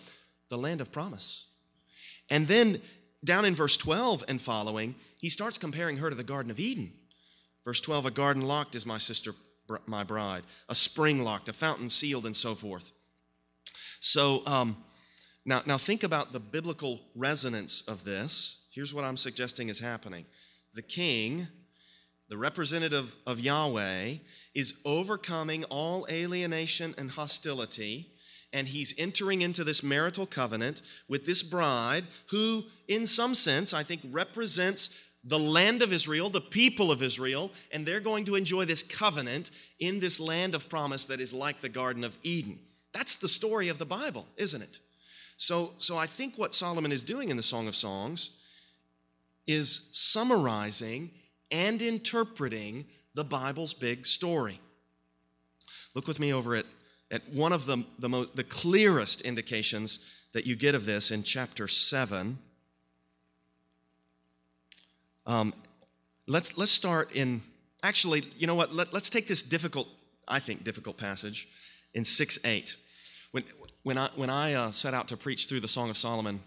the 0.50 0.58
land 0.58 0.82
of 0.82 0.92
promise. 0.92 1.48
And 2.30 2.48
then 2.48 2.82
down 3.24 3.46
in 3.46 3.56
verse 3.56 3.78
12 3.78 4.24
and 4.28 4.42
following, 4.42 4.96
he 5.20 5.30
starts 5.30 5.58
comparing 5.58 5.98
her 5.98 6.10
to 6.10 6.16
the 6.16 6.24
Garden 6.24 6.52
of 6.52 6.60
Eden. 6.60 6.92
Verse 7.66 7.80
12, 7.80 8.08
A 8.08 8.12
garden 8.12 8.42
locked 8.42 8.76
is 8.76 8.86
my 8.86 8.98
sister, 8.98 9.34
my 9.86 10.04
bride, 10.04 10.44
a 10.68 10.76
spring 10.76 11.24
locked, 11.24 11.48
a 11.48 11.54
fountain 11.54 11.90
sealed, 11.90 12.26
and 12.26 12.36
so 12.36 12.56
forth. 12.56 12.92
So 14.00 14.46
um, 14.46 14.84
now, 15.46 15.62
now 15.66 15.78
think 15.78 16.04
about 16.04 16.34
the 16.34 16.40
biblical 16.40 17.02
resonance 17.16 17.82
of 17.88 18.04
this. 18.04 18.60
Here's 18.72 18.94
what 18.94 19.06
I'm 19.06 19.18
suggesting 19.18 19.70
is 19.70 19.80
happening 19.80 20.26
the 20.74 20.82
king, 20.82 21.48
the 22.30 22.38
representative 22.38 23.16
of 23.28 23.40
Yahweh, 23.40 24.16
is 24.56 24.82
overcoming 24.84 25.64
all 25.66 26.08
alienation 26.10 26.96
and 26.98 27.12
hostility 27.12 28.10
and 28.54 28.68
he's 28.68 28.94
entering 28.98 29.42
into 29.42 29.64
this 29.64 29.84
marital 29.84 30.26
covenant 30.26 30.84
with 31.10 31.26
this 31.26 31.44
bride 31.44 32.06
who, 32.30 32.64
in 32.88 33.06
some 33.06 33.34
sense, 33.34 33.74
I 33.74 33.84
think 33.84 34.02
represents 34.12 34.98
the 35.26 35.40
land 35.40 35.82
of 35.82 35.92
Israel, 35.92 36.30
the 36.30 36.42
people 36.42 36.92
of 36.92 37.02
Israel, 37.02 37.52
and 37.72 37.86
they're 37.86 38.00
going 38.00 38.26
to 38.26 38.36
enjoy 38.36 38.66
this 38.66 38.84
covenant 38.84 39.52
in 39.80 40.00
this 40.00 40.20
land 40.20 40.54
of 40.54 40.70
promise 40.70 41.06
that 41.06 41.20
is 41.20 41.34
like 41.34 41.62
the 41.62 41.70
Garden 41.70 42.04
of 42.04 42.16
Eden. 42.24 42.60
That's 42.94 43.16
the 43.16 43.28
story 43.28 43.70
of 43.70 43.80
the 43.80 43.86
Bible, 43.86 44.28
isn't 44.38 44.62
it? 44.62 44.80
So, 45.38 45.74
so 45.78 45.98
I 45.98 46.08
think 46.08 46.38
what 46.38 46.54
Solomon 46.54 46.92
is 46.92 47.04
doing 47.04 47.30
in 47.30 47.38
the 47.38 47.44
Song 47.44 47.68
of 47.68 47.76
Songs 47.76 48.32
is 49.48 49.90
summarizing 49.92 51.12
and 51.52 51.82
interpreting 51.82 52.86
the 53.16 53.24
Bible's 53.24 53.74
big 53.74 54.06
story. 54.06 54.60
Look 55.96 56.08
with 56.08 56.20
me 56.20 56.34
over 56.34 56.56
at, 56.56 56.66
at 57.12 57.28
one 57.30 57.54
of 57.54 57.66
the, 57.66 57.84
the, 58.00 58.10
mo- 58.10 58.28
the 58.34 58.44
clearest 58.44 59.22
indications 59.22 60.00
that 60.34 60.46
you 60.46 60.56
get 60.56 60.76
of 60.76 60.86
this 60.86 61.12
in 61.12 61.24
chapter 61.24 61.68
7. 61.68 62.38
Um, 65.26 65.54
let's, 66.28 66.58
let's 66.58 66.72
start 66.72 67.12
in, 67.14 67.42
actually, 67.84 68.24
you 68.38 68.48
know 68.48 68.56
what? 68.56 68.74
Let, 68.74 68.94
let's 68.94 69.10
take 69.10 69.28
this 69.28 69.44
difficult, 69.44 69.88
I 70.28 70.40
think, 70.40 70.64
difficult 70.64 70.98
passage 70.98 71.48
in 71.94 72.04
6 72.04 72.40
8. 72.44 72.76
When, 73.32 73.44
when 73.84 73.98
I, 73.98 74.10
when 74.16 74.30
I 74.30 74.54
uh, 74.54 74.72
set 74.72 74.94
out 74.94 75.08
to 75.10 75.18
preach 75.18 75.48
through 75.48 75.62
the 75.62 75.68
Song 75.68 75.90
of 75.90 75.98
Solomon, 75.98 76.40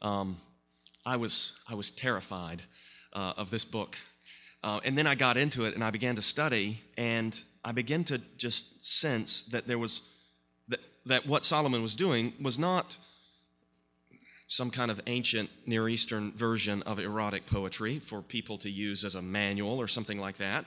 um, 0.00 0.36
I, 1.04 1.16
was, 1.16 1.52
I 1.68 1.74
was 1.74 1.90
terrified 1.90 2.62
uh, 3.12 3.34
of 3.36 3.50
this 3.50 3.64
book. 3.64 3.96
Uh, 4.64 4.80
and 4.84 4.96
then 4.96 5.06
I 5.06 5.14
got 5.14 5.36
into 5.36 5.64
it 5.64 5.74
and 5.74 5.82
I 5.82 5.90
began 5.90 6.16
to 6.16 6.22
study, 6.22 6.82
and 6.96 7.38
I 7.64 7.72
began 7.72 8.04
to 8.04 8.20
just 8.36 8.84
sense 8.84 9.42
that 9.44 9.66
there 9.66 9.78
was, 9.78 10.02
that 10.68 10.80
that 11.06 11.26
what 11.26 11.44
Solomon 11.44 11.82
was 11.82 11.96
doing 11.96 12.32
was 12.40 12.58
not 12.58 12.96
some 14.46 14.70
kind 14.70 14.90
of 14.90 15.00
ancient 15.06 15.48
Near 15.66 15.88
Eastern 15.88 16.32
version 16.32 16.82
of 16.82 16.98
erotic 16.98 17.46
poetry 17.46 17.98
for 17.98 18.20
people 18.20 18.58
to 18.58 18.70
use 18.70 19.02
as 19.02 19.14
a 19.14 19.22
manual 19.22 19.80
or 19.80 19.88
something 19.88 20.20
like 20.20 20.36
that. 20.36 20.66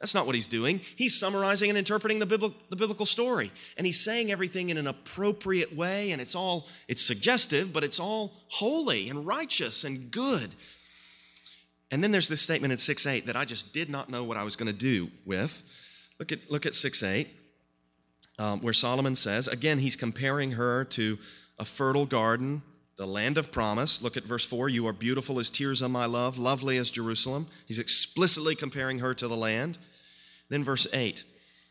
That's 0.00 0.14
not 0.14 0.26
what 0.26 0.34
he's 0.34 0.46
doing. 0.46 0.80
He's 0.96 1.18
summarizing 1.18 1.70
and 1.70 1.78
interpreting 1.78 2.18
the, 2.18 2.26
biblical, 2.26 2.56
the 2.68 2.76
biblical 2.76 3.06
story. 3.06 3.50
And 3.76 3.86
he's 3.86 4.04
saying 4.04 4.30
everything 4.30 4.68
in 4.68 4.76
an 4.76 4.86
appropriate 4.86 5.74
way, 5.74 6.12
and 6.12 6.20
it's 6.20 6.34
all, 6.34 6.68
it's 6.88 7.04
suggestive, 7.04 7.72
but 7.72 7.82
it's 7.82 7.98
all 7.98 8.32
holy 8.48 9.08
and 9.08 9.26
righteous 9.26 9.82
and 9.84 10.10
good. 10.10 10.54
And 11.94 12.02
then 12.02 12.10
there's 12.10 12.26
this 12.26 12.40
statement 12.42 12.72
in 12.72 12.78
6 12.78 13.06
8 13.06 13.26
that 13.26 13.36
I 13.36 13.44
just 13.44 13.72
did 13.72 13.88
not 13.88 14.10
know 14.10 14.24
what 14.24 14.36
I 14.36 14.42
was 14.42 14.56
going 14.56 14.66
to 14.66 14.72
do 14.72 15.12
with. 15.24 15.62
Look 16.18 16.32
at, 16.32 16.50
look 16.50 16.66
at 16.66 16.74
6 16.74 17.04
8, 17.04 17.28
um, 18.36 18.60
where 18.62 18.72
Solomon 18.72 19.14
says, 19.14 19.46
again, 19.46 19.78
he's 19.78 19.94
comparing 19.94 20.50
her 20.50 20.84
to 20.86 21.18
a 21.56 21.64
fertile 21.64 22.04
garden, 22.04 22.62
the 22.96 23.06
land 23.06 23.38
of 23.38 23.52
promise. 23.52 24.02
Look 24.02 24.16
at 24.16 24.24
verse 24.24 24.44
4 24.44 24.68
You 24.68 24.88
are 24.88 24.92
beautiful 24.92 25.38
as 25.38 25.50
Tirzah 25.50 25.88
my 25.88 26.04
love, 26.04 26.36
lovely 26.36 26.78
as 26.78 26.90
Jerusalem. 26.90 27.46
He's 27.64 27.78
explicitly 27.78 28.56
comparing 28.56 28.98
her 28.98 29.14
to 29.14 29.28
the 29.28 29.36
land. 29.36 29.78
Then 30.48 30.64
verse 30.64 30.88
8 30.92 31.22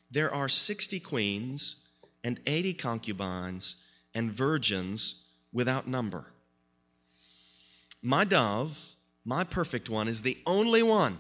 There 0.10 0.34
are 0.34 0.48
60 0.48 1.02
queens 1.02 1.76
and 2.24 2.40
80 2.48 2.76
concubines 2.76 3.76
and 4.16 4.32
virgins 4.32 5.26
without 5.52 5.86
number. 5.86 6.28
My 8.02 8.24
dove, 8.24 8.93
my 9.26 9.44
perfect 9.44 9.90
one, 9.90 10.08
is 10.08 10.22
the 10.22 10.38
only 10.46 10.84
one, 10.84 11.20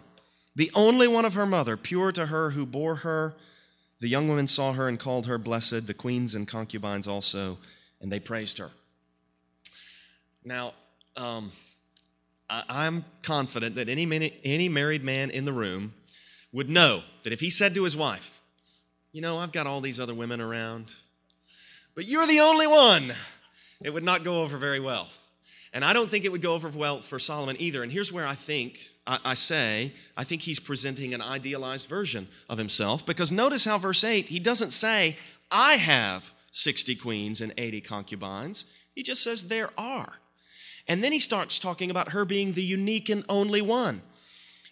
the 0.55 0.71
only 0.75 1.07
one 1.07 1.25
of 1.25 1.33
her 1.35 1.45
mother, 1.45 1.77
pure 1.77 2.11
to 2.11 2.27
her 2.27 2.51
who 2.51 2.65
bore 2.65 2.95
her. 2.97 3.35
The 3.99 4.09
young 4.09 4.27
women 4.27 4.47
saw 4.47 4.73
her 4.73 4.87
and 4.89 4.99
called 4.99 5.27
her 5.27 5.37
blessed, 5.37 5.87
the 5.87 5.93
queens 5.93 6.35
and 6.35 6.47
concubines 6.47 7.07
also, 7.07 7.57
and 8.01 8.11
they 8.11 8.19
praised 8.19 8.57
her. 8.57 8.69
Now, 10.43 10.73
um, 11.15 11.51
I, 12.49 12.85
am 12.85 13.05
confident 13.21 13.75
that 13.75 13.87
any, 13.87 14.33
any 14.43 14.67
married 14.67 15.03
man 15.03 15.29
in 15.29 15.45
the 15.45 15.53
room 15.53 15.93
would 16.51 16.69
know 16.69 17.03
that 17.23 17.31
if 17.33 17.39
he 17.39 17.49
said 17.49 17.73
to 17.75 17.83
his 17.83 17.95
wife, 17.95 18.41
You 19.13 19.21
know, 19.21 19.37
I've 19.37 19.51
got 19.51 19.67
all 19.67 19.79
these 19.79 19.99
other 19.99 20.13
women 20.13 20.41
around, 20.41 20.95
but 21.95 22.05
you're 22.05 22.27
the 22.27 22.41
only 22.41 22.67
one, 22.67 23.13
it 23.81 23.93
would 23.93 24.03
not 24.03 24.23
go 24.23 24.41
over 24.41 24.57
very 24.57 24.79
well. 24.79 25.07
And 25.73 25.83
I 25.83 25.91
don't 25.93 26.09
think 26.09 26.23
it 26.23 26.31
would 26.31 26.41
go 26.41 26.53
over 26.53 26.69
well 26.69 26.99
for 26.99 27.17
Solomon 27.17 27.55
either. 27.59 27.81
And 27.81 27.91
here's 27.91 28.13
where 28.13 28.27
I 28.27 28.35
think, 28.35 28.89
I, 29.07 29.19
I, 29.25 29.33
say, 29.33 29.93
I 30.15 30.23
think 30.23 30.43
he's 30.43 30.59
presenting 30.59 31.13
an 31.13 31.21
idealized 31.21 31.87
version 31.87 32.27
of 32.47 32.59
himself 32.59 33.05
because 33.05 33.31
notice 33.31 33.65
how 33.65 33.79
verse 33.79 34.03
8, 34.03 34.29
he 34.29 34.39
doesn't 34.39 34.71
say, 34.71 35.17
I 35.49 35.73
have 35.73 36.31
60 36.51 36.95
queens 36.95 37.41
and 37.41 37.53
80 37.57 37.81
concubines. 37.81 38.65
He 38.93 39.01
just 39.01 39.23
says, 39.23 39.45
There 39.45 39.71
are. 39.77 40.13
And 40.87 41.03
then 41.03 41.11
he 41.11 41.19
starts 41.19 41.59
talking 41.59 41.89
about 41.89 42.09
her 42.09 42.23
being 42.23 42.51
the 42.51 42.63
unique 42.63 43.09
and 43.09 43.25
only 43.27 43.61
one. 43.61 44.01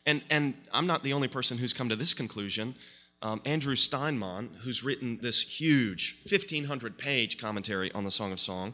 And, 0.05 0.21
and 0.29 0.53
I'm 0.71 0.87
not 0.87 1.03
the 1.03 1.13
only 1.13 1.27
person 1.27 1.57
who's 1.57 1.73
come 1.73 1.89
to 1.89 1.95
this 1.95 2.13
conclusion. 2.13 2.75
Um, 3.21 3.41
Andrew 3.45 3.75
Steinman, 3.75 4.49
who's 4.61 4.83
written 4.83 5.19
this 5.21 5.41
huge 5.41 6.17
1,500 6.29 6.97
page 6.97 7.37
commentary 7.37 7.91
on 7.93 8.03
the 8.03 8.11
Song 8.11 8.31
of 8.31 8.39
Song, 8.39 8.73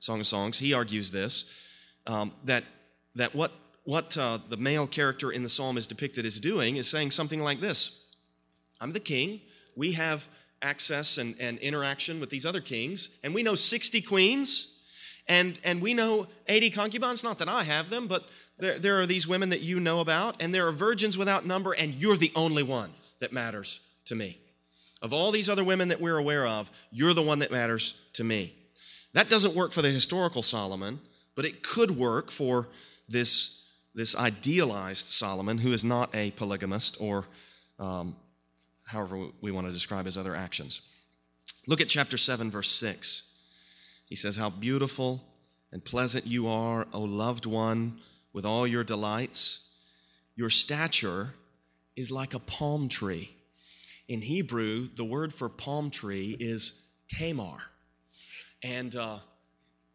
Song 0.00 0.20
of 0.20 0.26
Songs, 0.26 0.58
he 0.58 0.74
argues 0.74 1.10
this 1.10 1.46
um, 2.06 2.32
that, 2.44 2.64
that 3.14 3.34
what, 3.34 3.52
what 3.84 4.16
uh, 4.16 4.38
the 4.48 4.56
male 4.56 4.86
character 4.86 5.30
in 5.30 5.42
the 5.42 5.48
psalm 5.48 5.76
is 5.76 5.86
depicted 5.86 6.26
as 6.26 6.40
doing 6.40 6.76
is 6.76 6.88
saying 6.88 7.10
something 7.10 7.40
like 7.40 7.60
this 7.60 8.00
I'm 8.80 8.92
the 8.92 9.00
king. 9.00 9.40
We 9.76 9.92
have 9.92 10.28
access 10.62 11.18
and, 11.18 11.34
and 11.40 11.58
interaction 11.58 12.20
with 12.20 12.30
these 12.30 12.46
other 12.46 12.60
kings, 12.60 13.10
and 13.22 13.34
we 13.34 13.42
know 13.42 13.54
60 13.54 14.00
queens 14.02 14.74
and, 15.26 15.58
and 15.64 15.80
we 15.80 15.94
know 15.94 16.26
80 16.48 16.70
concubines, 16.70 17.24
not 17.24 17.38
that 17.38 17.48
I 17.48 17.64
have 17.64 17.88
them, 17.88 18.08
but 18.08 18.24
there, 18.58 18.78
there 18.78 19.00
are 19.00 19.06
these 19.06 19.26
women 19.26 19.48
that 19.50 19.60
you 19.60 19.80
know 19.80 20.00
about, 20.00 20.42
and 20.42 20.54
there 20.54 20.66
are 20.66 20.72
virgins 20.72 21.16
without 21.16 21.46
number, 21.46 21.72
and 21.72 21.94
you're 21.94 22.16
the 22.16 22.32
only 22.36 22.62
one 22.62 22.90
that 23.20 23.32
matters 23.32 23.80
to 24.06 24.14
me. 24.14 24.38
Of 25.00 25.12
all 25.12 25.30
these 25.30 25.48
other 25.48 25.64
women 25.64 25.88
that 25.88 26.00
we're 26.00 26.18
aware 26.18 26.46
of, 26.46 26.70
you're 26.90 27.14
the 27.14 27.22
one 27.22 27.38
that 27.40 27.50
matters 27.50 27.94
to 28.14 28.24
me. 28.24 28.54
That 29.12 29.28
doesn't 29.28 29.54
work 29.54 29.72
for 29.72 29.82
the 29.82 29.90
historical 29.90 30.42
Solomon, 30.42 31.00
but 31.34 31.44
it 31.44 31.62
could 31.62 31.90
work 31.92 32.30
for 32.30 32.68
this, 33.08 33.62
this 33.94 34.14
idealized 34.16 35.06
Solomon 35.06 35.58
who 35.58 35.72
is 35.72 35.84
not 35.84 36.14
a 36.14 36.30
polygamist 36.32 36.96
or 37.00 37.26
um, 37.78 38.16
however 38.86 39.28
we 39.40 39.50
want 39.50 39.66
to 39.66 39.72
describe 39.72 40.04
his 40.04 40.16
other 40.16 40.34
actions. 40.34 40.80
Look 41.66 41.80
at 41.80 41.88
chapter 41.88 42.16
7, 42.16 42.50
verse 42.50 42.70
6. 42.70 43.22
He 44.06 44.14
says, 44.14 44.36
How 44.36 44.50
beautiful 44.50 45.24
and 45.72 45.84
pleasant 45.84 46.26
you 46.26 46.46
are, 46.48 46.86
O 46.92 47.00
loved 47.00 47.46
one, 47.46 47.98
with 48.32 48.44
all 48.44 48.66
your 48.66 48.84
delights. 48.84 49.60
Your 50.36 50.50
stature 50.50 51.34
is 51.96 52.10
like 52.10 52.34
a 52.34 52.38
palm 52.38 52.88
tree. 52.88 53.34
In 54.08 54.20
Hebrew, 54.20 54.86
the 54.86 55.04
word 55.04 55.32
for 55.32 55.48
palm 55.48 55.90
tree 55.90 56.36
is 56.38 56.82
tamar. 57.08 57.56
And 58.62 58.94
uh, 58.94 59.18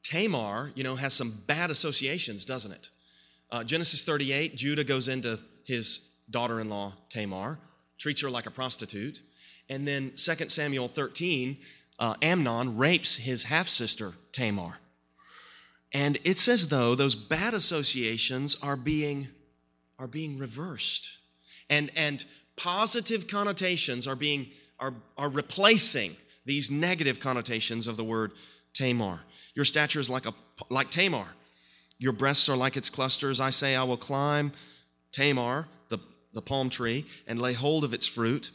tamar, 0.09 0.71
you 0.73 0.83
know, 0.83 0.95
has 0.95 1.13
some 1.13 1.29
bad 1.45 1.69
associations, 1.69 2.43
doesn't 2.43 2.71
it? 2.71 2.89
Uh, 3.51 3.63
Genesis 3.63 4.03
38, 4.03 4.55
Judah 4.55 4.83
goes 4.83 5.07
into 5.07 5.39
his 5.65 6.09
daughter 6.31 6.59
in 6.59 6.67
law, 6.67 6.93
Tamar, 7.09 7.59
treats 7.99 8.21
her 8.21 8.29
like 8.29 8.47
a 8.47 8.51
prostitute. 8.51 9.21
And 9.69 9.87
then 9.87 10.13
2 10.15 10.49
Samuel 10.49 10.87
13, 10.87 11.57
uh, 11.99 12.15
Amnon 12.23 12.77
rapes 12.77 13.17
his 13.17 13.43
half 13.43 13.67
sister 13.67 14.13
Tamar. 14.31 14.77
And 15.93 16.17
it's 16.23 16.47
as 16.47 16.69
though 16.69 16.95
those 16.95 17.13
bad 17.13 17.53
associations 17.53 18.57
are 18.63 18.75
being, 18.75 19.27
are 19.99 20.07
being 20.07 20.39
reversed. 20.39 21.17
And, 21.69 21.91
and 21.95 22.25
positive 22.55 23.27
connotations 23.27 24.07
are, 24.07 24.15
being, 24.15 24.47
are, 24.79 24.95
are 25.19 25.29
replacing 25.29 26.15
these 26.45 26.71
negative 26.71 27.19
connotations 27.19 27.85
of 27.85 27.95
the 27.95 28.03
word 28.03 28.31
Tamar. 28.79 29.19
Your 29.55 29.65
stature 29.65 29.99
is 29.99 30.09
like, 30.09 30.25
a, 30.25 30.33
like 30.69 30.89
Tamar. 30.89 31.27
Your 31.97 32.13
breasts 32.13 32.47
are 32.47 32.55
like 32.55 32.77
its 32.77 32.89
clusters. 32.89 33.41
I 33.41 33.49
say, 33.49 33.75
I 33.75 33.83
will 33.83 33.97
climb 33.97 34.53
Tamar, 35.11 35.67
the, 35.89 35.97
the 36.31 36.41
palm 36.41 36.69
tree, 36.69 37.05
and 37.27 37.41
lay 37.41 37.51
hold 37.51 37.83
of 37.83 37.93
its 37.93 38.07
fruit. 38.07 38.51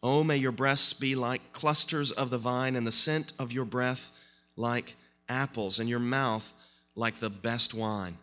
Oh, 0.00 0.22
may 0.22 0.36
your 0.36 0.52
breasts 0.52 0.92
be 0.92 1.16
like 1.16 1.52
clusters 1.52 2.12
of 2.12 2.30
the 2.30 2.38
vine, 2.38 2.76
and 2.76 2.86
the 2.86 2.92
scent 2.92 3.32
of 3.36 3.50
your 3.50 3.64
breath 3.64 4.12
like 4.54 4.94
apples, 5.28 5.80
and 5.80 5.88
your 5.88 5.98
mouth 5.98 6.54
like 6.94 7.16
the 7.16 7.30
best 7.30 7.74
wine. 7.74 8.16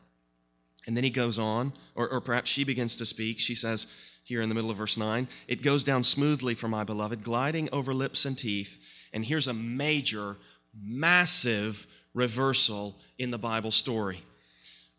And 0.87 0.95
then 0.95 1.03
he 1.03 1.09
goes 1.09 1.37
on, 1.37 1.73
or, 1.95 2.07
or 2.07 2.21
perhaps 2.21 2.49
she 2.49 2.63
begins 2.63 2.95
to 2.95 3.05
speak. 3.05 3.41
She 3.41 3.55
says 3.55 3.87
here 4.23 4.41
in 4.41 4.47
the 4.47 4.55
middle 4.55 4.71
of 4.71 4.77
verse 4.77 4.95
9, 4.95 5.27
It 5.49 5.63
goes 5.63 5.83
down 5.83 6.03
smoothly 6.03 6.55
for 6.55 6.69
my 6.69 6.85
beloved, 6.85 7.25
gliding 7.25 7.67
over 7.73 7.93
lips 7.93 8.23
and 8.23 8.37
teeth. 8.37 8.79
And 9.11 9.25
here's 9.25 9.47
a 9.47 9.53
major, 9.53 10.37
massive 10.79 11.87
reversal 12.13 12.99
in 13.17 13.31
the 13.31 13.37
Bible 13.37 13.71
story. 13.71 14.23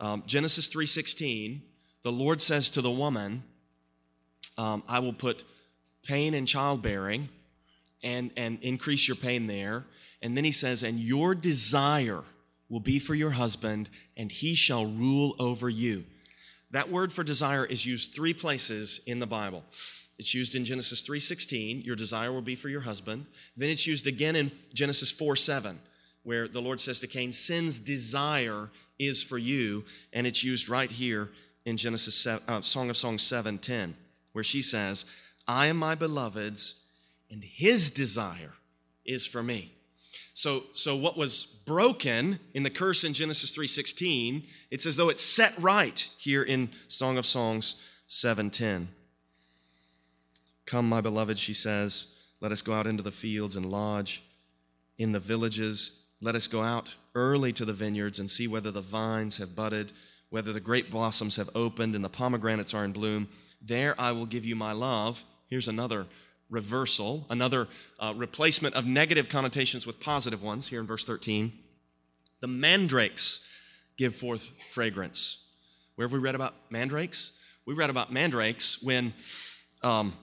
Um, 0.00 0.22
Genesis 0.26 0.68
3:16, 0.68 1.62
the 2.02 2.12
Lord 2.12 2.40
says 2.40 2.70
to 2.70 2.80
the 2.80 2.90
woman, 2.90 3.44
um, 4.58 4.82
I 4.88 4.98
will 4.98 5.12
put 5.12 5.44
pain 6.02 6.34
in 6.34 6.46
childbearing 6.46 7.28
and, 8.02 8.32
and 8.36 8.58
increase 8.62 9.06
your 9.06 9.16
pain 9.16 9.46
there. 9.46 9.84
And 10.20 10.36
then 10.36 10.44
he 10.44 10.50
says, 10.50 10.82
and 10.82 11.00
your 11.00 11.34
desire 11.34 12.22
will 12.68 12.80
be 12.80 12.98
for 12.98 13.14
your 13.14 13.30
husband, 13.30 13.90
and 14.16 14.30
he 14.30 14.54
shall 14.54 14.86
rule 14.86 15.36
over 15.38 15.68
you. 15.68 16.04
That 16.70 16.90
word 16.90 17.12
for 17.12 17.22
desire 17.22 17.66
is 17.66 17.84
used 17.84 18.14
three 18.14 18.32
places 18.32 19.00
in 19.06 19.18
the 19.18 19.26
Bible. 19.26 19.62
It's 20.22 20.34
used 20.34 20.54
in 20.54 20.64
Genesis 20.64 21.02
3:16, 21.02 21.82
your 21.82 21.96
desire 21.96 22.32
will 22.32 22.42
be 22.42 22.54
for 22.54 22.68
your 22.68 22.82
husband. 22.82 23.26
Then 23.56 23.70
it's 23.70 23.88
used 23.88 24.06
again 24.06 24.36
in 24.36 24.52
Genesis 24.72 25.10
4:7, 25.10 25.80
where 26.22 26.46
the 26.46 26.62
Lord 26.62 26.78
says 26.80 27.00
to 27.00 27.08
Cain, 27.08 27.32
"Sin's 27.32 27.80
desire 27.80 28.70
is 29.00 29.20
for 29.20 29.36
you," 29.36 29.84
and 30.12 30.24
it's 30.24 30.44
used 30.44 30.68
right 30.68 30.92
here 30.92 31.32
in 31.64 31.76
Genesis 31.76 32.24
uh, 32.24 32.62
Song 32.62 32.88
of 32.88 32.96
Songs 32.96 33.24
7:10, 33.24 33.96
where 34.30 34.44
she 34.44 34.62
says, 34.62 35.04
I 35.48 35.66
am 35.66 35.76
my 35.76 35.96
beloved's, 35.96 36.76
and 37.28 37.42
his 37.42 37.90
desire 37.90 38.54
is 39.04 39.26
for 39.26 39.42
me. 39.42 39.72
So, 40.34 40.66
so 40.72 40.94
what 40.94 41.16
was 41.16 41.44
broken 41.66 42.38
in 42.54 42.62
the 42.62 42.70
curse 42.70 43.02
in 43.02 43.12
Genesis 43.12 43.50
3:16, 43.50 44.46
it's 44.70 44.86
as 44.86 44.94
though 44.94 45.08
it's 45.08 45.24
set 45.24 45.58
right 45.58 45.98
here 46.16 46.44
in 46.44 46.70
Song 46.86 47.18
of 47.18 47.26
Songs 47.26 47.74
7:10. 48.06 48.86
Come, 50.72 50.88
my 50.88 51.02
beloved, 51.02 51.38
she 51.38 51.52
says, 51.52 52.06
let 52.40 52.50
us 52.50 52.62
go 52.62 52.72
out 52.72 52.86
into 52.86 53.02
the 53.02 53.12
fields 53.12 53.56
and 53.56 53.66
lodge 53.66 54.22
in 54.96 55.12
the 55.12 55.20
villages. 55.20 55.92
Let 56.22 56.34
us 56.34 56.46
go 56.48 56.62
out 56.62 56.94
early 57.14 57.52
to 57.52 57.66
the 57.66 57.74
vineyards 57.74 58.18
and 58.18 58.30
see 58.30 58.48
whether 58.48 58.70
the 58.70 58.80
vines 58.80 59.36
have 59.36 59.54
budded, 59.54 59.92
whether 60.30 60.50
the 60.50 60.60
grape 60.60 60.90
blossoms 60.90 61.36
have 61.36 61.50
opened 61.54 61.94
and 61.94 62.02
the 62.02 62.08
pomegranates 62.08 62.72
are 62.72 62.86
in 62.86 62.92
bloom. 62.92 63.28
There 63.60 63.94
I 64.00 64.12
will 64.12 64.24
give 64.24 64.46
you 64.46 64.56
my 64.56 64.72
love 64.72 65.26
Here's 65.52 65.68
another 65.68 66.06
reversal, 66.48 67.26
another 67.28 67.68
uh, 68.00 68.14
replacement 68.16 68.74
of 68.74 68.86
negative 68.86 69.28
connotations 69.28 69.86
with 69.86 70.00
positive 70.00 70.42
ones 70.42 70.66
here 70.66 70.80
in 70.80 70.86
verse 70.86 71.04
13. 71.04 71.52
The 72.40 72.46
mandrakes 72.46 73.40
give 73.98 74.14
forth 74.14 74.50
fragrance. 74.70 75.44
Where 75.96 76.06
have 76.06 76.12
we 76.14 76.20
read 76.20 76.34
about 76.34 76.54
mandrakes? 76.70 77.32
We 77.66 77.74
read 77.74 77.90
about 77.90 78.14
mandrakes 78.14 78.82
when 78.82 79.12
um, 79.82 80.14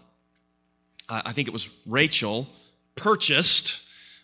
I 1.09 1.31
think 1.31 1.47
it 1.47 1.51
was 1.51 1.69
Rachel 1.85 2.47
purchased 2.95 3.81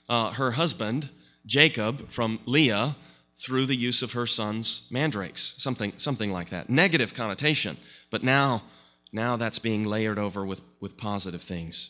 uh, 0.07 0.31
her 0.31 0.51
husband, 0.51 1.09
Jacob, 1.45 2.09
from 2.09 2.39
Leah 2.45 2.95
through 3.35 3.65
the 3.65 3.75
use 3.75 4.01
of 4.01 4.13
her 4.13 4.25
son's 4.25 4.87
mandrakes, 4.89 5.55
something, 5.57 5.93
something 5.97 6.31
like 6.31 6.49
that. 6.49 6.69
Negative 6.69 7.13
connotation, 7.13 7.77
but 8.09 8.23
now, 8.23 8.63
now 9.11 9.35
that's 9.35 9.59
being 9.59 9.83
layered 9.83 10.19
over 10.19 10.45
with, 10.45 10.61
with 10.79 10.95
positive 10.95 11.41
things. 11.41 11.89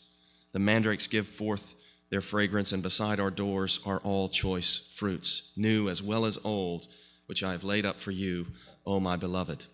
The 0.52 0.58
mandrakes 0.58 1.06
give 1.06 1.26
forth 1.26 1.74
their 2.10 2.20
fragrance, 2.20 2.72
and 2.72 2.82
beside 2.82 3.20
our 3.20 3.30
doors 3.30 3.80
are 3.84 4.00
all 4.00 4.28
choice 4.28 4.88
fruits, 4.92 5.50
new 5.56 5.88
as 5.88 6.02
well 6.02 6.24
as 6.24 6.38
old, 6.44 6.86
which 7.26 7.42
I 7.42 7.52
have 7.52 7.64
laid 7.64 7.84
up 7.84 8.00
for 8.00 8.12
you, 8.12 8.46
O 8.84 9.00
my 9.00 9.16
beloved. 9.16 9.66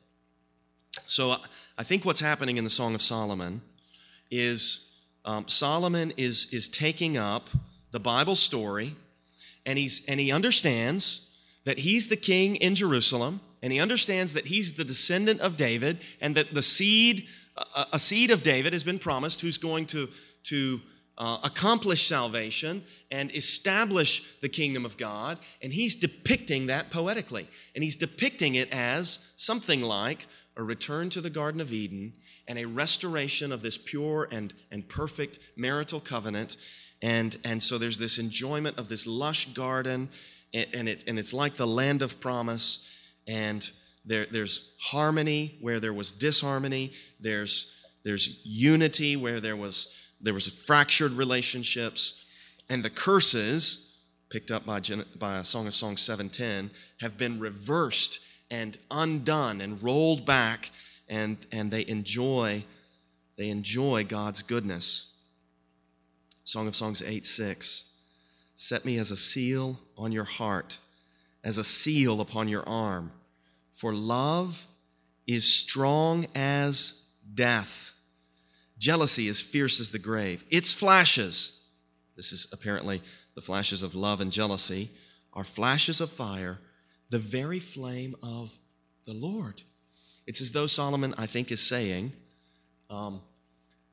So 1.07 1.37
I 1.79 1.85
think 1.85 2.05
what's 2.05 2.21
happening 2.21 2.57
in 2.57 2.65
the 2.65 2.71
Song 2.71 2.95
of 2.95 3.03
Solomon 3.03 3.63
is 4.31 4.92
um, 5.25 5.49
Solomon 5.49 6.13
is, 6.17 6.53
is 6.53 6.69
taking 6.69 7.17
up 7.17 7.51
the 7.91 8.01
Bible 8.01 8.35
story, 8.35 8.97
and, 9.65 9.79
he's, 9.79 10.05
and 10.07 10.19
he 10.19 10.33
understands 10.33 11.29
that 11.65 11.79
he's 11.79 12.09
the 12.09 12.17
king 12.17 12.57
in 12.57 12.75
Jerusalem, 12.75 13.41
and 13.63 13.73
he 13.73 13.81
understands 13.81 14.33
that 14.33 14.47
he's 14.47 14.73
the 14.73 14.85
descendant 14.85 15.41
of 15.41 15.57
David, 15.57 16.01
and 16.21 16.35
that 16.35 16.53
the 16.55 16.63
seed, 16.63 17.27
a, 17.93 17.99
seed 17.99 18.31
of 18.31 18.43
David 18.43 18.73
has 18.73 18.83
been 18.83 18.99
promised 18.99 19.41
who's 19.41 19.59
going 19.59 19.87
to, 19.87 20.09
to 20.45 20.81
uh, 21.19 21.39
accomplish 21.45 22.07
salvation 22.07 22.83
and 23.11 23.33
establish 23.37 24.25
the 24.41 24.49
kingdom 24.49 24.85
of 24.85 24.97
God. 24.97 25.39
And 25.63 25.73
he's 25.73 25.95
depicting 25.95 26.67
that 26.67 26.91
poetically. 26.91 27.47
And 27.75 27.85
he's 27.85 27.97
depicting 27.97 28.57
it 28.57 28.69
as 28.73 29.29
something 29.37 29.83
like 29.83 30.27
a 30.57 30.63
return 30.63 31.09
to 31.11 31.21
the 31.21 31.31
Garden 31.31 31.61
of 31.61 31.73
Eden 31.73 32.13
and 32.47 32.59
a 32.59 32.67
restoration 32.67 33.53
of 33.53 33.63
this 33.63 33.79
pure 33.79 34.29
and, 34.31 34.53
and 34.71 34.89
perfect 34.89 35.39
marital 35.57 36.01
covenant. 36.01 36.57
And, 37.01 37.37
and 37.45 37.63
so 37.63 37.79
there's 37.79 37.99
this 37.99 38.19
enjoyment 38.19 38.79
of 38.79 38.89
this 38.89 39.07
lush 39.07 39.47
garden, 39.55 40.09
and, 40.53 40.67
and, 40.75 40.89
it, 40.89 41.05
and 41.07 41.19
it's 41.19 41.33
like 41.33 41.55
the 41.55 41.67
land 41.67 42.03
of 42.03 42.21
promise. 42.21 42.87
And 43.27 43.69
there, 44.05 44.27
there's 44.31 44.71
harmony 44.81 45.57
where 45.61 45.81
there 45.81 45.95
was 45.95 46.13
disharmony, 46.13 46.93
there's, 47.21 47.73
there's 48.05 48.41
unity 48.45 49.17
where 49.17 49.41
there 49.41 49.57
was, 49.57 49.89
there 50.21 50.35
was 50.35 50.49
fractured 50.49 51.13
relationships, 51.13 52.15
and 52.69 52.85
the 52.85 52.91
curses 52.91 53.93
picked 54.31 54.51
up 54.51 54.65
by, 54.65 54.81
by 55.19 55.43
Song 55.43 55.67
of 55.67 55.75
Songs 55.75 56.01
710 56.01 56.71
have 57.01 57.19
been 57.19 57.39
reversed 57.39 58.21
and 58.53 58.77
undone 58.91 59.63
and 59.63 59.83
rolled 59.83 60.27
back 60.27 60.71
and, 61.09 61.39
and 61.51 61.73
they 61.73 61.85
enjoy 61.89 62.63
they 63.39 63.49
enjoy 63.49 64.05
God's 64.05 64.43
goodness. 64.43 65.07
Song 66.45 66.69
of 66.69 66.77
Songs 66.77 67.03
8 67.03 67.25
6. 67.25 67.87
Set 68.55 68.85
me 68.85 68.99
as 68.99 69.11
a 69.11 69.17
seal 69.17 69.81
on 69.97 70.13
your 70.13 70.25
heart, 70.25 70.79
as 71.43 71.57
a 71.57 71.65
seal 71.65 72.21
upon 72.21 72.47
your 72.47 72.63
arm. 72.69 73.11
For 73.73 73.95
love 73.95 74.67
is 75.27 75.51
strong 75.51 76.27
as 76.35 77.03
death. 77.35 77.93
Jealousy 78.79 79.29
is 79.29 79.41
fierce 79.41 79.81
as 79.81 79.91
the 79.91 79.99
grave. 79.99 80.45
Its 80.51 80.73
flashes, 80.73 81.59
this 82.17 82.33
is 82.33 82.47
apparently 82.53 83.03
the 83.35 83.43
flashes 83.43 83.83
of 83.83 83.95
love 83.95 84.21
and 84.21 84.31
jealousy, 84.31 84.91
are 85.33 85.43
flashes 85.43 86.03
of 86.03 86.11
fire 86.11 86.59
the 87.13 87.19
very 87.19 87.59
flame 87.59 88.17
of 88.23 88.59
the 89.05 89.13
Lord. 89.13 89.63
It's 90.27 90.41
as 90.41 90.51
though 90.51 90.67
Solomon, 90.67 91.15
I 91.19 91.27
think, 91.27 91.53
is 91.53 91.61
saying, 91.61 92.13
um, 92.89 93.21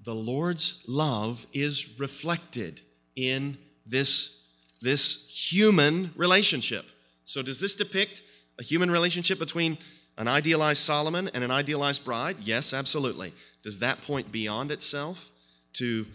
the 0.02 0.16
Lord's 0.16 0.86
love 0.88 1.46
is 1.52 2.00
reflected 2.00 2.80
in 3.18 3.58
this, 3.86 4.42
this 4.82 5.28
human 5.28 6.12
relationship. 6.16 6.86
So, 7.26 7.42
does 7.42 7.60
this 7.60 7.76
depict 7.76 8.24
a 8.58 8.64
human 8.64 8.90
relationship 8.90 9.38
between 9.38 9.78
an 10.18 10.30
idealized 10.30 10.82
Solomon 10.82 11.30
and 11.34 11.44
an 11.44 11.52
idealized 11.52 12.06
bride? 12.06 12.38
Yes, 12.40 12.74
absolutely. 12.74 13.34
Does 13.64 13.80
that 13.80 14.02
point 14.02 14.32
beyond 14.32 14.72
itself 14.72 15.30
to 15.74 16.06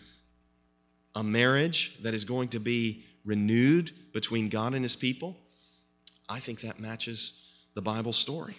a 1.14 1.22
marriage 1.22 1.98
that 2.00 2.14
is 2.14 2.24
going 2.24 2.48
to 2.48 2.61
be 2.61 3.05
renewed 3.26 3.90
between 4.14 4.48
God 4.48 4.72
and 4.72 4.82
his 4.82 4.96
people? 4.96 5.36
I 6.29 6.39
think 6.41 6.61
that 6.62 6.81
matches 6.81 7.35
the 7.75 7.83
Bible 7.83 8.12
story. 8.12 8.55